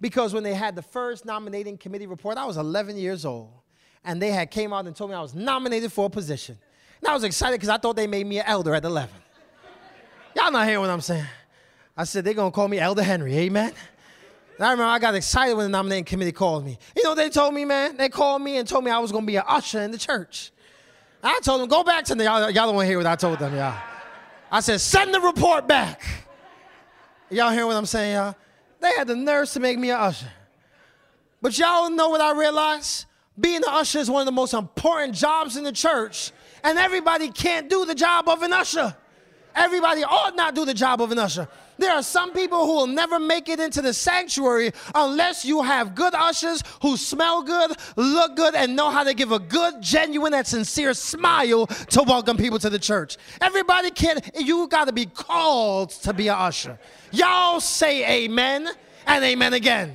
because 0.00 0.34
when 0.34 0.42
they 0.42 0.54
had 0.54 0.74
the 0.74 0.82
first 0.82 1.24
nominating 1.24 1.78
committee 1.78 2.08
report, 2.08 2.38
I 2.38 2.44
was 2.44 2.56
11 2.56 2.96
years 2.96 3.24
old, 3.24 3.52
and 4.04 4.20
they 4.20 4.30
had 4.30 4.50
came 4.50 4.72
out 4.72 4.86
and 4.86 4.96
told 4.96 5.10
me 5.10 5.16
I 5.16 5.20
was 5.20 5.34
nominated 5.34 5.92
for 5.92 6.06
a 6.06 6.10
position. 6.10 6.58
And 7.00 7.08
I 7.08 7.14
was 7.14 7.22
excited 7.22 7.54
because 7.54 7.68
I 7.68 7.78
thought 7.78 7.94
they 7.94 8.08
made 8.08 8.26
me 8.26 8.40
an 8.40 8.46
elder 8.46 8.74
at 8.74 8.84
11. 8.84 9.14
Y'all 10.34 10.50
not 10.50 10.66
hearing 10.66 10.80
what 10.80 10.90
I'm 10.90 11.00
saying? 11.00 11.26
I 11.96 12.02
said, 12.02 12.24
they're 12.24 12.34
going 12.34 12.50
to 12.50 12.54
call 12.54 12.66
me 12.66 12.80
Elder 12.80 13.04
Henry, 13.04 13.36
amen? 13.36 13.72
And 14.58 14.66
I 14.66 14.72
remember 14.72 14.90
I 14.90 14.98
got 14.98 15.14
excited 15.14 15.54
when 15.54 15.66
the 15.66 15.70
nominating 15.70 16.04
committee 16.04 16.32
called 16.32 16.64
me. 16.64 16.78
You 16.96 17.04
know 17.04 17.14
they 17.14 17.30
told 17.30 17.54
me, 17.54 17.64
man? 17.64 17.96
They 17.96 18.08
called 18.08 18.42
me 18.42 18.56
and 18.56 18.68
told 18.68 18.84
me 18.84 18.90
I 18.90 18.98
was 18.98 19.12
going 19.12 19.22
to 19.22 19.26
be 19.26 19.36
an 19.36 19.44
usher 19.46 19.80
in 19.80 19.92
the 19.92 19.98
church. 19.98 20.50
I 21.22 21.38
told 21.44 21.60
them, 21.60 21.68
go 21.68 21.84
back 21.84 22.04
to 22.06 22.16
the, 22.16 22.24
y'all, 22.24 22.40
y'all 22.50 22.66
don't 22.66 22.74
want 22.74 22.84
to 22.86 22.88
hear 22.88 22.98
what 22.98 23.06
I 23.06 23.14
told 23.14 23.38
them, 23.38 23.54
y'all. 23.54 23.80
I 24.50 24.60
said, 24.60 24.80
send 24.80 25.14
the 25.14 25.20
report 25.20 25.68
back. 25.68 26.02
Y'all 27.30 27.52
hear 27.52 27.66
what 27.66 27.76
I'm 27.76 27.86
saying, 27.86 28.14
y'all? 28.14 28.34
They 28.80 28.92
had 28.94 29.06
the 29.06 29.16
nerves 29.16 29.52
to 29.52 29.60
make 29.60 29.78
me 29.78 29.90
an 29.90 30.00
usher. 30.00 30.30
But 31.40 31.56
y'all 31.56 31.90
know 31.90 32.08
what 32.08 32.20
I 32.20 32.36
realized? 32.36 33.06
Being 33.38 33.58
an 33.58 33.64
usher 33.68 34.00
is 34.00 34.10
one 34.10 34.22
of 34.22 34.26
the 34.26 34.32
most 34.32 34.54
important 34.54 35.14
jobs 35.14 35.56
in 35.56 35.62
the 35.62 35.72
church, 35.72 36.32
and 36.64 36.78
everybody 36.78 37.30
can't 37.30 37.68
do 37.70 37.84
the 37.84 37.94
job 37.94 38.28
of 38.28 38.42
an 38.42 38.52
usher. 38.52 38.96
Everybody 39.54 40.02
ought 40.02 40.34
not 40.34 40.54
do 40.56 40.64
the 40.64 40.74
job 40.74 41.00
of 41.00 41.12
an 41.12 41.18
usher. 41.18 41.46
There 41.78 41.92
are 41.92 42.02
some 42.02 42.32
people 42.32 42.66
who 42.66 42.74
will 42.74 42.86
never 42.88 43.20
make 43.20 43.48
it 43.48 43.60
into 43.60 43.80
the 43.80 43.94
sanctuary 43.94 44.72
unless 44.94 45.44
you 45.44 45.62
have 45.62 45.94
good 45.94 46.12
ushers 46.14 46.62
who 46.82 46.96
smell 46.96 47.42
good, 47.42 47.72
look 47.96 48.34
good, 48.34 48.56
and 48.56 48.74
know 48.74 48.90
how 48.90 49.04
to 49.04 49.14
give 49.14 49.30
a 49.30 49.38
good, 49.38 49.80
genuine, 49.80 50.34
and 50.34 50.46
sincere 50.46 50.92
smile 50.92 51.66
to 51.66 52.02
welcome 52.02 52.36
people 52.36 52.58
to 52.58 52.68
the 52.68 52.78
church. 52.78 53.16
Everybody 53.40 53.90
can, 53.92 54.20
you 54.36 54.66
got 54.66 54.86
to 54.86 54.92
be 54.92 55.06
called 55.06 55.90
to 55.90 56.12
be 56.12 56.26
an 56.28 56.36
usher. 56.36 56.78
Y'all 57.12 57.60
say 57.60 58.24
amen 58.24 58.68
and 59.06 59.24
amen 59.24 59.54
again. 59.54 59.94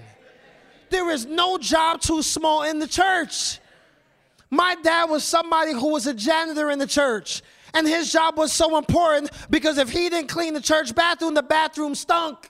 There 0.89 1.09
is 1.09 1.25
no 1.25 1.57
job 1.57 1.99
too 1.99 2.21
small 2.21 2.63
in 2.63 2.79
the 2.79 2.87
church. 2.87 3.59
My 4.49 4.75
dad 4.83 5.05
was 5.05 5.23
somebody 5.23 5.73
who 5.73 5.89
was 5.89 6.05
a 6.05 6.13
janitor 6.13 6.69
in 6.69 6.77
the 6.77 6.87
church. 6.87 7.41
And 7.73 7.87
his 7.87 8.11
job 8.11 8.37
was 8.37 8.51
so 8.51 8.77
important 8.77 9.31
because 9.49 9.77
if 9.77 9.89
he 9.89 10.09
didn't 10.09 10.29
clean 10.29 10.53
the 10.53 10.61
church 10.61 10.93
bathroom, 10.93 11.33
the 11.33 11.43
bathroom 11.43 11.95
stunk. 11.95 12.49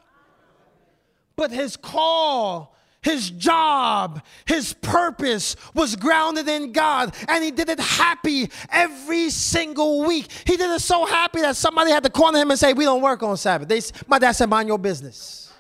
But 1.36 1.52
his 1.52 1.78
call, 1.78 2.76
his 3.02 3.30
job, 3.30 4.24
his 4.46 4.74
purpose 4.74 5.56
was 5.74 5.96
grounded 5.96 6.48
in 6.48 6.72
God, 6.72 7.16
and 7.28 7.44
he 7.44 7.52
did 7.52 7.70
it 7.70 7.80
happy 7.80 8.50
every 8.72 9.30
single 9.30 10.06
week. 10.06 10.28
He 10.46 10.58
did 10.58 10.72
it 10.72 10.80
so 10.80 11.06
happy 11.06 11.42
that 11.42 11.56
somebody 11.56 11.92
had 11.92 12.04
to 12.04 12.10
corner 12.10 12.40
him 12.40 12.52
and 12.52 12.60
say, 12.60 12.74
We 12.74 12.86
don't 12.86 13.02
work 13.02 13.24
on 13.24 13.36
Sabbath. 13.38 13.68
They, 13.68 13.82
my 14.08 14.20
dad 14.20 14.34
said, 14.34 14.50
Mind 14.50 14.68
your 14.68 14.78
business. 14.78 15.52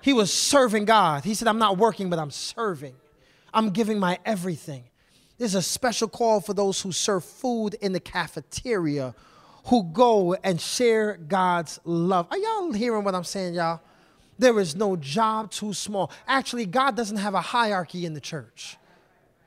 He 0.00 0.12
was 0.12 0.32
serving 0.32 0.86
God. 0.86 1.24
He 1.24 1.34
said, 1.34 1.48
I'm 1.48 1.58
not 1.58 1.76
working, 1.76 2.08
but 2.08 2.18
I'm 2.18 2.30
serving. 2.30 2.94
I'm 3.52 3.70
giving 3.70 3.98
my 3.98 4.18
everything. 4.24 4.84
There's 5.38 5.54
a 5.54 5.62
special 5.62 6.08
call 6.08 6.40
for 6.40 6.52
those 6.52 6.80
who 6.80 6.90
serve 6.90 7.24
food 7.24 7.74
in 7.80 7.92
the 7.92 8.00
cafeteria, 8.00 9.14
who 9.66 9.84
go 9.84 10.34
and 10.34 10.60
share 10.60 11.16
God's 11.16 11.78
love. 11.84 12.26
Are 12.30 12.38
y'all 12.38 12.72
hearing 12.72 13.04
what 13.04 13.14
I'm 13.14 13.24
saying, 13.24 13.54
y'all? 13.54 13.80
There 14.38 14.58
is 14.58 14.74
no 14.74 14.96
job 14.96 15.50
too 15.50 15.72
small. 15.72 16.10
Actually, 16.26 16.66
God 16.66 16.96
doesn't 16.96 17.16
have 17.16 17.34
a 17.34 17.40
hierarchy 17.40 18.04
in 18.04 18.14
the 18.14 18.20
church. 18.20 18.76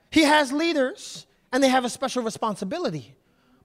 He 0.10 0.24
has 0.24 0.52
leaders, 0.52 1.26
and 1.52 1.64
they 1.64 1.70
have 1.70 1.86
a 1.86 1.90
special 1.90 2.24
responsibility, 2.24 3.16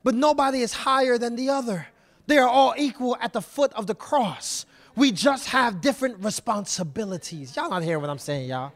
but 0.02 0.14
nobody 0.14 0.60
is 0.62 0.72
higher 0.72 1.18
than 1.18 1.36
the 1.36 1.48
other. 1.48 1.88
They 2.26 2.38
are 2.38 2.48
all 2.48 2.74
equal 2.76 3.16
at 3.20 3.32
the 3.32 3.42
foot 3.42 3.72
of 3.74 3.86
the 3.86 3.94
cross. 3.94 4.66
We 4.96 5.12
just 5.12 5.48
have 5.48 5.80
different 5.80 6.24
responsibilities. 6.24 7.54
Y'all 7.54 7.70
not 7.70 7.82
hearing 7.82 8.00
what 8.00 8.10
I'm 8.10 8.18
saying, 8.18 8.48
y'all? 8.48 8.72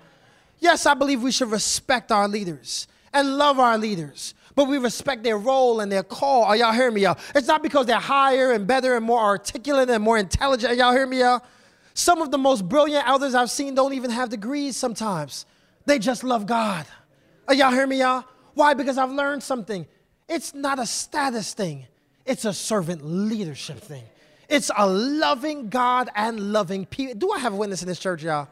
Yes, 0.61 0.86
I 0.86 0.94
believe 0.94 1.22
we 1.22 1.32
should 1.32 1.51
respect 1.51 2.12
our 2.12 2.28
leaders 2.28 2.86
and 3.12 3.36
love 3.36 3.58
our 3.58 3.76
leaders, 3.76 4.34
but 4.54 4.66
we 4.66 4.78
respect 4.78 5.22
their 5.22 5.38
role 5.38 5.80
and 5.80 5.90
their 5.90 6.02
call. 6.02 6.44
Are 6.44 6.56
y'all 6.56 6.72
hearing 6.72 6.94
me, 6.94 7.02
y'all? 7.02 7.18
It's 7.34 7.48
not 7.48 7.62
because 7.62 7.86
they're 7.86 7.96
higher 7.96 8.52
and 8.52 8.66
better 8.66 8.96
and 8.96 9.04
more 9.04 9.20
articulate 9.20 9.90
and 9.90 10.02
more 10.02 10.18
intelligent. 10.18 10.72
Are 10.72 10.76
y'all 10.76 10.92
hear 10.92 11.06
me, 11.06 11.20
y'all? 11.20 11.42
Some 11.94 12.22
of 12.22 12.30
the 12.30 12.38
most 12.38 12.68
brilliant 12.68 13.06
elders 13.08 13.34
I've 13.34 13.50
seen 13.50 13.74
don't 13.74 13.92
even 13.94 14.11
have 14.11 14.28
degrees 14.28 14.76
sometimes. 14.76 15.44
They 15.86 15.98
just 15.98 16.22
love 16.22 16.46
God. 16.46 16.86
Are 17.48 17.54
y'all 17.54 17.72
hear 17.72 17.86
me, 17.86 17.98
y'all? 17.98 18.24
Why? 18.54 18.74
Because 18.74 18.96
I've 18.96 19.11
learned 19.11 19.42
something. 19.42 19.86
It's 20.28 20.54
not 20.54 20.78
a 20.78 20.86
status 20.86 21.54
thing, 21.54 21.86
it's 22.24 22.44
a 22.44 22.52
servant 22.52 23.04
leadership 23.04 23.78
thing. 23.78 24.04
It's 24.48 24.70
a 24.76 24.86
loving 24.86 25.68
God 25.68 26.11
and 26.14 26.52
loving 26.52 26.84
people. 26.84 27.14
Do 27.14 27.30
I 27.30 27.38
have 27.38 27.52
a 27.52 27.56
witness 27.56 27.82
in 27.82 27.88
this 27.88 28.00
church, 28.00 28.24
y'all? 28.24 28.48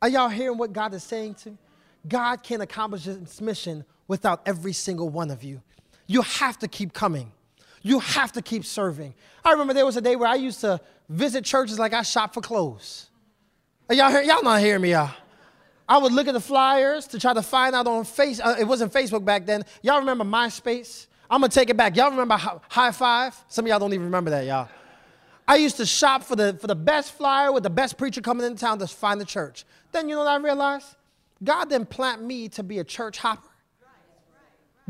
Are 0.00 0.08
y'all 0.08 0.28
hearing 0.28 0.56
what 0.56 0.72
God 0.72 0.94
is 0.94 1.02
saying 1.02 1.34
to 1.34 1.50
me? 1.50 1.58
God 2.06 2.42
can't 2.42 2.62
accomplish 2.62 3.04
his 3.04 3.40
mission 3.40 3.84
without 4.08 4.42
every 4.46 4.72
single 4.72 5.08
one 5.08 5.30
of 5.30 5.42
you. 5.42 5.62
You 6.06 6.22
have 6.22 6.58
to 6.58 6.68
keep 6.68 6.92
coming. 6.92 7.32
You 7.82 8.00
have 8.00 8.32
to 8.32 8.42
keep 8.42 8.64
serving. 8.64 9.14
I 9.44 9.52
remember 9.52 9.74
there 9.74 9.86
was 9.86 9.96
a 9.96 10.00
day 10.00 10.16
where 10.16 10.28
I 10.28 10.36
used 10.36 10.60
to 10.60 10.80
visit 11.08 11.44
churches 11.44 11.78
like 11.78 11.92
I 11.92 12.02
shop 12.02 12.34
for 12.34 12.40
clothes. 12.40 13.10
Y'all, 13.90 14.10
hear, 14.10 14.22
y'all 14.22 14.42
not 14.42 14.60
hearing 14.60 14.82
me, 14.82 14.92
y'all? 14.92 15.10
I 15.86 15.98
would 15.98 16.12
look 16.12 16.26
at 16.26 16.34
the 16.34 16.40
flyers 16.40 17.06
to 17.08 17.18
try 17.18 17.34
to 17.34 17.42
find 17.42 17.74
out 17.74 17.86
on 17.86 18.04
face. 18.04 18.40
Uh, 18.40 18.56
it 18.58 18.64
wasn't 18.64 18.92
Facebook 18.92 19.24
back 19.24 19.44
then. 19.44 19.64
Y'all 19.82 19.98
remember 19.98 20.24
MySpace? 20.24 21.06
I'm 21.30 21.40
gonna 21.40 21.50
take 21.50 21.68
it 21.68 21.76
back. 21.76 21.96
Y'all 21.96 22.10
remember 22.10 22.36
Hi5? 22.36 23.34
Some 23.48 23.66
of 23.66 23.68
y'all 23.68 23.78
don't 23.78 23.92
even 23.92 24.06
remember 24.06 24.30
that, 24.30 24.46
y'all. 24.46 24.68
I 25.46 25.56
used 25.56 25.76
to 25.76 25.84
shop 25.84 26.22
for 26.22 26.36
the 26.36 26.56
for 26.58 26.66
the 26.66 26.74
best 26.74 27.12
flyer 27.12 27.52
with 27.52 27.64
the 27.64 27.70
best 27.70 27.98
preacher 27.98 28.22
coming 28.22 28.46
into 28.46 28.58
town 28.58 28.78
to 28.78 28.86
find 28.86 29.20
the 29.20 29.26
church. 29.26 29.66
Then 29.92 30.08
you 30.08 30.14
know 30.14 30.24
what 30.24 30.28
I 30.28 30.36
realized? 30.36 30.96
God 31.42 31.70
didn't 31.70 31.90
plant 31.90 32.22
me 32.22 32.48
to 32.50 32.62
be 32.62 32.78
a 32.78 32.84
church 32.84 33.18
hopper. 33.18 33.48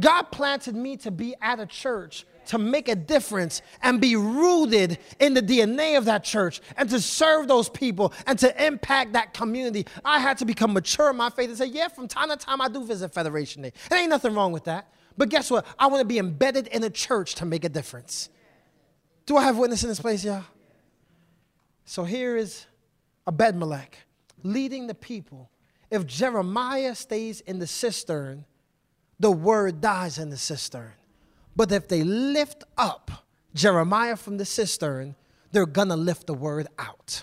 God 0.01 0.25
planted 0.25 0.75
me 0.75 0.97
to 0.99 1.11
be 1.11 1.35
at 1.41 1.61
a 1.61 1.67
church 1.67 2.27
to 2.47 2.59
make 2.59 2.89
a 2.89 2.95
difference 2.95 3.63
and 3.83 4.01
be 4.01 4.17
rooted 4.17 4.99
in 5.19 5.35
the 5.35 5.41
DNA 5.41 5.97
of 5.97 6.05
that 6.07 6.25
church 6.25 6.61
and 6.77 6.91
to 6.91 7.01
serve 7.01 7.49
those 7.49 7.69
people 7.69 8.13
and 8.27 8.39
to 8.41 8.67
impact 8.67 9.15
that 9.15 9.33
community. 9.33 9.87
I 10.05 10.19
had 10.19 10.39
to 10.39 10.45
become 10.45 10.73
mature 10.73 11.11
in 11.11 11.17
my 11.17 11.31
faith 11.31 11.49
and 11.49 11.57
say, 11.57 11.67
yeah, 11.67 11.89
from 11.89 12.09
time 12.09 12.29
to 12.29 12.37
time 12.37 12.61
I 12.61 12.69
do 12.69 12.85
visit 12.85 13.15
Federation 13.15 13.63
Day. 13.63 13.73
There 13.89 13.99
ain't 13.99 14.11
nothing 14.11 14.35
wrong 14.35 14.53
with 14.53 14.65
that. 14.65 14.93
But 15.17 15.29
guess 15.29 15.51
what? 15.51 15.65
I 15.79 15.87
want 15.87 16.01
to 16.01 16.07
be 16.07 16.19
embedded 16.19 16.67
in 16.67 16.83
a 16.83 16.91
church 16.91 17.37
to 17.37 17.47
make 17.47 17.65
a 17.65 17.69
difference. 17.69 18.29
Do 19.27 19.37
I 19.37 19.45
have 19.45 19.57
witness 19.57 19.83
in 19.83 19.89
this 19.89 20.01
place, 20.01 20.25
y'all? 20.25 20.45
So 21.85 22.05
here 22.05 22.37
is 22.37 22.67
Ebed-Melech 23.27 23.97
leading 24.43 24.87
the 24.87 24.95
people. 24.95 25.51
If 25.91 26.07
Jeremiah 26.07 26.95
stays 26.95 27.41
in 27.41 27.59
the 27.59 27.67
cistern, 27.67 28.45
the 29.21 29.31
word 29.31 29.81
dies 29.81 30.19
in 30.19 30.31
the 30.31 30.37
cistern. 30.37 30.93
But 31.57 31.71
if 31.71 31.89
they 31.89 32.03
lift 32.03 32.65
up 32.77 33.11
Jeremiah 33.55 34.17
from 34.17 34.39
the 34.39 34.45
cistern, 34.45 35.15
they're 35.53 35.67
gonna 35.67 35.97
lift 35.97 36.27
the 36.27 36.35
word 36.35 36.67
out. 36.79 37.23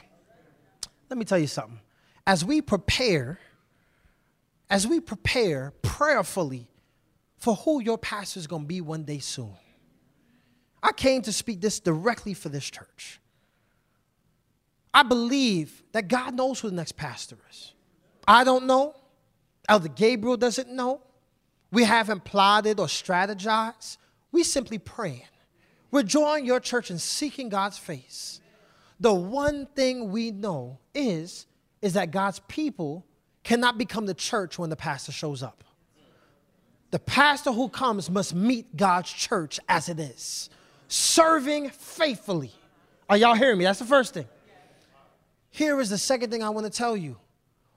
Let 1.09 1.17
me 1.17 1.25
tell 1.25 1.37
you 1.37 1.47
something. 1.47 1.79
As 2.25 2.45
we 2.45 2.61
prepare, 2.61 3.39
as 4.69 4.87
we 4.87 5.01
prepare 5.01 5.73
prayerfully 5.81 6.69
for 7.37 7.55
who 7.55 7.81
your 7.81 7.97
pastor 7.97 8.39
is 8.39 8.47
gonna 8.47 8.63
be 8.63 8.79
one 8.79 9.03
day 9.03 9.19
soon, 9.19 9.57
I 10.81 10.93
came 10.93 11.21
to 11.23 11.33
speak 11.33 11.59
this 11.59 11.79
directly 11.79 12.33
for 12.33 12.49
this 12.49 12.69
church. 12.69 13.19
I 14.93 15.03
believe 15.03 15.83
that 15.91 16.07
God 16.07 16.35
knows 16.35 16.59
who 16.59 16.69
the 16.69 16.75
next 16.75 16.93
pastor 16.93 17.37
is. 17.49 17.73
I 18.31 18.45
don't 18.45 18.65
know. 18.65 18.95
Elder 19.67 19.89
Gabriel 19.89 20.37
doesn't 20.37 20.69
know. 20.69 21.01
We 21.69 21.83
haven't 21.83 22.23
plotted 22.23 22.79
or 22.79 22.85
strategized. 22.85 23.97
We 24.31 24.45
simply 24.45 24.77
praying. 24.77 25.27
We're 25.91 26.03
joining 26.03 26.45
your 26.45 26.61
church 26.61 26.89
and 26.91 27.01
seeking 27.01 27.49
God's 27.49 27.77
face. 27.77 28.39
The 29.01 29.13
one 29.13 29.65
thing 29.75 30.11
we 30.11 30.31
know 30.31 30.79
is, 30.95 31.45
is 31.81 31.91
that 31.95 32.11
God's 32.11 32.39
people 32.47 33.05
cannot 33.43 33.77
become 33.77 34.05
the 34.05 34.13
church 34.13 34.57
when 34.57 34.69
the 34.69 34.77
pastor 34.77 35.11
shows 35.11 35.43
up. 35.43 35.65
The 36.91 36.99
pastor 36.99 37.51
who 37.51 37.67
comes 37.67 38.09
must 38.09 38.33
meet 38.33 38.77
God's 38.77 39.11
church 39.11 39.59
as 39.67 39.89
it 39.89 39.99
is, 39.99 40.49
serving 40.87 41.71
faithfully. 41.71 42.53
Are 43.09 43.17
y'all 43.17 43.35
hearing 43.35 43.57
me? 43.57 43.65
That's 43.65 43.79
the 43.79 43.85
first 43.85 44.13
thing. 44.13 44.27
Here 45.49 45.81
is 45.81 45.89
the 45.89 45.97
second 45.97 46.29
thing 46.29 46.41
I 46.41 46.49
want 46.49 46.65
to 46.65 46.71
tell 46.71 46.95
you. 46.95 47.17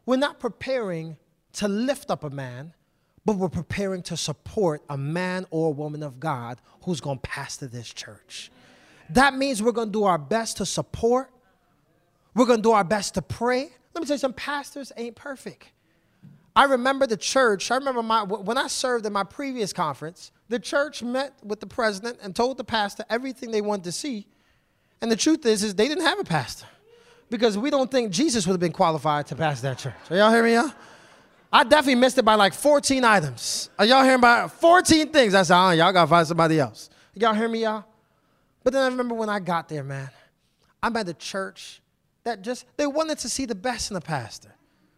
We're 0.07 0.17
not 0.17 0.39
preparing 0.39 1.17
to 1.55 1.69
lift 1.69 2.11
up 2.11 2.25
a 2.25 2.31
man, 2.31 2.75
but 3.25 3.37
we're 3.37 3.49
preparing 3.49 4.03
to 4.03 4.17
support 4.17 4.83
a 4.91 4.99
man 4.99 5.47
or 5.51 5.69
a 5.69 5.71
woman 5.71 6.03
of 6.03 6.21
God 6.21 6.61
who's 6.83 7.01
going 7.01 7.19
to 7.19 7.23
pastor 7.23 7.67
this 7.67 7.89
church. 7.93 8.51
That 9.11 9.35
means 9.35 9.63
we're 9.63 9.73
going 9.73 9.89
to 9.89 9.93
do 9.93 10.05
our 10.05 10.19
best 10.19 10.59
to 10.59 10.67
support. 10.67 11.31
We're 12.35 12.47
going 12.47 12.59
to 12.59 12.63
do 12.63 12.73
our 12.73 12.85
best 12.85 13.15
to 13.15 13.23
pray. 13.23 13.71
Let 13.95 14.01
me 14.01 14.07
tell 14.07 14.17
you, 14.17 14.19
some 14.19 14.33
pastors 14.33 14.93
ain't 14.97 15.17
perfect. 15.17 15.71
I 16.57 16.65
remember 16.65 17.07
the 17.07 17.17
church, 17.17 17.71
I 17.71 17.77
remember 17.77 18.03
my, 18.03 18.23
when 18.23 18.59
I 18.59 18.69
served 18.69 19.07
in 19.07 19.13
my 19.13 19.25
previous 19.25 19.73
conference, 19.73 20.31
the 20.49 20.59
church 20.59 21.03
met 21.03 21.33
with 21.43 21.61
the 21.61 21.67
president 21.67 22.19
and 22.23 22.35
told 22.35 22.59
the 22.59 22.65
pastor 22.65 23.05
everything 23.11 23.51
they 23.51 23.61
wanted 23.61 23.85
to 23.85 23.93
see. 23.93 24.27
And 25.01 25.11
the 25.11 25.17
truth 25.17 25.45
is, 25.47 25.65
is 25.65 25.75
they 25.75 25.89
didn't 25.89 26.05
have 26.05 26.21
a 26.21 26.25
pastor 26.25 26.67
because 27.31 27.57
we 27.59 27.71
don't 27.71 27.91
think 27.91 28.13
Jesus 28.13 28.47
would 28.47 28.53
have 28.55 28.61
been 28.61 28.73
qualified 28.73 29.27
to 29.29 29.37
pastor 29.37 29.69
that 29.69 29.79
church. 29.79 29.95
Are 30.11 30.17
y'all 30.17 30.31
hearing 30.31 30.47
me, 30.47 30.55
y'all? 30.55 30.71
I 31.53 31.63
definitely 31.63 31.97
missed 31.97 32.19
it 32.19 32.25
by 32.25 32.35
like 32.35 32.53
14 32.53 33.05
items. 33.05 33.71
Are 33.79 33.85
y'all 33.85 34.03
hearing 34.03 34.19
about 34.19 34.53
14 34.53 35.13
things? 35.13 35.35
I 35.35 35.43
said, 35.45 35.57
oh, 35.57 35.71
y'all 35.71 35.93
gotta 35.93 36.09
find 36.09 36.27
somebody 36.27 36.59
else. 36.59 36.91
Y'all 37.15 37.35
hear 37.35 37.49
me, 37.49 37.63
y'all? 37.63 37.85
But 38.65 38.73
then 38.73 38.83
I 38.83 38.87
remember 38.87 39.15
when 39.15 39.29
I 39.29 39.39
got 39.39 39.69
there, 39.69 39.85
man, 39.85 40.11
I'm 40.83 40.97
at 40.97 41.09
a 41.09 41.15
church 41.15 41.81
that 42.25 42.43
just, 42.43 42.67
they 42.77 42.87
wanted 42.87 43.19
to 43.21 43.29
see 43.29 43.47
the 43.47 43.55
best 43.55 43.91
in 43.91 43.95
the 43.95 44.01
pastor. 44.01 44.55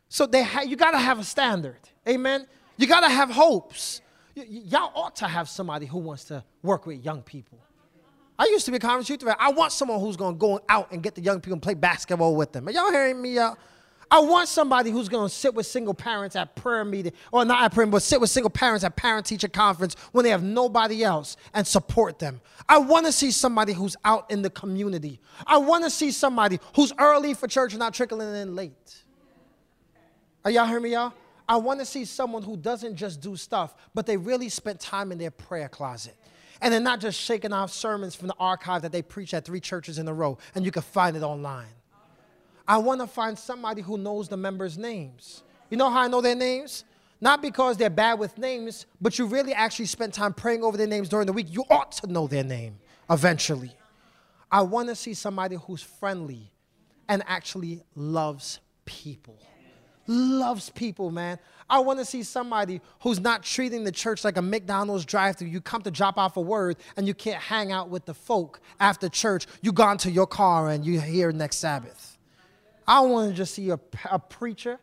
So 0.08 0.26
they 0.26 0.42
ha- 0.44 0.62
you 0.62 0.76
gotta 0.76 0.98
have 0.98 1.18
a 1.18 1.24
standard. 1.24 1.80
Amen? 2.08 2.46
You 2.76 2.86
gotta 2.86 3.08
have 3.08 3.30
hopes. 3.30 4.00
Y- 4.36 4.46
y'all 4.48 4.92
ought 4.94 5.16
to 5.16 5.26
have 5.26 5.48
somebody 5.48 5.84
who 5.86 5.98
wants 5.98 6.24
to 6.24 6.42
work 6.62 6.86
with 6.86 7.04
young 7.04 7.22
people. 7.22 7.58
I 8.38 8.44
used 8.46 8.64
to 8.66 8.70
be 8.70 8.76
a 8.76 8.80
conference 8.80 9.08
youth 9.08 9.20
director. 9.20 9.42
I 9.42 9.50
want 9.50 9.72
someone 9.72 10.00
who's 10.00 10.16
gonna 10.16 10.36
go 10.36 10.60
out 10.68 10.92
and 10.92 11.02
get 11.02 11.14
the 11.14 11.22
young 11.22 11.40
people 11.40 11.54
and 11.54 11.62
play 11.62 11.74
basketball 11.74 12.36
with 12.36 12.52
them. 12.52 12.68
Are 12.68 12.70
y'all 12.70 12.90
hearing 12.90 13.20
me, 13.20 13.34
y'all? 13.34 13.56
I 14.10 14.20
want 14.20 14.48
somebody 14.48 14.90
who's 14.90 15.08
going 15.08 15.28
to 15.28 15.34
sit 15.34 15.54
with 15.54 15.66
single 15.66 15.94
parents 15.94 16.36
at 16.36 16.54
prayer 16.54 16.84
meeting, 16.84 17.12
or 17.32 17.44
not 17.44 17.64
at 17.64 17.74
prayer, 17.74 17.86
but 17.86 18.02
sit 18.02 18.20
with 18.20 18.30
single 18.30 18.50
parents 18.50 18.84
at 18.84 18.94
parent 18.94 19.26
teacher 19.26 19.48
conference 19.48 19.96
when 20.12 20.22
they 20.22 20.30
have 20.30 20.44
nobody 20.44 21.02
else 21.02 21.36
and 21.54 21.66
support 21.66 22.20
them. 22.20 22.40
I 22.68 22.78
want 22.78 23.06
to 23.06 23.12
see 23.12 23.32
somebody 23.32 23.72
who's 23.72 23.96
out 24.04 24.30
in 24.30 24.42
the 24.42 24.50
community. 24.50 25.18
I 25.44 25.58
want 25.58 25.84
to 25.84 25.90
see 25.90 26.12
somebody 26.12 26.60
who's 26.76 26.92
early 26.98 27.34
for 27.34 27.48
church 27.48 27.72
and 27.72 27.80
not 27.80 27.94
trickling 27.94 28.32
in 28.34 28.54
late. 28.54 29.02
Are 30.44 30.52
y'all 30.52 30.66
hearing 30.66 30.84
me, 30.84 30.92
y'all? 30.92 31.12
I 31.48 31.56
want 31.56 31.80
to 31.80 31.86
see 31.86 32.04
someone 32.04 32.42
who 32.42 32.56
doesn't 32.56 32.96
just 32.96 33.20
do 33.20 33.36
stuff, 33.36 33.74
but 33.94 34.06
they 34.06 34.16
really 34.16 34.48
spent 34.48 34.78
time 34.80 35.10
in 35.10 35.18
their 35.18 35.30
prayer 35.30 35.68
closet. 35.68 36.16
And 36.60 36.72
they're 36.72 36.80
not 36.80 37.00
just 37.00 37.20
shaking 37.20 37.52
off 37.52 37.72
sermons 37.72 38.14
from 38.14 38.28
the 38.28 38.34
archive 38.38 38.82
that 38.82 38.92
they 38.92 39.02
preach 39.02 39.34
at 39.34 39.44
three 39.44 39.60
churches 39.60 39.98
in 39.98 40.08
a 40.08 40.14
row, 40.14 40.38
and 40.54 40.64
you 40.64 40.70
can 40.70 40.82
find 40.82 41.16
it 41.16 41.22
online. 41.22 41.66
I 42.66 42.78
want 42.78 43.00
to 43.00 43.06
find 43.06 43.38
somebody 43.38 43.82
who 43.82 43.98
knows 43.98 44.28
the 44.28 44.36
members' 44.36 44.76
names. 44.76 45.42
You 45.70 45.76
know 45.76 45.90
how 45.90 46.00
I 46.00 46.08
know 46.08 46.20
their 46.20 46.34
names? 46.34 46.84
Not 47.20 47.40
because 47.40 47.76
they're 47.76 47.90
bad 47.90 48.18
with 48.18 48.36
names, 48.38 48.86
but 49.00 49.18
you 49.18 49.26
really 49.26 49.54
actually 49.54 49.86
spent 49.86 50.12
time 50.12 50.34
praying 50.34 50.62
over 50.62 50.76
their 50.76 50.86
names 50.86 51.08
during 51.08 51.26
the 51.26 51.32
week. 51.32 51.46
You 51.50 51.64
ought 51.70 51.92
to 51.92 52.06
know 52.06 52.26
their 52.26 52.44
name 52.44 52.78
eventually. 53.08 53.72
I 54.50 54.62
want 54.62 54.88
to 54.88 54.94
see 54.94 55.14
somebody 55.14 55.56
who's 55.56 55.82
friendly 55.82 56.52
and 57.08 57.22
actually 57.26 57.82
loves 57.94 58.60
people. 58.84 59.38
Loves 60.06 60.70
people, 60.70 61.10
man. 61.10 61.38
I 61.68 61.80
want 61.80 61.98
to 61.98 62.04
see 62.04 62.22
somebody 62.22 62.80
who's 63.00 63.18
not 63.18 63.42
treating 63.42 63.82
the 63.82 63.90
church 63.90 64.24
like 64.24 64.36
a 64.36 64.42
McDonald's 64.42 65.04
drive 65.04 65.36
through. 65.36 65.48
You 65.48 65.60
come 65.60 65.82
to 65.82 65.90
drop 65.90 66.16
off 66.16 66.36
a 66.36 66.40
word 66.40 66.76
and 66.96 67.08
you 67.08 67.14
can't 67.14 67.42
hang 67.42 67.72
out 67.72 67.88
with 67.88 68.04
the 68.04 68.14
folk 68.14 68.60
after 68.78 69.08
church. 69.08 69.46
You 69.62 69.72
gone 69.72 69.98
to 69.98 70.10
your 70.10 70.26
car 70.26 70.68
and 70.68 70.84
you're 70.84 71.02
here 71.02 71.32
next 71.32 71.56
Sabbath. 71.56 72.18
I 72.86 73.00
want 73.00 73.30
to 73.30 73.36
just 73.36 73.54
see 73.54 73.70
a, 73.70 73.80
a 74.10 74.18
preacher. 74.18 74.78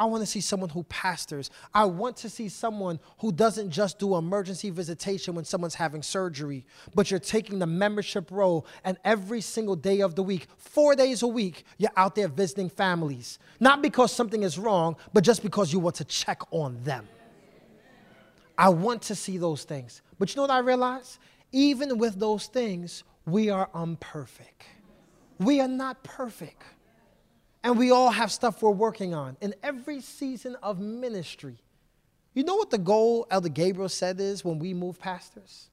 I 0.00 0.06
want 0.06 0.22
to 0.22 0.26
see 0.26 0.40
someone 0.40 0.70
who 0.70 0.82
pastors. 0.84 1.50
I 1.74 1.84
want 1.84 2.16
to 2.18 2.30
see 2.30 2.48
someone 2.48 2.98
who 3.18 3.32
doesn't 3.32 3.70
just 3.70 3.98
do 3.98 4.16
emergency 4.16 4.70
visitation 4.70 5.34
when 5.34 5.44
someone's 5.44 5.74
having 5.74 6.02
surgery, 6.02 6.64
but 6.94 7.10
you're 7.10 7.20
taking 7.20 7.58
the 7.58 7.66
membership 7.66 8.30
role 8.30 8.66
and 8.82 8.96
every 9.04 9.42
single 9.42 9.76
day 9.76 10.00
of 10.00 10.14
the 10.14 10.22
week, 10.22 10.46
four 10.56 10.96
days 10.96 11.22
a 11.22 11.26
week, 11.26 11.64
you're 11.76 11.90
out 11.98 12.14
there 12.14 12.28
visiting 12.28 12.70
families. 12.70 13.38
Not 13.60 13.82
because 13.82 14.10
something 14.10 14.42
is 14.42 14.58
wrong, 14.58 14.96
but 15.12 15.22
just 15.22 15.42
because 15.42 15.70
you 15.70 15.78
want 15.78 15.96
to 15.96 16.04
check 16.04 16.40
on 16.50 16.82
them. 16.82 17.06
I 18.56 18.70
want 18.70 19.02
to 19.02 19.14
see 19.14 19.36
those 19.36 19.64
things. 19.64 20.00
But 20.18 20.30
you 20.30 20.36
know 20.36 20.44
what 20.44 20.50
I 20.50 20.60
realize? 20.60 21.18
Even 21.52 21.98
with 21.98 22.18
those 22.18 22.46
things, 22.46 23.04
we 23.26 23.50
are 23.50 23.68
imperfect. 23.74 24.64
We 25.38 25.60
are 25.60 25.68
not 25.68 26.02
perfect. 26.02 26.62
And 27.62 27.78
we 27.78 27.90
all 27.90 28.10
have 28.10 28.32
stuff 28.32 28.62
we're 28.62 28.70
working 28.70 29.14
on 29.14 29.36
in 29.40 29.54
every 29.62 30.00
season 30.00 30.56
of 30.62 30.80
ministry. 30.80 31.56
You 32.32 32.44
know 32.44 32.56
what 32.56 32.70
the 32.70 32.78
goal 32.78 33.26
Elder 33.30 33.48
Gabriel 33.48 33.88
said 33.88 34.20
is 34.20 34.44
when 34.44 34.58
we 34.58 34.72
move 34.72 34.98
pastors? 34.98 35.68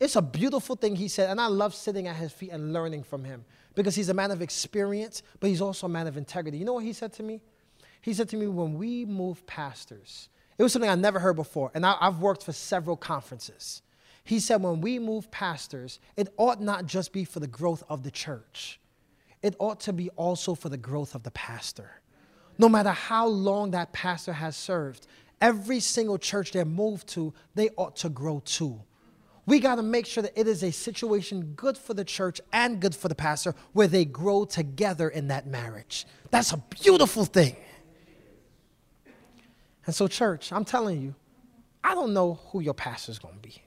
It's 0.00 0.16
a 0.16 0.22
beautiful 0.22 0.76
thing 0.76 0.96
he 0.96 1.08
said, 1.08 1.28
and 1.28 1.40
I 1.40 1.46
love 1.46 1.74
sitting 1.74 2.08
at 2.08 2.16
his 2.16 2.32
feet 2.32 2.50
and 2.50 2.72
learning 2.72 3.02
from 3.02 3.22
him 3.22 3.44
because 3.74 3.94
he's 3.94 4.08
a 4.08 4.14
man 4.14 4.30
of 4.30 4.40
experience, 4.40 5.22
but 5.38 5.48
he's 5.48 5.60
also 5.60 5.86
a 5.86 5.90
man 5.90 6.06
of 6.06 6.16
integrity. 6.16 6.56
You 6.56 6.64
know 6.64 6.72
what 6.72 6.84
he 6.84 6.94
said 6.94 7.12
to 7.14 7.22
me? 7.22 7.42
He 8.00 8.14
said 8.14 8.30
to 8.30 8.36
me, 8.36 8.46
when 8.46 8.74
we 8.74 9.04
move 9.04 9.46
pastors, 9.46 10.30
it 10.56 10.62
was 10.62 10.72
something 10.72 10.90
I 10.90 10.94
never 10.94 11.18
heard 11.18 11.36
before, 11.36 11.70
and 11.74 11.84
I, 11.84 11.96
have 12.00 12.20
worked 12.20 12.44
for 12.44 12.52
several 12.52 12.96
conferences. 12.96 13.82
He 14.24 14.40
said, 14.40 14.62
when 14.62 14.80
we 14.80 14.98
move 14.98 15.30
pastors, 15.30 16.00
it 16.16 16.32
ought 16.38 16.62
not 16.62 16.86
just 16.86 17.12
be 17.12 17.24
for 17.24 17.40
the 17.40 17.46
growth 17.46 17.82
of 17.90 18.02
the 18.02 18.10
church, 18.10 18.79
it 19.42 19.56
ought 19.58 19.80
to 19.80 19.92
be 19.92 20.10
also 20.10 20.54
for 20.54 20.68
the 20.68 20.76
growth 20.76 21.14
of 21.14 21.22
the 21.22 21.30
pastor. 21.30 22.00
No 22.58 22.68
matter 22.68 22.90
how 22.90 23.26
long 23.26 23.70
that 23.70 23.92
pastor 23.92 24.32
has 24.32 24.56
served, 24.56 25.06
every 25.40 25.80
single 25.80 26.18
church 26.18 26.52
they're 26.52 26.64
moved 26.64 27.06
to, 27.08 27.32
they 27.54 27.70
ought 27.76 27.96
to 27.96 28.08
grow 28.08 28.40
too. 28.44 28.82
We 29.46 29.58
got 29.58 29.76
to 29.76 29.82
make 29.82 30.06
sure 30.06 30.22
that 30.22 30.38
it 30.38 30.46
is 30.46 30.62
a 30.62 30.70
situation 30.70 31.54
good 31.56 31.76
for 31.76 31.94
the 31.94 32.04
church 32.04 32.40
and 32.52 32.80
good 32.80 32.94
for 32.94 33.08
the 33.08 33.14
pastor 33.14 33.54
where 33.72 33.88
they 33.88 34.04
grow 34.04 34.44
together 34.44 35.08
in 35.08 35.28
that 35.28 35.46
marriage. 35.46 36.06
That's 36.30 36.52
a 36.52 36.58
beautiful 36.58 37.24
thing. 37.24 37.56
And 39.86 39.94
so, 39.94 40.06
church, 40.06 40.52
I'm 40.52 40.64
telling 40.64 41.02
you, 41.02 41.14
I 41.82 41.94
don't 41.94 42.12
know 42.12 42.38
who 42.48 42.60
your 42.60 42.74
pastor 42.74 43.10
is 43.10 43.18
going 43.18 43.34
to 43.34 43.40
be. 43.40 43.62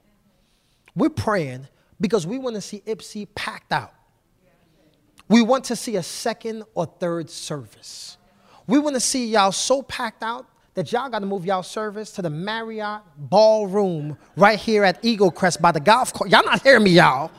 We're 0.95 1.09
praying 1.09 1.67
because 1.99 2.27
we 2.27 2.37
want 2.37 2.55
to 2.55 2.61
see 2.61 2.81
Ypsi 2.85 3.27
packed 3.33 3.73
out. 3.73 3.93
We 5.33 5.41
want 5.41 5.63
to 5.65 5.75
see 5.75 5.95
a 5.95 6.03
second 6.03 6.61
or 6.75 6.85
third 6.85 7.27
service. 7.27 8.17
We 8.67 8.77
want 8.77 8.95
to 8.95 8.99
see 8.99 9.25
y'all 9.25 9.51
so 9.51 9.81
packed 9.81 10.21
out 10.21 10.45
that 10.75 10.91
y'all 10.91 11.09
got 11.09 11.21
to 11.21 11.25
move 11.25 11.43
y'all 11.43 11.63
service 11.63 12.11
to 12.11 12.21
the 12.21 12.29
Marriott 12.29 13.01
Ballroom 13.17 14.15
right 14.35 14.59
here 14.59 14.83
at 14.83 15.03
Eagle 15.03 15.31
Crest 15.31 15.59
by 15.59 15.71
the 15.71 15.79
golf 15.79 16.13
course. 16.13 16.29
Y'all 16.29 16.45
not 16.45 16.61
hearing 16.61 16.83
me, 16.83 16.91
y'all. 16.91 17.31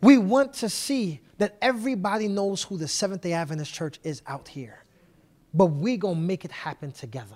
We 0.00 0.16
want 0.16 0.52
to 0.52 0.68
see 0.68 1.20
that 1.38 1.58
everybody 1.60 2.28
knows 2.28 2.62
who 2.62 2.78
the 2.78 2.86
Seventh 2.86 3.22
day 3.22 3.32
Adventist 3.32 3.74
Church 3.74 3.98
is 4.04 4.22
out 4.28 4.46
here. 4.46 4.84
But 5.52 5.66
we 5.66 5.96
going 5.96 6.14
to 6.14 6.20
make 6.20 6.44
it 6.44 6.52
happen 6.52 6.92
together. 6.92 7.34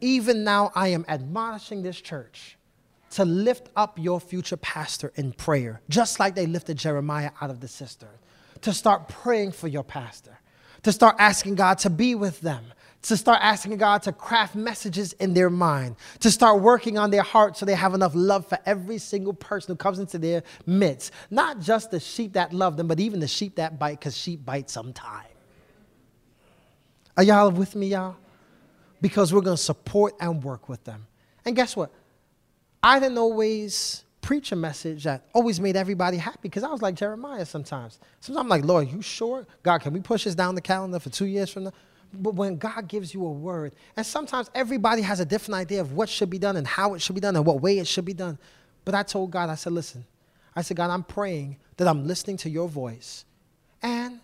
Even 0.00 0.44
now, 0.44 0.70
I 0.76 0.88
am 0.90 1.04
admonishing 1.08 1.82
this 1.82 2.00
church 2.00 2.56
to 3.10 3.24
lift 3.24 3.68
up 3.76 3.98
your 3.98 4.20
future 4.20 4.56
pastor 4.56 5.12
in 5.16 5.32
prayer, 5.32 5.80
just 5.88 6.20
like 6.20 6.34
they 6.34 6.46
lifted 6.46 6.76
Jeremiah 6.76 7.30
out 7.40 7.50
of 7.50 7.60
the 7.60 7.68
cistern, 7.68 8.08
to 8.62 8.72
start 8.72 9.08
praying 9.08 9.52
for 9.52 9.68
your 9.68 9.84
pastor, 9.84 10.38
to 10.82 10.92
start 10.92 11.16
asking 11.18 11.54
God 11.54 11.78
to 11.78 11.90
be 11.90 12.14
with 12.14 12.40
them, 12.40 12.64
to 13.02 13.16
start 13.16 13.38
asking 13.40 13.76
God 13.76 14.02
to 14.02 14.12
craft 14.12 14.54
messages 14.54 15.12
in 15.14 15.32
their 15.32 15.50
mind, 15.50 15.96
to 16.20 16.30
start 16.30 16.60
working 16.60 16.98
on 16.98 17.10
their 17.10 17.22
heart 17.22 17.56
so 17.56 17.64
they 17.64 17.74
have 17.74 17.94
enough 17.94 18.12
love 18.14 18.46
for 18.46 18.58
every 18.66 18.98
single 18.98 19.32
person 19.32 19.72
who 19.72 19.76
comes 19.76 19.98
into 19.98 20.18
their 20.18 20.42
midst. 20.66 21.12
Not 21.30 21.60
just 21.60 21.90
the 21.90 22.00
sheep 22.00 22.32
that 22.32 22.52
love 22.52 22.76
them, 22.76 22.88
but 22.88 22.98
even 23.00 23.20
the 23.20 23.28
sheep 23.28 23.54
that 23.56 23.78
bite, 23.78 24.00
because 24.00 24.16
sheep 24.16 24.44
bite 24.44 24.68
sometime. 24.68 25.26
Are 27.16 27.22
y'all 27.22 27.50
with 27.50 27.74
me, 27.74 27.88
y'all? 27.88 28.16
Because 29.00 29.32
we're 29.32 29.40
going 29.40 29.56
to 29.56 29.62
support 29.62 30.14
and 30.20 30.42
work 30.42 30.68
with 30.68 30.82
them. 30.84 31.06
And 31.44 31.54
guess 31.54 31.76
what? 31.76 31.92
I 32.82 33.00
didn't 33.00 33.18
always 33.18 34.04
preach 34.20 34.52
a 34.52 34.56
message 34.56 35.04
that 35.04 35.24
always 35.32 35.58
made 35.58 35.76
everybody 35.76 36.16
happy 36.16 36.38
because 36.42 36.62
I 36.62 36.68
was 36.68 36.82
like 36.82 36.94
Jeremiah 36.94 37.46
sometimes. 37.46 37.98
Sometimes 38.20 38.44
I'm 38.44 38.48
like, 38.48 38.64
Lord, 38.64 38.90
you 38.90 39.00
sure? 39.00 39.46
God, 39.62 39.78
can 39.78 39.92
we 39.92 40.00
push 40.00 40.24
this 40.24 40.34
down 40.34 40.54
the 40.54 40.60
calendar 40.60 40.98
for 40.98 41.10
two 41.10 41.26
years 41.26 41.50
from 41.50 41.64
now? 41.64 41.72
But 42.12 42.34
when 42.34 42.56
God 42.56 42.88
gives 42.88 43.12
you 43.12 43.24
a 43.24 43.30
word, 43.30 43.74
and 43.96 44.04
sometimes 44.04 44.50
everybody 44.54 45.02
has 45.02 45.20
a 45.20 45.24
different 45.24 45.56
idea 45.56 45.80
of 45.80 45.92
what 45.92 46.08
should 46.08 46.30
be 46.30 46.38
done 46.38 46.56
and 46.56 46.66
how 46.66 46.94
it 46.94 47.00
should 47.00 47.14
be 47.14 47.20
done 47.20 47.36
and 47.36 47.44
what 47.44 47.60
way 47.60 47.78
it 47.78 47.86
should 47.86 48.04
be 48.04 48.14
done. 48.14 48.38
But 48.84 48.94
I 48.94 49.02
told 49.02 49.30
God, 49.30 49.50
I 49.50 49.54
said, 49.54 49.72
listen, 49.72 50.04
I 50.56 50.62
said, 50.62 50.76
God, 50.76 50.90
I'm 50.90 51.02
praying 51.02 51.58
that 51.76 51.86
I'm 51.86 52.06
listening 52.06 52.36
to 52.38 52.50
your 52.50 52.68
voice. 52.68 53.24
And 53.82 54.20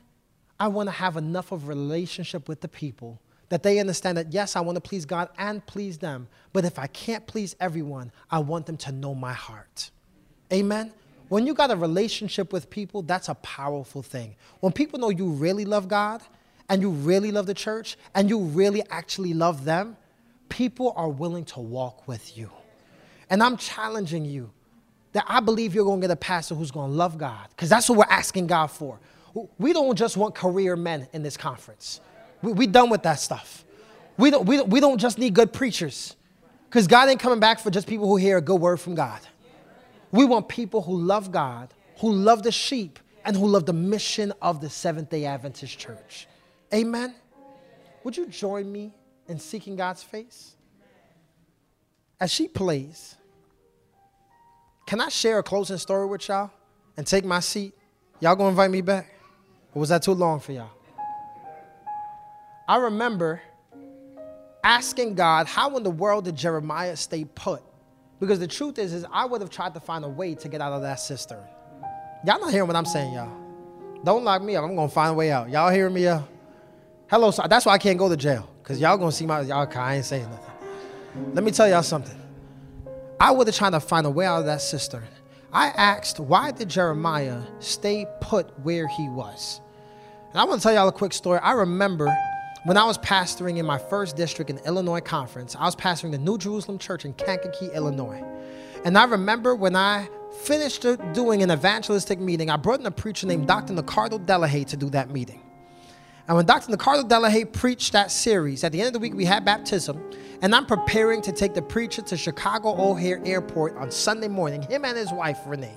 I 0.59 0.69
want 0.69 0.89
to 0.89 0.93
have 0.93 1.17
enough 1.17 1.53
of 1.53 1.69
relationship 1.69 2.49
with 2.49 2.61
the 2.61 2.69
people 2.69 3.21
that 3.49 3.63
they 3.63 3.79
understand 3.79 4.19
that, 4.19 4.33
yes, 4.33 4.57
I 4.57 4.61
want 4.61 4.77
to 4.77 4.81
please 4.81 5.05
God 5.05 5.29
and 5.39 5.65
please 5.67 5.99
them. 5.99 6.29
But 6.53 6.65
if 6.65 6.79
I 6.79 6.87
can't 6.89 7.27
please 7.27 7.55
everyone, 7.61 8.13
I 8.31 8.39
want 8.39 8.67
them 8.67 8.77
to 8.79 8.93
know 8.93 9.15
my 9.15 9.33
heart. 9.33 9.91
Amen? 10.53 10.93
When 11.29 11.47
you 11.47 11.55
got 11.55 11.71
a 11.71 11.77
relationship 11.77 12.53
with 12.53 12.71
people, 12.71 13.03
that's 13.03 13.29
a 13.29 13.35
powerful 13.37 14.03
thing. 14.03 14.37
When 14.61 14.73
people 14.73 14.99
know 14.99 15.11
you 15.11 15.29
really 15.31 15.65
love 15.65 15.89
God 15.89 16.23
and 16.69 16.83
you 16.83 16.91
really 16.91 17.33
love 17.33 17.47
the 17.47 17.55
church 17.55 17.97
and 18.15 18.29
you 18.29 18.39
really 18.39 18.83
actually 18.91 19.35
love 19.35 19.65
them, 19.65 19.97
people 20.49 20.93
are 20.97 21.09
willing 21.09 21.45
to 21.47 21.61
walk 21.61 22.07
with 22.07 22.37
you. 22.37 22.51
And 23.31 23.43
I'm 23.43 23.57
challenging 23.57 24.25
you 24.25 24.51
that 25.13 25.25
I 25.27 25.41
believe 25.41 25.75
you're 25.75 25.85
going 25.85 26.01
to 26.01 26.07
get 26.07 26.13
a 26.13 26.17
pastor 26.17 26.55
who's 26.55 26.71
going 26.71 26.91
to 26.91 26.97
love 26.97 27.19
God 27.19 27.49
because 27.51 27.69
that's 27.69 27.89
what 27.89 27.99
we're 27.99 28.13
asking 28.15 28.47
God 28.47 28.67
for. 28.67 29.01
We 29.59 29.73
don't 29.73 29.97
just 29.97 30.17
want 30.17 30.35
career 30.35 30.77
men 30.77 31.09
in 31.13 31.23
this 31.23 31.37
conference. 31.37 32.01
We, 32.45 32.53
we 32.53 32.67
done 32.67 32.91
with 32.91 33.03
that 33.05 33.19
stuff. 33.19 33.65
We 34.17 34.31
don't, 34.31 34.47
we, 34.47 34.59
don't, 34.59 34.69
we 34.69 34.81
don't 34.81 34.99
just 34.99 35.19
need 35.19 35.35
good 35.35 35.53
preachers 35.53 36.15
because 36.69 36.87
God 36.87 37.09
ain't 37.09 37.19
coming 37.19 37.41
back 37.41 37.59
for 37.59 37.71
just 37.71 37.87
people 37.87 38.07
who 38.07 38.17
hear 38.17 38.37
a 38.37 38.43
good 38.43 38.61
word 38.61 38.79
from 38.79 38.95
God. 38.95 39.21
We 40.13 40.25
want 40.25 40.49
people 40.49 40.83
who 40.83 40.97
love 40.97 41.33
God, 41.33 41.73
who 41.99 42.13
love 42.13 42.43
the 42.43 42.53
sheep, 42.53 42.99
and 43.25 43.35
who 43.35 43.47
love 43.47 43.65
the 43.65 43.73
mission 43.73 44.33
of 44.43 44.61
the 44.61 44.69
Seventh 44.69 45.09
day 45.09 45.25
Adventist 45.25 45.79
Church. 45.79 46.29
Amen. 46.73 47.15
Would 48.05 48.17
you 48.17 48.27
join 48.27 48.71
me 48.71 48.93
in 49.27 49.39
seeking 49.39 49.77
God's 49.77 50.03
face? 50.03 50.55
As 52.21 52.31
she 52.31 52.47
plays, 52.47 53.17
can 54.87 55.01
I 55.01 55.09
share 55.09 55.39
a 55.39 55.43
closing 55.43 55.79
story 55.79 56.07
with 56.07 56.29
y'all 56.29 56.51
and 56.97 57.07
take 57.07 57.25
my 57.25 57.41
seat? 57.41 57.73
Y'all 58.21 58.37
gonna 58.37 58.51
invite 58.51 58.71
me 58.71 58.83
back? 58.83 59.13
Or 59.75 59.81
was 59.81 59.89
that 59.89 60.03
too 60.03 60.13
long 60.13 60.39
for 60.41 60.53
y'all? 60.53 60.71
I 62.67 62.77
remember 62.77 63.43
asking 64.63 65.15
God, 65.15 65.47
how 65.47 65.77
in 65.77 65.83
the 65.83 65.91
world 65.91 66.25
did 66.25 66.37
Jeremiah 66.37 66.97
stay 66.97 67.25
put? 67.25 67.63
Because 68.21 68.39
the 68.39 68.47
truth 68.47 68.79
is, 68.79 68.95
is 68.95 69.05
I 69.13 69.27
would 69.27 69.43
have 69.43 69.51
tried 69.51 69.75
to 69.75 69.81
find 69.81 70.05
a 70.05 70.09
way 70.09 70.35
to 70.37 70.49
get 70.49 70.63
out 70.63 70.73
of 70.73 70.81
that 70.83 70.95
cistern. 70.97 71.45
Y'all 72.25 72.41
not 72.41 72.51
hearing 72.51 72.67
what 72.67 72.77
I'm 72.77 72.87
saying, 72.87 73.13
y'all. 73.13 73.31
Don't 74.03 74.25
lock 74.25 74.43
me 74.43 74.57
up. 74.57 74.65
I'm 74.65 74.75
gonna 74.75 74.89
find 74.89 75.11
a 75.11 75.15
way 75.15 75.31
out. 75.31 75.51
Y'all 75.51 75.71
hearing 75.71 75.93
me? 75.93 76.05
Y'all? 76.05 76.27
Hello, 77.11 77.31
sir. 77.31 77.47
That's 77.49 77.67
why 77.67 77.75
I 77.75 77.79
can't 77.79 77.99
go 77.99 78.09
to 78.09 78.17
jail. 78.17 78.49
Because 78.63 78.81
y'all 78.81 78.97
gonna 78.97 79.13
see 79.13 79.27
my, 79.27 79.43
y'all, 79.43 79.69
I 79.77 79.97
ain't 79.97 80.07
saying 80.07 80.29
nothing. 80.31 81.35
Let 81.35 81.45
me 81.45 81.51
tell 81.51 81.69
y'all 81.69 81.83
something. 81.83 82.19
I 83.21 83.31
would 83.31 83.47
have 83.47 83.55
tried 83.55 83.71
to 83.71 83.81
find 83.81 84.07
a 84.07 84.11
way 84.11 84.25
out 84.25 84.41
of 84.41 84.47
that 84.47 84.63
cistern. 84.63 85.05
I 85.53 85.69
asked, 85.69 86.19
why 86.19 86.51
did 86.51 86.71
Jeremiah 86.71 87.43
stay 87.61 88.07
put 88.23 88.59
where 88.61 88.89
he 88.89 89.09
was? 89.11 89.61
And 90.31 90.41
I 90.41 90.45
want 90.45 90.61
to 90.61 90.63
tell 90.63 90.75
y'all 90.75 90.89
a 90.89 90.93
quick 90.93 91.13
story. 91.13 91.39
I 91.41 91.53
remember 91.53 92.15
when 92.65 92.79
I 92.79 92.85
was 92.85 92.97
pastoring 92.99 93.59
in 93.59 93.67
my 93.67 93.77
first 93.77 94.17
district 94.17 94.51
in 94.51 94.59
Illinois 94.59 95.01
Conference, 95.01 95.55
I 95.55 95.67
was 95.67 95.77
pastoring 95.77 96.13
the 96.13 96.19
New 96.19 96.39
Jerusalem 96.39 96.79
Church 96.79 97.05
in 97.05 97.13
Kankakee, 97.13 97.71
Illinois. 97.75 98.25
And 98.87 98.97
I 98.97 99.05
remember 99.05 99.55
when 99.55 99.77
I 99.77 100.09
finished 100.43 100.85
doing 101.13 101.43
an 101.43 101.51
evangelistic 101.51 102.19
meeting, 102.19 102.49
I 102.49 102.57
brought 102.57 102.81
in 102.81 102.87
a 102.87 102.91
preacher 102.91 103.27
named 103.27 103.47
Dr. 103.47 103.75
Nicardo 103.75 104.19
Delahaye 104.19 104.67
to 104.67 104.79
do 104.79 104.89
that 104.91 105.11
meeting. 105.11 105.43
And 106.27 106.39
when 106.39 106.47
Dr. 106.47 106.71
Nicardo 106.71 107.07
Delahaye 107.07 107.53
preached 107.53 107.93
that 107.93 108.11
series, 108.11 108.65
at 108.65 108.73
the 108.73 108.81
end 108.81 108.89
of 108.89 108.93
the 108.95 108.99
week 108.99 109.13
we 109.13 109.27
had 109.27 109.45
baptism, 109.45 110.03
and 110.41 110.55
I'm 110.55 110.65
preparing 110.65 111.21
to 111.23 111.33
take 111.33 111.53
the 111.53 111.61
preacher 111.61 112.01
to 112.01 112.17
Chicago 112.17 112.75
O'Hare 112.81 113.21
Airport 113.27 113.77
on 113.77 113.91
Sunday 113.91 114.29
morning, 114.29 114.63
him 114.63 114.87
and 114.87 114.97
his 114.97 115.13
wife, 115.13 115.39
Renee. 115.45 115.77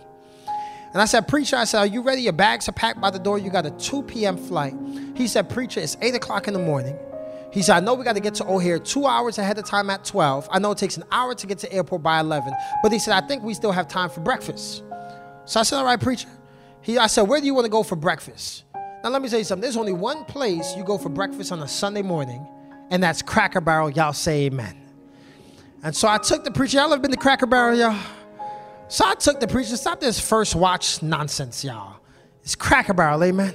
And 0.93 1.01
I 1.01 1.05
said, 1.05 1.27
Preacher, 1.27 1.55
I 1.55 1.65
said, 1.65 1.79
Are 1.79 1.85
you 1.85 2.01
ready? 2.01 2.21
Your 2.21 2.33
bags 2.33 2.67
are 2.69 2.73
packed 2.73 3.01
by 3.01 3.09
the 3.09 3.19
door. 3.19 3.37
You 3.37 3.49
got 3.49 3.65
a 3.65 3.71
2 3.71 4.03
p.m. 4.03 4.37
flight. 4.37 4.73
He 5.15 5.27
said, 5.27 5.49
Preacher, 5.49 5.79
it's 5.79 5.97
8 6.01 6.15
o'clock 6.15 6.47
in 6.47 6.53
the 6.53 6.59
morning. 6.59 6.97
He 7.51 7.61
said, 7.61 7.77
I 7.77 7.79
know 7.79 7.93
we 7.93 8.03
got 8.03 8.15
to 8.15 8.21
get 8.21 8.35
to 8.35 8.45
O'Hare 8.45 8.77
two 8.77 9.05
hours 9.05 9.37
ahead 9.37 9.57
of 9.57 9.65
time 9.65 9.89
at 9.89 10.03
12. 10.03 10.47
I 10.51 10.59
know 10.59 10.71
it 10.71 10.77
takes 10.77 10.97
an 10.97 11.03
hour 11.11 11.33
to 11.33 11.47
get 11.47 11.57
to 11.59 11.71
airport 11.71 12.03
by 12.03 12.19
11. 12.19 12.53
But 12.83 12.91
he 12.91 12.99
said, 12.99 13.13
I 13.13 13.25
think 13.25 13.43
we 13.43 13.53
still 13.53 13.71
have 13.71 13.87
time 13.87 14.09
for 14.09 14.21
breakfast. 14.21 14.83
So 15.45 15.59
I 15.59 15.63
said, 15.63 15.77
All 15.77 15.85
right, 15.85 15.99
preacher. 15.99 16.29
He, 16.81 16.97
I 16.97 17.07
said, 17.07 17.23
Where 17.23 17.39
do 17.39 17.45
you 17.45 17.53
want 17.53 17.65
to 17.65 17.71
go 17.71 17.83
for 17.83 17.95
breakfast? 17.95 18.63
Now, 19.03 19.09
let 19.09 19.21
me 19.21 19.29
tell 19.29 19.39
you 19.39 19.45
something. 19.45 19.61
There's 19.61 19.77
only 19.77 19.93
one 19.93 20.25
place 20.25 20.75
you 20.75 20.83
go 20.83 20.97
for 20.97 21.09
breakfast 21.09 21.51
on 21.51 21.61
a 21.61 21.67
Sunday 21.67 22.01
morning, 22.01 22.45
and 22.89 23.01
that's 23.01 23.21
Cracker 23.21 23.61
Barrel. 23.61 23.89
Y'all 23.89 24.13
say 24.13 24.45
amen. 24.45 24.75
And 25.83 25.95
so 25.95 26.07
I 26.07 26.17
took 26.17 26.43
the 26.43 26.51
preacher. 26.51 26.77
Y'all 26.77 26.91
ever 26.91 27.01
been 27.01 27.11
to 27.11 27.17
Cracker 27.17 27.45
Barrel, 27.45 27.77
y'all? 27.77 27.97
So 28.89 29.05
I 29.05 29.15
took 29.15 29.39
the 29.39 29.47
preacher. 29.47 29.75
Stop 29.75 29.99
this 29.99 30.19
first 30.19 30.55
watch 30.55 31.01
nonsense, 31.03 31.63
y'all. 31.63 31.97
It's 32.43 32.55
Cracker 32.55 32.93
Barrel, 32.93 33.23
amen. 33.23 33.53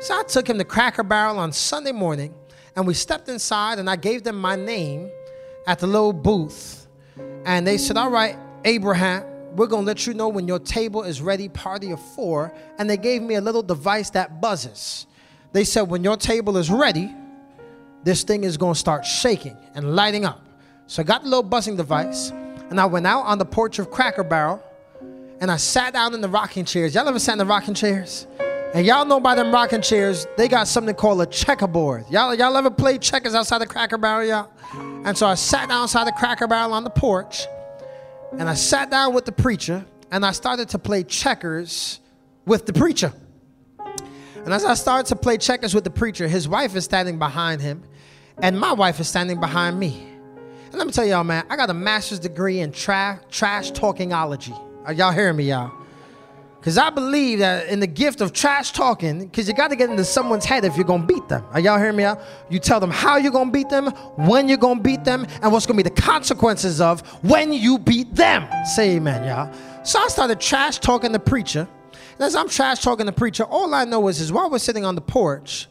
So 0.00 0.18
I 0.18 0.22
took 0.24 0.48
him 0.48 0.58
to 0.58 0.64
Cracker 0.64 1.02
Barrel 1.02 1.38
on 1.38 1.52
Sunday 1.52 1.92
morning, 1.92 2.34
and 2.76 2.86
we 2.86 2.94
stepped 2.94 3.28
inside, 3.28 3.78
and 3.78 3.88
I 3.88 3.96
gave 3.96 4.24
them 4.24 4.36
my 4.38 4.56
name 4.56 5.10
at 5.66 5.78
the 5.78 5.86
little 5.86 6.12
booth. 6.12 6.86
And 7.46 7.66
they 7.66 7.78
said, 7.78 7.96
All 7.96 8.10
right, 8.10 8.36
Abraham, 8.64 9.24
we're 9.56 9.66
going 9.66 9.82
to 9.82 9.86
let 9.86 10.06
you 10.06 10.14
know 10.14 10.28
when 10.28 10.46
your 10.46 10.58
table 10.58 11.02
is 11.02 11.20
ready, 11.20 11.48
party 11.48 11.90
of 11.90 12.00
four. 12.14 12.52
And 12.78 12.88
they 12.88 12.96
gave 12.96 13.22
me 13.22 13.36
a 13.36 13.40
little 13.40 13.62
device 13.62 14.10
that 14.10 14.40
buzzes. 14.40 15.06
They 15.52 15.64
said, 15.64 15.82
when 15.82 16.04
your 16.04 16.16
table 16.16 16.56
is 16.56 16.70
ready, 16.70 17.14
this 18.04 18.22
thing 18.22 18.44
is 18.44 18.56
going 18.56 18.74
to 18.74 18.78
start 18.78 19.04
shaking 19.04 19.56
and 19.74 19.96
lighting 19.96 20.24
up. 20.24 20.46
So 20.86 21.02
I 21.02 21.04
got 21.04 21.22
the 21.22 21.28
little 21.28 21.42
buzzing 21.42 21.76
device. 21.76 22.30
And 22.70 22.80
I 22.80 22.86
went 22.86 23.06
out 23.06 23.22
on 23.22 23.38
the 23.38 23.44
porch 23.44 23.78
of 23.78 23.90
Cracker 23.90 24.24
Barrel 24.24 24.62
and 25.40 25.50
I 25.50 25.56
sat 25.56 25.92
down 25.92 26.14
in 26.14 26.20
the 26.20 26.28
rocking 26.28 26.64
chairs. 26.64 26.94
Y'all 26.94 27.08
ever 27.08 27.18
sat 27.18 27.32
in 27.32 27.38
the 27.38 27.46
rocking 27.46 27.74
chairs? 27.74 28.26
And 28.74 28.84
y'all 28.84 29.06
know 29.06 29.18
by 29.18 29.34
them 29.34 29.52
rocking 29.52 29.80
chairs, 29.80 30.26
they 30.36 30.46
got 30.46 30.68
something 30.68 30.94
called 30.94 31.22
a 31.22 31.26
checkerboard. 31.26 32.04
Y'all, 32.10 32.34
y'all 32.34 32.54
ever 32.56 32.70
played 32.70 33.00
checkers 33.00 33.34
outside 33.34 33.58
the 33.58 33.66
Cracker 33.66 33.96
Barrel, 33.96 34.28
y'all? 34.28 34.50
And 35.04 35.16
so 35.16 35.26
I 35.26 35.34
sat 35.36 35.70
down 35.70 35.84
outside 35.84 36.06
the 36.06 36.12
Cracker 36.12 36.46
Barrel 36.46 36.74
on 36.74 36.84
the 36.84 36.90
porch, 36.90 37.46
and 38.32 38.48
I 38.48 38.52
sat 38.54 38.90
down 38.90 39.14
with 39.14 39.24
the 39.24 39.32
preacher, 39.32 39.86
and 40.10 40.24
I 40.24 40.32
started 40.32 40.68
to 40.70 40.78
play 40.78 41.02
checkers 41.02 42.00
with 42.44 42.66
the 42.66 42.74
preacher. 42.74 43.12
And 44.44 44.52
as 44.52 44.66
I 44.66 44.74
started 44.74 45.06
to 45.08 45.16
play 45.16 45.38
checkers 45.38 45.74
with 45.74 45.84
the 45.84 45.90
preacher, 45.90 46.28
his 46.28 46.46
wife 46.46 46.76
is 46.76 46.84
standing 46.84 47.18
behind 47.18 47.62
him, 47.62 47.82
and 48.42 48.58
my 48.58 48.72
wife 48.72 49.00
is 49.00 49.08
standing 49.08 49.40
behind 49.40 49.80
me. 49.80 50.07
And 50.70 50.74
let 50.74 50.86
me 50.86 50.92
tell 50.92 51.06
y'all, 51.06 51.24
man, 51.24 51.46
I 51.48 51.56
got 51.56 51.70
a 51.70 51.74
master's 51.74 52.18
degree 52.18 52.60
in 52.60 52.72
tra- 52.72 53.20
trash 53.30 53.72
talkingology. 53.72 54.58
Are 54.84 54.92
y'all 54.92 55.12
hearing 55.12 55.36
me, 55.36 55.48
y'all? 55.48 55.72
Because 56.60 56.76
I 56.76 56.90
believe 56.90 57.38
that 57.38 57.68
in 57.68 57.80
the 57.80 57.86
gift 57.86 58.20
of 58.20 58.32
trash 58.32 58.72
talking, 58.72 59.20
because 59.20 59.48
you 59.48 59.54
got 59.54 59.68
to 59.68 59.76
get 59.76 59.88
into 59.88 60.04
someone's 60.04 60.44
head 60.44 60.64
if 60.64 60.76
you're 60.76 60.84
going 60.84 61.06
to 61.06 61.06
beat 61.06 61.26
them. 61.28 61.44
Are 61.52 61.60
y'all 61.60 61.78
hearing 61.78 61.96
me 61.96 62.04
out? 62.04 62.20
You 62.50 62.58
tell 62.58 62.80
them 62.80 62.90
how 62.90 63.16
you're 63.16 63.32
going 63.32 63.48
to 63.48 63.52
beat 63.52 63.70
them, 63.70 63.86
when 64.16 64.48
you're 64.48 64.58
going 64.58 64.78
to 64.78 64.82
beat 64.82 65.04
them, 65.04 65.26
and 65.40 65.52
what's 65.52 65.66
going 65.66 65.78
to 65.78 65.84
be 65.84 65.88
the 65.88 66.02
consequences 66.02 66.80
of 66.80 67.00
when 67.24 67.52
you 67.52 67.78
beat 67.78 68.14
them. 68.14 68.46
Say 68.66 68.96
amen, 68.96 69.26
y'all. 69.26 69.50
So 69.84 70.00
I 70.00 70.08
started 70.08 70.40
trash 70.40 70.80
talking 70.80 71.12
the 71.12 71.20
preacher. 71.20 71.66
And 71.92 72.20
as 72.20 72.34
I'm 72.34 72.48
trash 72.48 72.82
talking 72.82 73.06
the 73.06 73.12
preacher, 73.12 73.44
all 73.44 73.72
I 73.72 73.84
know 73.84 74.08
is, 74.08 74.20
is 74.20 74.32
while 74.32 74.50
we're 74.50 74.58
sitting 74.58 74.84
on 74.84 74.96
the 74.96 75.00
porch, 75.00 75.68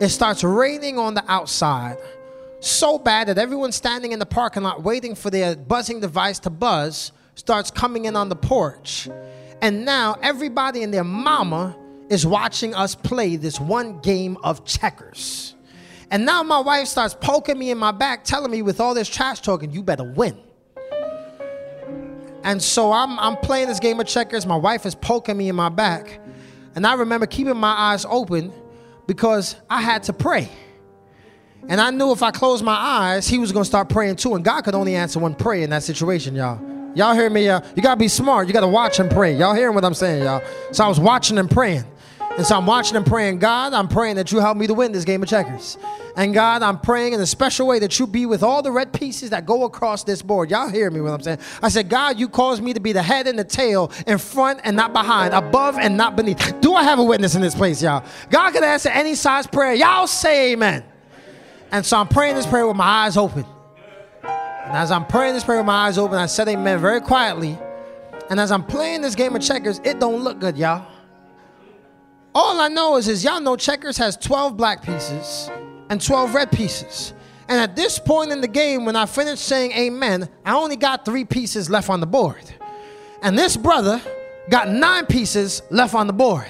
it 0.00 0.08
starts 0.08 0.42
raining 0.42 0.98
on 0.98 1.14
the 1.14 1.24
outside 1.30 1.96
so 2.66 2.98
bad 2.98 3.28
that 3.28 3.38
everyone 3.38 3.72
standing 3.72 4.12
in 4.12 4.18
the 4.18 4.26
parking 4.26 4.62
lot 4.62 4.82
waiting 4.82 5.14
for 5.14 5.30
their 5.30 5.56
buzzing 5.56 6.00
device 6.00 6.38
to 6.40 6.50
buzz 6.50 7.12
starts 7.34 7.70
coming 7.70 8.04
in 8.04 8.16
on 8.16 8.28
the 8.28 8.36
porch. 8.36 9.08
And 9.60 9.84
now 9.84 10.16
everybody 10.22 10.82
and 10.82 10.92
their 10.92 11.04
mama 11.04 11.76
is 12.08 12.26
watching 12.26 12.74
us 12.74 12.94
play 12.94 13.36
this 13.36 13.58
one 13.58 14.00
game 14.00 14.36
of 14.42 14.64
checkers. 14.64 15.54
And 16.10 16.26
now 16.26 16.42
my 16.42 16.60
wife 16.60 16.86
starts 16.86 17.14
poking 17.14 17.58
me 17.58 17.70
in 17.70 17.78
my 17.78 17.92
back, 17.92 18.24
telling 18.24 18.50
me 18.50 18.62
with 18.62 18.80
all 18.80 18.94
this 18.94 19.08
trash 19.08 19.40
talking, 19.40 19.70
you 19.72 19.82
better 19.82 20.04
win. 20.04 20.38
And 22.44 22.62
so 22.62 22.92
I'm, 22.92 23.18
I'm 23.18 23.36
playing 23.36 23.68
this 23.68 23.80
game 23.80 23.98
of 24.00 24.06
checkers. 24.06 24.44
My 24.44 24.56
wife 24.56 24.84
is 24.84 24.94
poking 24.94 25.36
me 25.36 25.48
in 25.48 25.56
my 25.56 25.70
back. 25.70 26.20
And 26.74 26.86
I 26.86 26.94
remember 26.94 27.26
keeping 27.26 27.56
my 27.56 27.72
eyes 27.72 28.04
open 28.08 28.52
because 29.06 29.56
I 29.70 29.80
had 29.80 30.02
to 30.04 30.12
pray. 30.12 30.50
And 31.68 31.80
I 31.80 31.90
knew 31.90 32.12
if 32.12 32.22
I 32.22 32.30
closed 32.30 32.64
my 32.64 32.74
eyes, 32.74 33.26
he 33.26 33.38
was 33.38 33.52
going 33.52 33.62
to 33.62 33.68
start 33.68 33.88
praying 33.88 34.16
too. 34.16 34.34
And 34.34 34.44
God 34.44 34.62
could 34.62 34.74
only 34.74 34.94
answer 34.94 35.18
one 35.18 35.34
prayer 35.34 35.62
in 35.62 35.70
that 35.70 35.82
situation, 35.82 36.34
y'all. 36.34 36.60
Y'all 36.94 37.14
hear 37.14 37.30
me? 37.30 37.46
Y'all? 37.46 37.64
You 37.74 37.82
got 37.82 37.94
to 37.94 37.98
be 37.98 38.08
smart. 38.08 38.46
You 38.46 38.52
got 38.52 38.60
to 38.60 38.68
watch 38.68 39.00
and 39.00 39.10
pray. 39.10 39.34
Y'all 39.36 39.54
hearing 39.54 39.74
what 39.74 39.84
I'm 39.84 39.94
saying, 39.94 40.22
y'all? 40.22 40.42
So 40.72 40.84
I 40.84 40.88
was 40.88 41.00
watching 41.00 41.38
and 41.38 41.50
praying. 41.50 41.84
And 42.36 42.44
so 42.44 42.56
I'm 42.56 42.66
watching 42.66 42.96
and 42.96 43.06
praying, 43.06 43.38
God, 43.38 43.72
I'm 43.72 43.86
praying 43.86 44.16
that 44.16 44.32
you 44.32 44.40
help 44.40 44.56
me 44.56 44.66
to 44.66 44.74
win 44.74 44.90
this 44.90 45.04
game 45.04 45.22
of 45.22 45.28
checkers. 45.28 45.78
And 46.16 46.34
God, 46.34 46.62
I'm 46.62 46.78
praying 46.78 47.12
in 47.12 47.20
a 47.20 47.26
special 47.26 47.66
way 47.66 47.78
that 47.78 47.98
you 47.98 48.06
be 48.06 48.26
with 48.26 48.42
all 48.42 48.60
the 48.60 48.72
red 48.72 48.92
pieces 48.92 49.30
that 49.30 49.46
go 49.46 49.64
across 49.64 50.04
this 50.04 50.20
board. 50.20 50.50
Y'all 50.50 50.68
hear 50.68 50.90
me 50.90 51.00
what 51.00 51.12
I'm 51.12 51.22
saying? 51.22 51.38
I 51.62 51.68
said, 51.68 51.88
God, 51.88 52.18
you 52.18 52.28
caused 52.28 52.62
me 52.62 52.72
to 52.72 52.80
be 52.80 52.92
the 52.92 53.02
head 53.02 53.26
and 53.28 53.38
the 53.38 53.44
tail, 53.44 53.90
in 54.06 54.18
front 54.18 54.60
and 54.64 54.76
not 54.76 54.92
behind, 54.92 55.32
above 55.32 55.78
and 55.78 55.96
not 55.96 56.16
beneath. 56.16 56.60
Do 56.60 56.74
I 56.74 56.82
have 56.82 56.98
a 56.98 57.04
witness 57.04 57.34
in 57.34 57.42
this 57.42 57.54
place, 57.54 57.82
y'all? 57.82 58.04
God 58.30 58.52
can 58.52 58.64
answer 58.64 58.90
any 58.90 59.14
size 59.14 59.46
prayer. 59.46 59.74
Y'all 59.74 60.06
say 60.06 60.52
amen. 60.52 60.84
And 61.74 61.84
so 61.84 61.96
I'm 61.96 62.06
praying 62.06 62.36
this 62.36 62.46
prayer 62.46 62.68
with 62.68 62.76
my 62.76 62.84
eyes 62.84 63.16
open. 63.16 63.44
And 64.22 64.76
as 64.76 64.92
I'm 64.92 65.04
praying 65.04 65.34
this 65.34 65.42
prayer 65.42 65.58
with 65.58 65.66
my 65.66 65.88
eyes 65.88 65.98
open, 65.98 66.16
I 66.16 66.26
said 66.26 66.46
amen 66.46 66.78
very 66.78 67.00
quietly. 67.00 67.58
And 68.30 68.38
as 68.38 68.52
I'm 68.52 68.62
playing 68.62 69.02
this 69.02 69.16
game 69.16 69.34
of 69.34 69.42
checkers, 69.42 69.80
it 69.82 69.98
don't 69.98 70.22
look 70.22 70.38
good, 70.38 70.56
y'all. 70.56 70.86
All 72.32 72.60
I 72.60 72.68
know 72.68 72.96
is, 72.96 73.08
is 73.08 73.24
y'all 73.24 73.40
know 73.40 73.56
checkers 73.56 73.96
has 73.96 74.16
12 74.16 74.56
black 74.56 74.84
pieces 74.84 75.50
and 75.90 76.00
12 76.00 76.32
red 76.32 76.52
pieces. 76.52 77.12
And 77.48 77.58
at 77.58 77.74
this 77.74 77.98
point 77.98 78.30
in 78.30 78.40
the 78.40 78.46
game, 78.46 78.84
when 78.84 78.94
I 78.94 79.04
finished 79.06 79.44
saying 79.44 79.72
amen, 79.72 80.28
I 80.46 80.54
only 80.54 80.76
got 80.76 81.04
three 81.04 81.24
pieces 81.24 81.68
left 81.68 81.90
on 81.90 81.98
the 81.98 82.06
board. 82.06 82.54
And 83.20 83.36
this 83.36 83.56
brother 83.56 84.00
got 84.48 84.68
nine 84.68 85.06
pieces 85.06 85.60
left 85.70 85.96
on 85.96 86.06
the 86.06 86.12
board. 86.12 86.46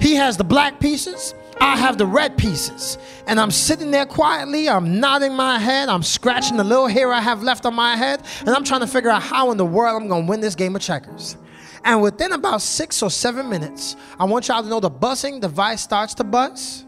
He 0.00 0.16
has 0.16 0.36
the 0.36 0.44
black 0.44 0.80
pieces, 0.80 1.35
I 1.60 1.76
have 1.76 1.98
the 1.98 2.06
red 2.06 2.36
pieces. 2.36 2.98
And 3.26 3.40
I'm 3.40 3.50
sitting 3.50 3.90
there 3.90 4.06
quietly, 4.06 4.68
I'm 4.68 5.00
nodding 5.00 5.34
my 5.34 5.58
head, 5.58 5.88
I'm 5.88 6.02
scratching 6.02 6.56
the 6.56 6.64
little 6.64 6.86
hair 6.86 7.12
I 7.12 7.20
have 7.20 7.42
left 7.42 7.66
on 7.66 7.74
my 7.74 7.96
head, 7.96 8.22
and 8.40 8.50
I'm 8.50 8.64
trying 8.64 8.80
to 8.80 8.86
figure 8.86 9.10
out 9.10 9.22
how 9.22 9.50
in 9.50 9.56
the 9.56 9.66
world 9.66 10.00
I'm 10.00 10.08
gonna 10.08 10.26
win 10.26 10.40
this 10.40 10.54
game 10.54 10.76
of 10.76 10.82
checkers. 10.82 11.36
And 11.84 12.02
within 12.02 12.32
about 12.32 12.62
six 12.62 13.02
or 13.02 13.10
seven 13.10 13.48
minutes, 13.48 13.96
I 14.18 14.24
want 14.24 14.48
y'all 14.48 14.62
to 14.62 14.68
know 14.68 14.80
the 14.80 14.90
buzzing 14.90 15.40
device 15.40 15.82
starts 15.82 16.14
to 16.14 16.24
buzz. 16.24 16.84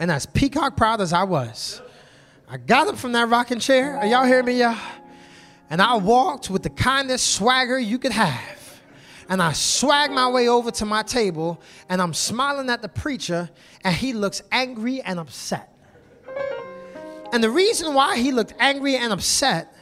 And 0.00 0.10
as 0.10 0.26
peacock 0.26 0.76
proud 0.76 1.00
as 1.00 1.12
I 1.12 1.24
was, 1.24 1.80
I 2.48 2.56
got 2.56 2.88
up 2.88 2.96
from 2.96 3.12
that 3.12 3.28
rocking 3.28 3.60
chair. 3.60 3.98
Are 3.98 4.06
y'all 4.06 4.24
hearing 4.24 4.46
me, 4.46 4.58
y'all? 4.58 4.76
And 5.70 5.80
I 5.80 5.96
walked 5.96 6.50
with 6.50 6.62
the 6.62 6.70
kindest 6.70 7.34
swagger 7.34 7.78
you 7.78 7.98
could 7.98 8.12
have 8.12 8.61
and 9.32 9.42
I 9.42 9.54
swag 9.54 10.10
my 10.10 10.28
way 10.28 10.48
over 10.48 10.70
to 10.72 10.84
my 10.84 11.02
table 11.02 11.58
and 11.88 12.02
I'm 12.02 12.12
smiling 12.12 12.68
at 12.68 12.82
the 12.82 12.88
preacher 12.90 13.48
and 13.82 13.96
he 13.96 14.12
looks 14.12 14.42
angry 14.52 15.00
and 15.00 15.18
upset. 15.18 15.74
And 17.32 17.42
the 17.42 17.48
reason 17.48 17.94
why 17.94 18.18
he 18.18 18.30
looked 18.30 18.52
angry 18.58 18.94
and 18.94 19.10
upset 19.10 19.74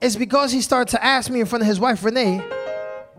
is 0.00 0.16
because 0.16 0.50
he 0.50 0.60
started 0.60 0.90
to 0.96 1.04
ask 1.04 1.30
me 1.30 1.38
in 1.38 1.46
front 1.46 1.62
of 1.62 1.68
his 1.68 1.78
wife 1.78 2.02
Renee, 2.02 2.42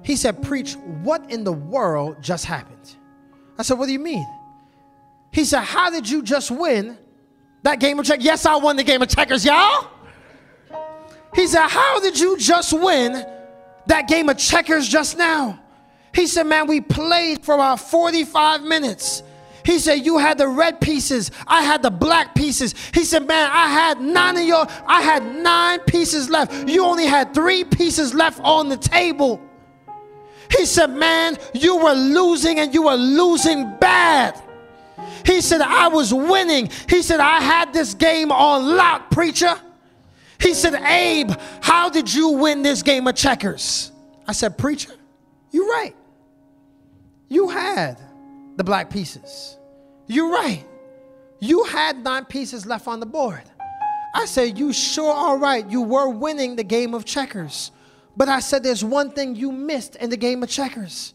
he 0.04 0.18
said, 0.18 0.44
Preach, 0.44 0.74
what 0.76 1.32
in 1.32 1.46
the 1.46 1.54
world 1.54 2.18
just 2.22 2.44
happened? 2.44 2.96
I 3.58 3.62
said, 3.62 3.80
What 3.80 3.86
do 3.86 3.94
you 3.94 4.00
mean? 4.00 4.28
He 5.32 5.46
said, 5.46 5.62
How 5.62 5.90
did 5.90 6.10
you 6.10 6.22
just 6.24 6.52
win 6.52 6.98
that 7.64 7.80
game 7.80 7.98
of 8.00 8.06
checkers? 8.06 8.26
Yes, 8.26 8.46
I 8.46 8.58
won 8.58 8.76
the 8.76 8.84
game 8.84 9.02
of 9.02 9.08
checkers, 9.08 9.46
y'all. 9.46 9.88
He 11.34 11.48
said, 11.48 11.70
How 11.70 12.02
did 12.02 12.20
you 12.20 12.38
just 12.38 12.74
win 12.74 13.26
that 13.88 14.10
game 14.10 14.28
of 14.28 14.38
checkers 14.38 14.86
just 14.86 15.18
now? 15.18 15.58
He 16.14 16.28
said, 16.28 16.44
Man, 16.44 16.68
we 16.68 16.82
played 16.82 17.44
for 17.44 17.56
about 17.56 17.80
45 17.80 18.64
minutes. 18.64 19.24
He 19.66 19.80
said, 19.80 20.06
You 20.06 20.18
had 20.18 20.38
the 20.38 20.48
red 20.48 20.82
pieces, 20.82 21.32
I 21.46 21.62
had 21.64 21.82
the 21.82 21.92
black 21.92 22.36
pieces. 22.36 22.74
He 22.94 23.04
said, 23.04 23.28
Man, 23.28 23.50
I 23.52 23.68
had 23.68 24.02
nine 24.02 24.38
of 24.38 24.44
your, 24.44 24.66
I 24.88 25.02
had 25.02 25.24
nine 25.36 25.80
pieces 25.82 26.30
left. 26.30 26.68
You 26.68 26.84
only 26.86 27.06
had 27.06 27.34
three 27.34 27.64
pieces 27.64 28.14
left 28.14 28.40
on 28.44 28.70
the 28.70 28.78
table. 28.78 29.42
He 30.58 30.66
said, 30.66 30.88
Man, 30.88 31.38
you 31.54 31.78
were 31.78 31.94
losing 31.94 32.60
and 32.60 32.74
you 32.74 32.84
were 32.84 32.96
losing 32.96 33.78
bad. 33.78 34.42
He 35.26 35.42
said, 35.42 35.62
I 35.62 35.88
was 35.90 36.14
winning. 36.14 36.70
He 36.88 37.02
said, 37.02 37.20
I 37.20 37.42
had 37.42 37.74
this 37.74 37.94
game 37.94 38.32
on 38.32 38.76
lock, 38.76 39.12
preacher. 39.12 39.56
He 40.40 40.54
said, 40.54 40.74
Abe, 40.76 41.32
how 41.62 41.90
did 41.90 42.12
you 42.12 42.30
win 42.30 42.64
this 42.64 42.82
game 42.82 43.08
of 43.08 43.16
checkers? 43.16 43.92
I 44.28 44.32
said, 44.32 44.58
Preacher, 44.58 44.94
you're 45.52 45.68
right. 45.68 45.96
You 47.30 47.50
had 47.50 48.00
the 48.58 48.64
black 48.64 48.90
pieces. 48.90 49.58
You're 50.08 50.32
right. 50.32 50.66
You 51.40 51.64
had 51.64 52.04
nine 52.04 52.26
pieces 52.26 52.66
left 52.66 52.88
on 52.88 53.00
the 53.00 53.06
board. 53.06 53.44
I 54.14 54.26
said, 54.26 54.58
You 54.58 54.74
sure 54.74 55.14
are 55.14 55.38
right. 55.38 55.70
You 55.70 55.84
were 55.84 56.10
winning 56.10 56.56
the 56.56 56.64
game 56.64 56.94
of 56.94 57.06
checkers. 57.06 57.72
But 58.18 58.28
I 58.28 58.40
said, 58.40 58.64
There's 58.64 58.84
one 58.84 59.12
thing 59.12 59.36
you 59.36 59.52
missed 59.52 59.96
in 59.96 60.10
the 60.10 60.18
game 60.18 60.44
of 60.44 60.50
checkers. 60.50 61.14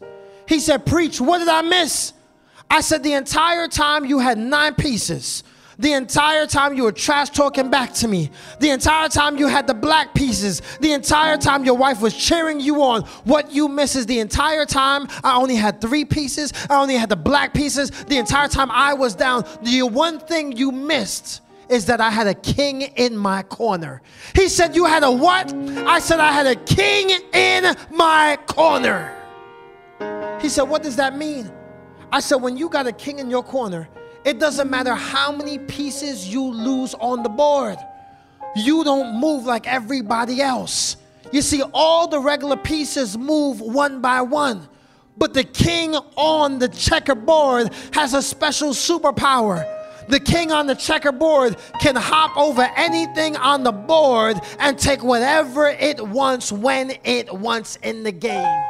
He 0.49 0.61
said, 0.61 0.87
Preach, 0.87 1.21
what 1.21 1.39
did 1.39 1.49
I 1.49 1.63
miss? 1.63 2.13
I 2.71 2.81
said, 2.81 3.03
The 3.03 3.13
entire 3.13 3.69
time 3.69 4.05
you 4.05 4.21
had 4.21 4.39
nine 4.39 4.75
pieces. 4.75 5.43
The 5.79 5.93
entire 5.93 6.47
time 6.47 6.75
you 6.75 6.85
were 6.85 6.93
trash 6.93 7.31
talking 7.31 7.71
back 7.71 7.93
to 7.95 8.09
me. 8.09 8.31
The 8.61 8.71
entire 8.71 9.09
time 9.09 9.37
you 9.37 9.47
had 9.47 9.67
the 9.67 9.75
black 9.75 10.15
pieces. 10.15 10.63
The 10.81 10.93
entire 10.93 11.37
time 11.37 11.65
your 11.65 11.77
wife 11.77 12.01
was 12.01 12.15
cheering 12.15 12.61
you 12.61 12.83
on. 12.83 13.03
What 13.25 13.53
you 13.53 13.69
miss 13.69 13.97
is 13.97 14.07
the 14.07 14.21
entire 14.21 14.67
time 14.67 15.09
I 15.23 15.37
only 15.37 15.57
had 15.57 15.81
three 15.81 16.05
pieces. 16.05 16.53
I 16.71 16.81
only 16.81 16.95
had 16.95 17.09
the 17.09 17.17
black 17.17 17.55
pieces. 17.55 17.91
The 17.91 18.19
entire 18.19 18.49
time 18.49 18.71
I 18.71 18.95
was 18.95 19.15
down. 19.15 19.45
The 19.63 19.83
one 19.83 20.19
thing 20.19 20.53
you 20.53 20.71
missed 20.71 21.41
is 21.69 21.87
that 21.87 22.01
I 22.01 22.11
had 22.11 22.27
a 22.27 22.35
king 22.35 22.83
in 22.83 23.17
my 23.17 23.43
corner. 23.43 24.03
He 24.35 24.49
said, 24.49 24.77
You 24.77 24.85
had 24.85 25.03
a 25.03 25.11
what? 25.11 25.53
I 25.87 25.99
said, 25.99 26.21
I 26.21 26.33
had 26.33 26.47
a 26.47 26.57
king 26.57 27.11
in 27.33 27.75
my 27.91 28.39
corner. 28.47 29.17
He 30.41 30.49
said, 30.49 30.65
What 30.65 30.83
does 30.83 30.97
that 30.97 31.17
mean? 31.17 31.51
I 32.13 32.21
said, 32.21 32.37
When 32.37 32.57
you 32.57 32.69
got 32.69 32.87
a 32.87 32.93
king 32.93 33.19
in 33.19 33.31
your 33.31 33.43
corner, 33.43 33.89
it 34.25 34.39
doesn't 34.39 34.71
matter 34.71 34.95
how 34.95 35.33
many 35.33 35.59
pieces 35.59 36.29
you 36.29 36.43
lose 36.43 36.95
on 36.95 37.23
the 37.23 37.29
board. 37.29 37.79
You 38.57 38.85
don't 38.85 39.21
move 39.21 39.45
like 39.45 39.67
everybody 39.67 40.41
else. 40.41 40.97
You 41.33 41.43
see, 41.43 41.63
all 41.73 42.09
the 42.09 42.21
regular 42.21 42.57
pieces 42.57 43.19
move 43.19 43.61
one 43.61 44.01
by 44.01 44.23
one. 44.23 44.69
But 45.17 45.35
the 45.35 45.45
king 45.45 45.95
on 46.17 46.59
the 46.59 46.69
checkerboard 46.69 47.73
has 47.93 48.15
a 48.15 48.23
special 48.23 48.71
superpower 48.71 49.65
The 50.09 50.21
king 50.21 50.53
on 50.53 50.67
the 50.67 50.75
checkerboard 50.75 51.57
can 51.81 51.97
hop 51.97 52.37
over 52.37 52.63
anything 52.77 53.37
on 53.37 53.63
the 53.63 53.73
board 53.73 54.39
and 54.59 54.79
take 54.79 55.03
whatever 55.03 55.69
it 55.69 56.07
wants 56.07 56.53
when 56.53 56.93
it 57.05 57.33
wants 57.33 57.77
in 57.83 58.03
the 58.03 58.13
game. 58.13 58.63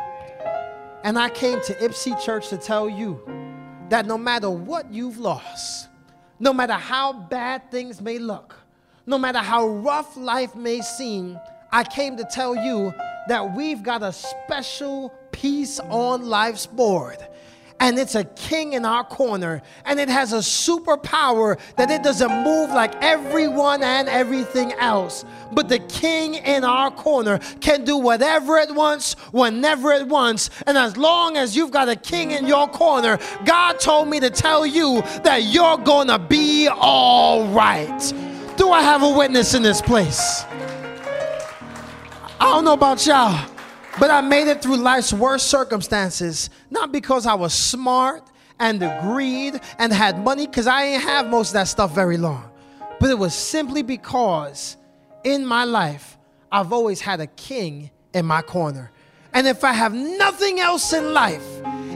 And 1.03 1.19
I 1.19 1.29
came 1.31 1.61
to 1.63 1.75
Ypsi 1.75 2.23
Church 2.25 2.49
to 2.51 2.57
tell 2.57 2.89
you 2.89 3.21
that 3.89 4.07
no 4.07 4.19
matter 4.19 4.51
what 4.51 4.93
you've 4.93 5.19
lost, 5.19 5.89
no 6.39 6.53
matter 6.53 6.75
how 6.75 7.13
bad 7.13 7.71
things 7.71 8.01
may 8.01 8.19
look, 8.19 8.55
no 9.07 9.19
matter 9.19 9.39
how 9.39 9.67
rough 9.69 10.17
life 10.17 10.55
may 10.55 10.81
seem, 10.81 11.39
I 11.71 11.85
came 11.85 12.17
to 12.17 12.25
tell 12.25 12.55
you 12.57 12.93
that 13.29 13.55
we've 13.55 13.83
got 13.83 14.03
a 14.03 14.13
special 14.13 15.11
piece 15.33 15.81
on 15.81 16.27
life's 16.27 16.67
board 16.67 17.19
and 17.85 17.99
it's 17.99 18.15
a 18.15 18.25
king 18.25 18.73
in 18.73 18.87
our 18.87 19.05
corner, 19.05 19.61
and 19.85 20.01
it 20.01 20.09
has 20.09 20.33
a 20.33 20.39
superpower 20.39 21.61
that 21.77 21.91
it 21.91 22.03
doesn't 22.03 22.33
move 22.43 22.71
like 22.71 22.95
everyone 23.03 23.83
and 23.83 24.09
everything 24.09 24.73
else. 24.81 25.27
But 25.53 25.69
the 25.69 25.81
king 25.81 26.37
in 26.37 26.65
our 26.65 26.91
corner 26.91 27.41
can 27.61 27.85
do 27.85 27.99
whatever 27.99 28.57
it 28.57 28.75
wants, 28.75 29.13
whenever 29.33 29.93
it 29.93 30.09
wants, 30.09 30.49
and 30.67 30.79
as 30.79 30.97
long 30.97 31.37
as 31.37 31.55
you've 31.55 31.73
got 31.73 31.91
a 31.91 31.95
king 31.95 32.31
in 32.31 32.47
your 32.47 32.69
corner, 32.69 33.19
God 33.45 33.79
told 33.81 34.09
me 34.09 34.19
to 34.19 34.31
tell 34.31 34.65
you 34.65 35.03
that 35.23 35.43
you're 35.43 35.77
gonna 35.77 36.19
be 36.19 36.69
all 36.69 37.47
right. 37.49 38.15
Do 38.57 38.71
I 38.71 38.81
have 38.81 39.03
a 39.03 39.11
witness 39.11 39.53
in 39.53 39.63
this 39.63 39.83
place? 39.83 40.47
I 42.41 42.51
don't 42.51 42.65
know 42.65 42.73
about 42.73 43.07
y'all. 43.07 43.54
But 43.99 44.11
I 44.11 44.21
made 44.21 44.49
it 44.49 44.61
through 44.61 44.77
life's 44.77 45.13
worst 45.13 45.47
circumstances, 45.47 46.51
not 46.71 46.91
because 46.91 47.27
I 47.27 47.35
was 47.35 47.55
smart 47.55 48.23
and 48.59 48.83
agreed 48.83 49.61
and 49.79 49.93
had 49.93 50.23
money, 50.23 50.47
because 50.47 50.67
I 50.67 50.85
ain't 50.85 51.03
have 51.03 51.29
most 51.29 51.51
of 51.51 51.55
that 51.55 51.69
stuff 51.69 51.95
very 51.95 52.17
long. 52.17 52.51
But 53.01 53.11
it 53.11 53.19
was 53.19 53.35
simply 53.35 53.83
because 53.83 54.77
in 55.23 55.47
my 55.47 55.65
life, 55.65 56.19
I've 56.51 56.73
always 56.73 57.01
had 57.01 57.21
a 57.21 57.27
king 57.27 57.91
in 58.13 58.27
my 58.27 58.43
corner. 58.43 58.91
And 59.33 59.47
if 59.47 59.65
I 59.65 59.73
have 59.73 59.95
nothing 59.95 60.61
else 60.61 60.93
in 60.93 61.13
life, 61.13 61.45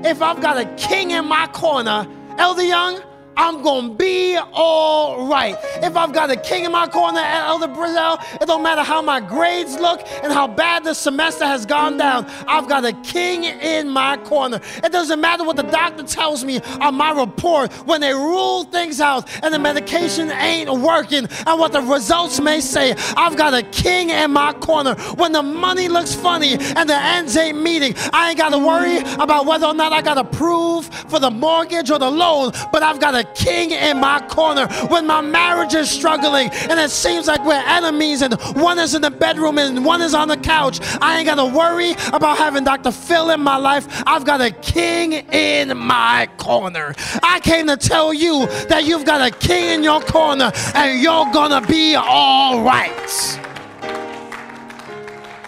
if 0.05 0.23
I've 0.23 0.41
got 0.41 0.57
a 0.59 0.65
king 0.77 1.13
in 1.13 1.25
my 1.27 1.47
corner, 1.49 2.07
Elder 2.37 2.65
Young, 2.65 3.01
I'm 3.39 3.63
gonna 3.63 3.95
be 3.95 4.37
all 4.53 5.29
right. 5.29 5.57
If 5.77 5.97
I've 5.97 6.13
got 6.13 6.29
a 6.31 6.37
king 6.37 6.65
in 6.65 6.73
my 6.73 6.89
corner, 6.89 7.21
Elder 7.21 7.69
Brazil, 7.69 8.19
it 8.41 8.47
don't 8.47 8.65
matter 8.65 8.83
how 8.83 9.01
my 9.01 9.21
grades 9.21 9.77
look 9.77 10.03
and 10.25 10.33
how 10.33 10.49
bad 10.49 10.83
the 10.83 10.93
semester 10.93 11.47
has 11.47 11.65
gone 11.65 11.97
down. 11.97 12.27
I've 12.49 12.69
got 12.69 12.85
a 12.85 12.93
king 13.05 13.45
in 13.45 13.89
my 13.89 14.17
corner. 14.17 14.61
It 14.83 14.91
doesn't 14.91 15.21
matter 15.21 15.45
what 15.45 15.55
the 15.55 15.63
doctor 15.63 16.03
tells 16.03 16.45
me 16.45 16.61
on 16.81 16.97
my 16.97 17.13
report 17.13 17.73
when 17.87 18.01
they 18.01 18.13
rule 18.13 18.65
things 18.65 19.01
out 19.01 19.31
and 19.45 19.55
the 19.55 19.59
medication 19.61 20.33
ain't 20.33 20.69
working 20.69 21.29
and 21.47 21.61
what 21.61 21.71
the 21.71 21.81
results 21.81 22.41
may 22.41 22.61
say. 22.61 22.97
I've 23.17 23.37
got 23.37 23.55
a 23.55 23.63
king 23.63 24.11
in 24.11 24.33
my 24.33 24.53
corner. 24.55 24.97
When 25.15 25.31
the 25.31 25.45
money 25.45 25.89
looks 25.89 26.13
funny 26.13 26.55
and 26.55 26.89
the 26.89 27.01
ends 27.01 27.37
ain't 27.37 27.63
meeting, 27.63 27.95
I 28.13 28.31
ain't 28.31 28.39
gotta 28.39 28.59
worry 28.59 28.99
about 29.15 29.47
whether 29.47 29.67
or 29.67 29.75
not 29.75 29.93
I 29.93 30.03
gotta 30.03 30.25
prove 30.25 30.87
for 30.87 31.21
the 31.21 31.31
mortgage 31.31 31.89
or 31.93 32.01
the 32.01 32.11
loan, 32.11 32.51
but 32.73 32.83
I've 32.83 32.99
got 32.99 33.15
a 33.15 33.28
king 33.35 33.71
in 33.71 34.01
my 34.01 34.21
corner 34.29 34.67
when 34.89 35.07
my 35.07 35.21
marriage 35.21 35.75
is 35.75 35.91
struggling 35.91 36.51
and 36.51 36.79
it 36.79 36.91
seems 36.91 37.27
like 37.27 37.45
we're 37.45 37.55
enemies 37.55 38.23
and 38.23 38.35
one 38.57 38.79
is 38.79 38.95
in 38.95 39.03
the 39.03 39.11
bedroom 39.11 39.59
and 39.59 39.85
one 39.85 40.03
is 40.03 40.15
on 40.15 40.29
the 40.29 40.37
couch. 40.37 40.81
I 41.01 41.19
ain't 41.19 41.27
got 41.27 41.37
to 41.37 41.57
worry 41.57 41.93
about 42.13 42.39
having 42.39 42.65
Dr. 42.65 42.91
Phil 42.91 43.31
in 43.31 43.41
my 43.41 43.57
life. 43.57 44.03
I've 44.07 44.25
got 44.25 44.41
a 44.41 44.51
king 44.51 45.13
in 45.13 45.77
my 45.77 46.29
corner. 46.37 46.95
I 47.23 47.41
came 47.41 47.67
to 47.67 47.77
tell 47.77 48.13
you 48.13 48.47
that 48.69 48.85
you've 48.85 49.05
got 49.05 49.21
a 49.21 49.37
king 49.37 49.71
in 49.71 49.83
your 49.83 50.01
corner 50.01 50.53
and 50.75 51.01
you're 51.01 51.31
going 51.33 51.51
to 51.51 51.67
be 51.69 51.95
all 51.95 52.63
right. 52.63 53.39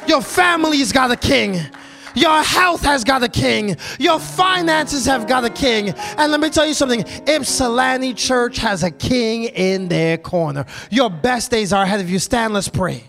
Your 0.06 0.22
family's 0.22 0.92
got 0.92 1.10
a 1.10 1.16
king. 1.16 1.60
Your 2.14 2.42
health 2.42 2.82
has 2.82 3.04
got 3.04 3.22
a 3.22 3.28
king. 3.28 3.76
Your 3.98 4.18
finances 4.18 5.06
have 5.06 5.26
got 5.26 5.44
a 5.44 5.50
king. 5.50 5.90
And 5.90 6.30
let 6.32 6.40
me 6.40 6.50
tell 6.50 6.66
you 6.66 6.74
something 6.74 7.04
Ypsilanti 7.26 8.14
Church 8.14 8.58
has 8.58 8.82
a 8.82 8.90
king 8.90 9.44
in 9.44 9.88
their 9.88 10.18
corner. 10.18 10.66
Your 10.90 11.10
best 11.10 11.50
days 11.50 11.72
are 11.72 11.82
ahead 11.82 12.00
of 12.00 12.10
you. 12.10 12.18
Stand, 12.18 12.54
let's 12.54 12.68
pray. 12.68 13.04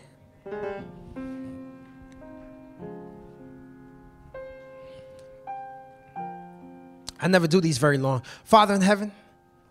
I 7.23 7.27
never 7.27 7.47
do 7.47 7.61
these 7.61 7.77
very 7.77 7.99
long. 7.99 8.23
Father 8.43 8.73
in 8.73 8.81
heaven, 8.81 9.11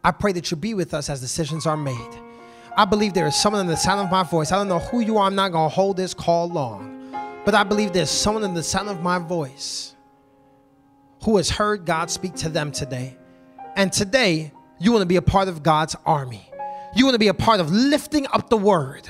I 0.05 0.13
pray 0.13 0.33
that 0.33 0.51
you 0.51 0.57
be 0.57 0.73
with 0.75 0.95
us 0.95 1.11
as 1.11 1.21
decisions 1.21 1.67
are 1.67 1.77
made. 1.77 2.21
I 2.77 2.85
believe 2.85 3.13
there 3.13 3.27
is 3.27 3.35
someone 3.35 3.61
in 3.63 3.67
the 3.67 3.77
sound 3.77 4.01
of 4.01 4.11
my 4.11 4.23
voice. 4.23 4.53
I 4.53 4.57
don't 4.57 4.69
know 4.69 4.79
who 4.79 5.01
you 5.01 5.19
are. 5.19 5.27
I'm 5.27 5.35
not 5.35 5.51
going 5.51 5.69
to 5.69 5.75
hold 5.75 5.97
this 5.97 6.15
call 6.15 6.49
long. 6.49 7.00
But 7.45 7.55
I 7.55 7.65
believe 7.65 7.93
there's 7.93 8.11
someone 8.11 8.45
in 8.45 8.55
the 8.55 8.63
sound 8.63 8.89
of 8.89 9.03
my 9.03 9.19
voice 9.19 9.95
who 11.25 11.37
has 11.37 11.51
heard 11.51 11.85
God 11.85 12.11
speak 12.11 12.35
to 12.37 12.49
them 12.49 12.73
today. 12.73 13.17
And 13.77 13.93
today, 13.93 14.53
you 14.79 14.93
want 14.93 15.03
to 15.03 15.07
be 15.07 15.17
a 15.17 15.23
part 15.23 15.49
of 15.49 15.63
God's 15.63 15.97
army. 16.05 16.51
You 16.95 17.05
want 17.05 17.15
to 17.15 17.19
be 17.21 17.29
a 17.29 17.35
part 17.35 17.61
of 17.61 17.71
lifting 17.71 18.27
up 18.33 18.51
the 18.51 18.57
word, 18.57 19.09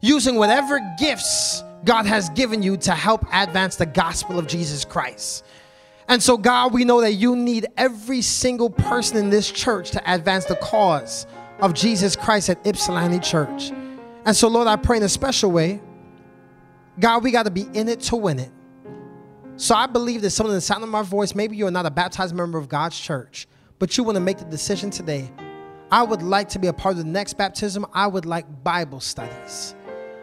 using 0.00 0.36
whatever 0.36 0.80
gifts 0.98 1.62
God 1.84 2.06
has 2.06 2.28
given 2.30 2.62
you 2.62 2.76
to 2.78 2.92
help 2.92 3.24
advance 3.32 3.76
the 3.76 3.86
gospel 3.86 4.38
of 4.38 4.46
Jesus 4.46 4.84
Christ. 4.84 5.44
And 6.08 6.22
so, 6.22 6.36
God, 6.36 6.72
we 6.72 6.84
know 6.84 7.00
that 7.00 7.12
you 7.12 7.36
need 7.36 7.66
every 7.76 8.22
single 8.22 8.70
person 8.70 9.16
in 9.16 9.30
this 9.30 9.50
church 9.50 9.92
to 9.92 10.12
advance 10.12 10.44
the 10.44 10.56
cause 10.56 11.26
of 11.60 11.74
Jesus 11.74 12.16
Christ 12.16 12.50
at 12.50 12.66
Ypsilanti 12.66 13.20
Church. 13.20 13.70
And 14.24 14.34
so, 14.34 14.48
Lord, 14.48 14.66
I 14.66 14.76
pray 14.76 14.96
in 14.96 15.02
a 15.04 15.08
special 15.08 15.50
way 15.50 15.80
God, 16.98 17.24
we 17.24 17.30
got 17.30 17.44
to 17.44 17.50
be 17.50 17.68
in 17.72 17.88
it 17.88 18.00
to 18.00 18.16
win 18.16 18.38
it. 18.38 18.50
So 19.56 19.74
I 19.74 19.86
believe 19.86 20.22
that 20.22 20.30
some 20.30 20.46
of 20.46 20.52
the 20.52 20.60
sound 20.60 20.82
of 20.82 20.90
my 20.90 21.02
voice, 21.02 21.34
maybe 21.34 21.56
you're 21.56 21.70
not 21.70 21.86
a 21.86 21.90
baptized 21.90 22.34
member 22.34 22.58
of 22.58 22.68
God's 22.68 22.98
church, 22.98 23.46
but 23.78 23.96
you 23.96 24.04
want 24.04 24.16
to 24.16 24.20
make 24.20 24.38
the 24.38 24.44
decision 24.44 24.90
today. 24.90 25.30
I 25.90 26.02
would 26.02 26.22
like 26.22 26.48
to 26.50 26.58
be 26.58 26.68
a 26.68 26.72
part 26.72 26.92
of 26.92 26.98
the 26.98 27.10
next 27.10 27.34
baptism. 27.34 27.86
I 27.92 28.06
would 28.06 28.24
like 28.24 28.64
Bible 28.64 29.00
studies. 29.00 29.74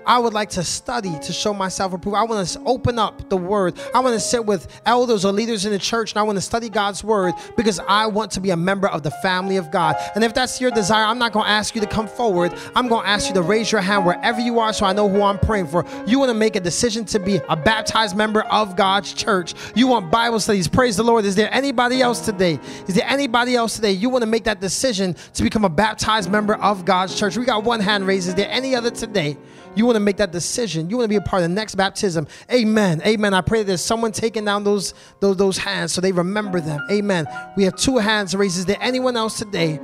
I 0.05 0.19
would 0.19 0.33
like 0.33 0.49
to 0.51 0.63
study 0.63 1.17
to 1.19 1.33
show 1.33 1.53
myself 1.53 1.93
approved. 1.93 2.17
I 2.17 2.23
want 2.23 2.47
to 2.47 2.59
open 2.65 2.99
up 2.99 3.29
the 3.29 3.37
word. 3.37 3.79
I 3.93 3.99
want 3.99 4.13
to 4.13 4.19
sit 4.19 4.45
with 4.45 4.81
elders 4.85 5.25
or 5.25 5.31
leaders 5.31 5.65
in 5.65 5.71
the 5.71 5.79
church 5.79 6.11
and 6.11 6.19
I 6.19 6.23
want 6.23 6.37
to 6.37 6.41
study 6.41 6.69
God's 6.69 7.03
word 7.03 7.33
because 7.55 7.79
I 7.79 8.07
want 8.07 8.31
to 8.31 8.41
be 8.41 8.49
a 8.51 8.57
member 8.57 8.87
of 8.87 9.03
the 9.03 9.11
family 9.11 9.57
of 9.57 9.71
God. 9.71 9.95
And 10.15 10.23
if 10.23 10.33
that's 10.33 10.59
your 10.59 10.71
desire, 10.71 11.05
I'm 11.05 11.19
not 11.19 11.31
going 11.31 11.45
to 11.45 11.51
ask 11.51 11.75
you 11.75 11.81
to 11.81 11.87
come 11.87 12.07
forward. 12.07 12.53
I'm 12.75 12.87
going 12.87 13.03
to 13.03 13.09
ask 13.09 13.27
you 13.27 13.33
to 13.35 13.41
raise 13.41 13.71
your 13.71 13.81
hand 13.81 14.05
wherever 14.05 14.39
you 14.39 14.59
are 14.59 14.73
so 14.73 14.85
I 14.85 14.93
know 14.93 15.07
who 15.09 15.21
I'm 15.21 15.39
praying 15.39 15.67
for. 15.67 15.85
You 16.07 16.19
want 16.19 16.29
to 16.29 16.37
make 16.37 16.55
a 16.55 16.59
decision 16.59 17.05
to 17.05 17.19
be 17.19 17.39
a 17.49 17.55
baptized 17.55 18.15
member 18.15 18.41
of 18.43 18.75
God's 18.75 19.13
church. 19.13 19.53
You 19.75 19.87
want 19.87 20.11
Bible 20.11 20.39
studies. 20.39 20.67
Praise 20.67 20.97
the 20.97 21.03
Lord. 21.03 21.25
Is 21.25 21.35
there 21.35 21.53
anybody 21.53 22.01
else 22.01 22.25
today? 22.25 22.59
Is 22.87 22.95
there 22.95 23.07
anybody 23.07 23.55
else 23.55 23.75
today? 23.75 23.91
You 23.91 24.09
want 24.09 24.23
to 24.23 24.29
make 24.29 24.45
that 24.45 24.59
decision 24.59 25.15
to 25.33 25.43
become 25.43 25.65
a 25.65 25.69
baptized 25.69 26.31
member 26.31 26.55
of 26.55 26.85
God's 26.85 27.17
church. 27.17 27.37
We 27.37 27.45
got 27.45 27.63
one 27.63 27.79
hand 27.79 28.07
raised. 28.07 28.27
Is 28.27 28.35
there 28.35 28.49
any 28.49 28.75
other 28.75 28.91
today? 28.91 29.37
You 29.75 29.85
want 29.85 29.95
to 29.95 30.01
make 30.01 30.17
that 30.17 30.31
decision. 30.31 30.89
You 30.89 30.97
want 30.97 31.05
to 31.05 31.09
be 31.09 31.15
a 31.15 31.21
part 31.21 31.43
of 31.43 31.49
the 31.49 31.55
next 31.55 31.75
baptism. 31.75 32.27
Amen. 32.51 33.01
Amen. 33.05 33.33
I 33.33 33.41
pray 33.41 33.59
that 33.59 33.67
there's 33.67 33.83
someone 33.83 34.11
taking 34.11 34.45
down 34.45 34.63
those, 34.63 34.93
those, 35.19 35.37
those 35.37 35.57
hands 35.57 35.93
so 35.93 36.01
they 36.01 36.11
remember 36.11 36.59
them. 36.59 36.81
Amen. 36.91 37.27
We 37.55 37.63
have 37.63 37.75
two 37.75 37.97
hands 37.97 38.35
raised. 38.35 38.57
Is 38.57 38.65
there 38.65 38.77
anyone 38.81 39.15
else 39.15 39.37
today? 39.37 39.79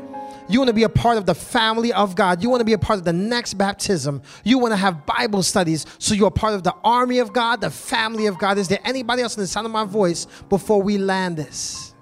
You 0.47 0.59
want 0.59 0.69
to 0.69 0.73
be 0.73 0.83
a 0.83 0.89
part 0.89 1.17
of 1.17 1.25
the 1.25 1.33
family 1.33 1.91
of 1.91 2.15
God. 2.15 2.43
You 2.43 2.49
want 2.49 2.61
to 2.61 2.65
be 2.65 2.73
a 2.73 2.77
part 2.77 2.99
of 2.99 3.05
the 3.05 3.13
next 3.13 3.55
baptism. 3.55 4.21
You 4.43 4.59
want 4.59 4.73
to 4.73 4.77
have 4.77 5.05
Bible 5.05 5.41
studies 5.41 5.85
so 5.97 6.13
you're 6.13 6.29
part 6.29 6.53
of 6.53 6.63
the 6.63 6.75
army 6.83 7.19
of 7.19 7.33
God, 7.33 7.61
the 7.61 7.71
family 7.71 8.27
of 8.27 8.37
God. 8.37 8.57
Is 8.57 8.67
there 8.67 8.79
anybody 8.83 9.23
else 9.23 9.35
in 9.35 9.41
the 9.41 9.47
sound 9.47 9.65
of 9.65 9.71
my 9.71 9.85
voice 9.85 10.27
before 10.49 10.81
we 10.81 10.97
land 10.97 11.37
this? 11.37 11.93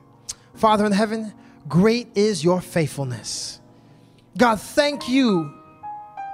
Father 0.55 0.86
in 0.86 0.91
heaven, 0.91 1.34
great 1.67 2.09
is 2.15 2.43
your 2.43 2.59
faithfulness. 2.59 3.61
God, 4.38 4.59
thank 4.59 5.07
you 5.07 5.62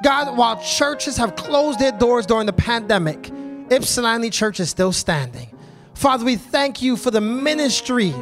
God, 0.02 0.38
while 0.38 0.62
churches 0.62 1.18
have 1.18 1.36
closed 1.36 1.80
their 1.80 1.92
doors 1.92 2.26
during 2.26 2.46
the 2.46 2.54
pandemic, 2.54 3.32
Ypsilanti 3.70 4.30
Church 4.30 4.60
is 4.60 4.70
still 4.70 4.94
standing. 4.94 5.50
Father, 5.94 6.24
we 6.24 6.38
thank 6.38 6.82
you 6.82 6.96
for 6.96 7.12
the 7.12 7.20
ministry 7.20 8.14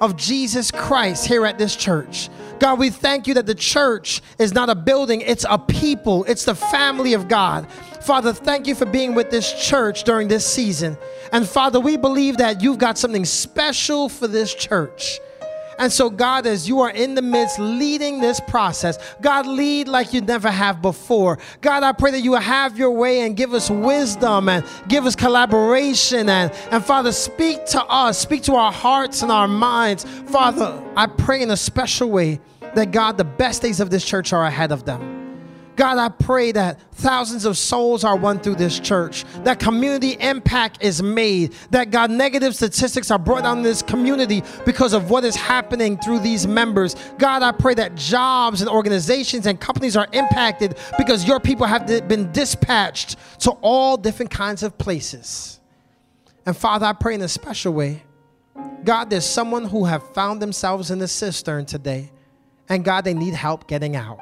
of 0.00 0.16
Jesus 0.16 0.70
Christ 0.70 1.26
here 1.26 1.46
at 1.46 1.58
this 1.58 1.76
church. 1.76 2.28
God, 2.58 2.78
we 2.78 2.90
thank 2.90 3.26
you 3.26 3.34
that 3.34 3.46
the 3.46 3.54
church 3.54 4.20
is 4.38 4.52
not 4.52 4.68
a 4.68 4.74
building, 4.74 5.20
it's 5.20 5.46
a 5.48 5.56
people, 5.56 6.24
it's 6.24 6.44
the 6.44 6.54
family 6.54 7.14
of 7.14 7.28
God. 7.28 7.70
Father, 8.02 8.32
thank 8.32 8.66
you 8.66 8.74
for 8.74 8.86
being 8.86 9.14
with 9.14 9.30
this 9.30 9.52
church 9.68 10.04
during 10.04 10.26
this 10.26 10.44
season. 10.44 10.96
And 11.32 11.48
Father, 11.48 11.78
we 11.78 11.96
believe 11.96 12.38
that 12.38 12.60
you've 12.60 12.78
got 12.78 12.98
something 12.98 13.24
special 13.24 14.08
for 14.08 14.26
this 14.26 14.54
church. 14.54 15.20
And 15.80 15.90
so, 15.90 16.10
God, 16.10 16.46
as 16.46 16.68
you 16.68 16.80
are 16.80 16.90
in 16.90 17.14
the 17.14 17.22
midst 17.22 17.58
leading 17.58 18.20
this 18.20 18.38
process, 18.38 18.98
God, 19.22 19.46
lead 19.46 19.88
like 19.88 20.12
you 20.12 20.20
never 20.20 20.50
have 20.50 20.82
before. 20.82 21.38
God, 21.62 21.82
I 21.82 21.92
pray 21.92 22.10
that 22.10 22.20
you 22.20 22.34
have 22.34 22.78
your 22.78 22.90
way 22.90 23.22
and 23.22 23.34
give 23.34 23.54
us 23.54 23.70
wisdom 23.70 24.50
and 24.50 24.62
give 24.88 25.06
us 25.06 25.16
collaboration. 25.16 26.28
And, 26.28 26.52
and 26.70 26.84
Father, 26.84 27.12
speak 27.12 27.64
to 27.66 27.82
us, 27.84 28.18
speak 28.18 28.42
to 28.42 28.56
our 28.56 28.70
hearts 28.70 29.22
and 29.22 29.32
our 29.32 29.48
minds. 29.48 30.04
Father, 30.04 30.84
I 30.96 31.06
pray 31.06 31.40
in 31.40 31.50
a 31.50 31.56
special 31.56 32.10
way 32.10 32.40
that 32.74 32.90
God, 32.90 33.16
the 33.16 33.24
best 33.24 33.62
days 33.62 33.80
of 33.80 33.88
this 33.88 34.04
church 34.04 34.34
are 34.34 34.44
ahead 34.44 34.72
of 34.72 34.84
them. 34.84 35.19
God, 35.80 35.96
I 35.96 36.10
pray 36.10 36.52
that 36.52 36.78
thousands 36.92 37.46
of 37.46 37.56
souls 37.56 38.04
are 38.04 38.14
won 38.14 38.38
through 38.38 38.56
this 38.56 38.78
church, 38.78 39.24
that 39.44 39.58
community 39.58 40.14
impact 40.20 40.84
is 40.84 41.02
made, 41.02 41.54
that 41.70 41.90
God, 41.90 42.10
negative 42.10 42.54
statistics 42.54 43.10
are 43.10 43.18
brought 43.18 43.44
down 43.44 43.56
in 43.56 43.64
this 43.64 43.80
community 43.80 44.42
because 44.66 44.92
of 44.92 45.08
what 45.08 45.24
is 45.24 45.34
happening 45.34 45.96
through 45.96 46.18
these 46.18 46.46
members. 46.46 46.96
God, 47.16 47.42
I 47.42 47.52
pray 47.52 47.72
that 47.76 47.94
jobs 47.94 48.60
and 48.60 48.68
organizations 48.68 49.46
and 49.46 49.58
companies 49.58 49.96
are 49.96 50.06
impacted 50.12 50.76
because 50.98 51.26
your 51.26 51.40
people 51.40 51.64
have 51.64 51.86
been 51.86 52.30
dispatched 52.30 53.16
to 53.38 53.52
all 53.62 53.96
different 53.96 54.30
kinds 54.30 54.62
of 54.62 54.76
places. 54.76 55.60
And 56.44 56.54
Father, 56.54 56.84
I 56.84 56.92
pray 56.92 57.14
in 57.14 57.22
a 57.22 57.28
special 57.28 57.72
way. 57.72 58.02
God, 58.84 59.08
there's 59.08 59.24
someone 59.24 59.64
who 59.64 59.86
have 59.86 60.06
found 60.12 60.42
themselves 60.42 60.90
in 60.90 60.98
the 60.98 61.08
cistern 61.08 61.64
today, 61.64 62.10
and 62.68 62.84
God, 62.84 63.04
they 63.04 63.14
need 63.14 63.32
help 63.32 63.66
getting 63.66 63.96
out. 63.96 64.20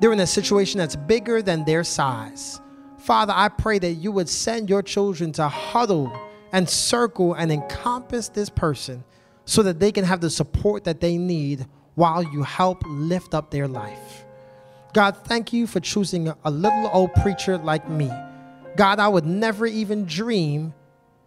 They're 0.00 0.12
in 0.12 0.20
a 0.20 0.26
situation 0.26 0.78
that's 0.78 0.96
bigger 0.96 1.42
than 1.42 1.64
their 1.64 1.84
size. 1.84 2.60
Father, 2.98 3.32
I 3.36 3.48
pray 3.48 3.78
that 3.78 3.92
you 3.92 4.12
would 4.12 4.28
send 4.28 4.68
your 4.68 4.82
children 4.82 5.32
to 5.32 5.48
huddle 5.48 6.12
and 6.52 6.68
circle 6.68 7.34
and 7.34 7.52
encompass 7.52 8.28
this 8.28 8.48
person 8.50 9.04
so 9.44 9.62
that 9.62 9.78
they 9.78 9.92
can 9.92 10.04
have 10.04 10.20
the 10.20 10.30
support 10.30 10.84
that 10.84 11.00
they 11.00 11.16
need 11.16 11.66
while 11.94 12.22
you 12.22 12.42
help 12.42 12.82
lift 12.86 13.34
up 13.34 13.50
their 13.50 13.68
life. 13.68 14.24
God, 14.92 15.16
thank 15.24 15.52
you 15.52 15.66
for 15.66 15.80
choosing 15.80 16.32
a 16.44 16.50
little 16.50 16.90
old 16.92 17.14
preacher 17.14 17.58
like 17.58 17.88
me. 17.88 18.10
God, 18.76 18.98
I 18.98 19.08
would 19.08 19.26
never 19.26 19.66
even 19.66 20.04
dream 20.06 20.72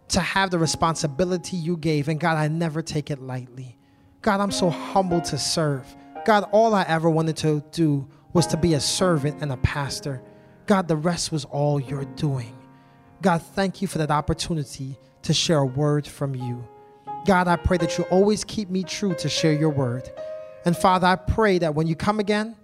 to 0.08 0.20
have 0.20 0.50
the 0.50 0.58
responsibility 0.58 1.56
you 1.56 1.76
gave. 1.76 2.08
And 2.08 2.20
God, 2.20 2.36
I 2.36 2.48
never 2.48 2.82
take 2.82 3.10
it 3.10 3.20
lightly. 3.20 3.78
God, 4.22 4.40
I'm 4.40 4.50
so 4.50 4.70
humbled 4.70 5.24
to 5.26 5.38
serve. 5.38 5.86
God, 6.24 6.48
all 6.52 6.74
I 6.74 6.82
ever 6.84 7.08
wanted 7.08 7.36
to 7.38 7.62
do 7.72 8.08
was 8.34 8.46
to 8.48 8.58
be 8.58 8.74
a 8.74 8.80
servant 8.80 9.40
and 9.40 9.50
a 9.50 9.56
pastor. 9.58 10.20
God, 10.66 10.88
the 10.88 10.96
rest 10.96 11.32
was 11.32 11.46
all 11.46 11.80
you're 11.80 12.04
doing. 12.04 12.54
God, 13.22 13.40
thank 13.40 13.80
you 13.80 13.88
for 13.88 13.98
that 13.98 14.10
opportunity 14.10 14.98
to 15.22 15.32
share 15.32 15.58
a 15.58 15.64
word 15.66 16.06
from 16.06 16.34
you. 16.34 16.68
God, 17.24 17.48
I 17.48 17.56
pray 17.56 17.78
that 17.78 17.96
you 17.96 18.04
always 18.04 18.44
keep 18.44 18.68
me 18.68 18.82
true 18.82 19.14
to 19.14 19.28
share 19.30 19.54
your 19.54 19.70
word. 19.70 20.10
And 20.66 20.76
Father, 20.76 21.06
I 21.06 21.16
pray 21.16 21.58
that 21.58 21.74
when 21.74 21.86
you 21.86 21.96
come 21.96 22.20
again, 22.20 22.56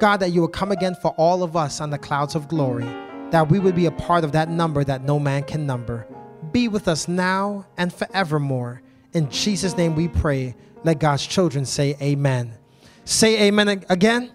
God, 0.00 0.18
that 0.18 0.30
you 0.30 0.40
will 0.40 0.48
come 0.48 0.72
again 0.72 0.94
for 0.94 1.10
all 1.18 1.42
of 1.42 1.56
us 1.56 1.80
on 1.80 1.90
the 1.90 1.98
clouds 1.98 2.34
of 2.34 2.48
glory, 2.48 2.86
that 3.30 3.50
we 3.50 3.58
would 3.58 3.74
be 3.74 3.86
a 3.86 3.90
part 3.90 4.24
of 4.24 4.32
that 4.32 4.48
number 4.48 4.84
that 4.84 5.02
no 5.02 5.18
man 5.18 5.42
can 5.42 5.66
number. 5.66 6.06
Be 6.52 6.68
with 6.68 6.86
us 6.86 7.08
now 7.08 7.66
and 7.76 7.92
forevermore. 7.92 8.82
In 9.14 9.28
Jesus' 9.30 9.76
name 9.76 9.94
we 9.96 10.08
pray. 10.08 10.54
Let 10.84 11.00
God's 11.00 11.26
children 11.26 11.64
say 11.64 11.96
amen. 12.00 12.54
Say 13.04 13.48
amen 13.48 13.84
again. 13.88 14.32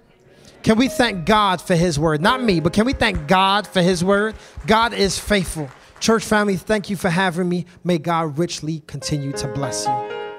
Can 0.64 0.78
we 0.78 0.88
thank 0.88 1.26
God 1.26 1.60
for 1.60 1.76
His 1.76 1.98
word? 1.98 2.22
Not 2.22 2.44
me, 2.44 2.60
but 2.60 2.72
can 2.72 2.86
we 2.86 2.94
thank 2.94 3.28
God 3.28 3.66
for 3.66 3.82
His 3.82 4.04
word? 4.04 4.36
God 4.68 4.94
is 4.94 5.18
faithful. 5.18 5.70
Church 6.00 6.24
family, 6.24 6.56
thank 6.56 6.90
you 6.90 6.96
for 6.96 7.10
having 7.10 7.50
me. 7.50 7.66
May 7.84 7.98
God 7.98 8.38
richly 8.38 8.84
continue 8.88 9.32
to 9.34 9.48
bless 9.48 9.86
you. 9.88 10.31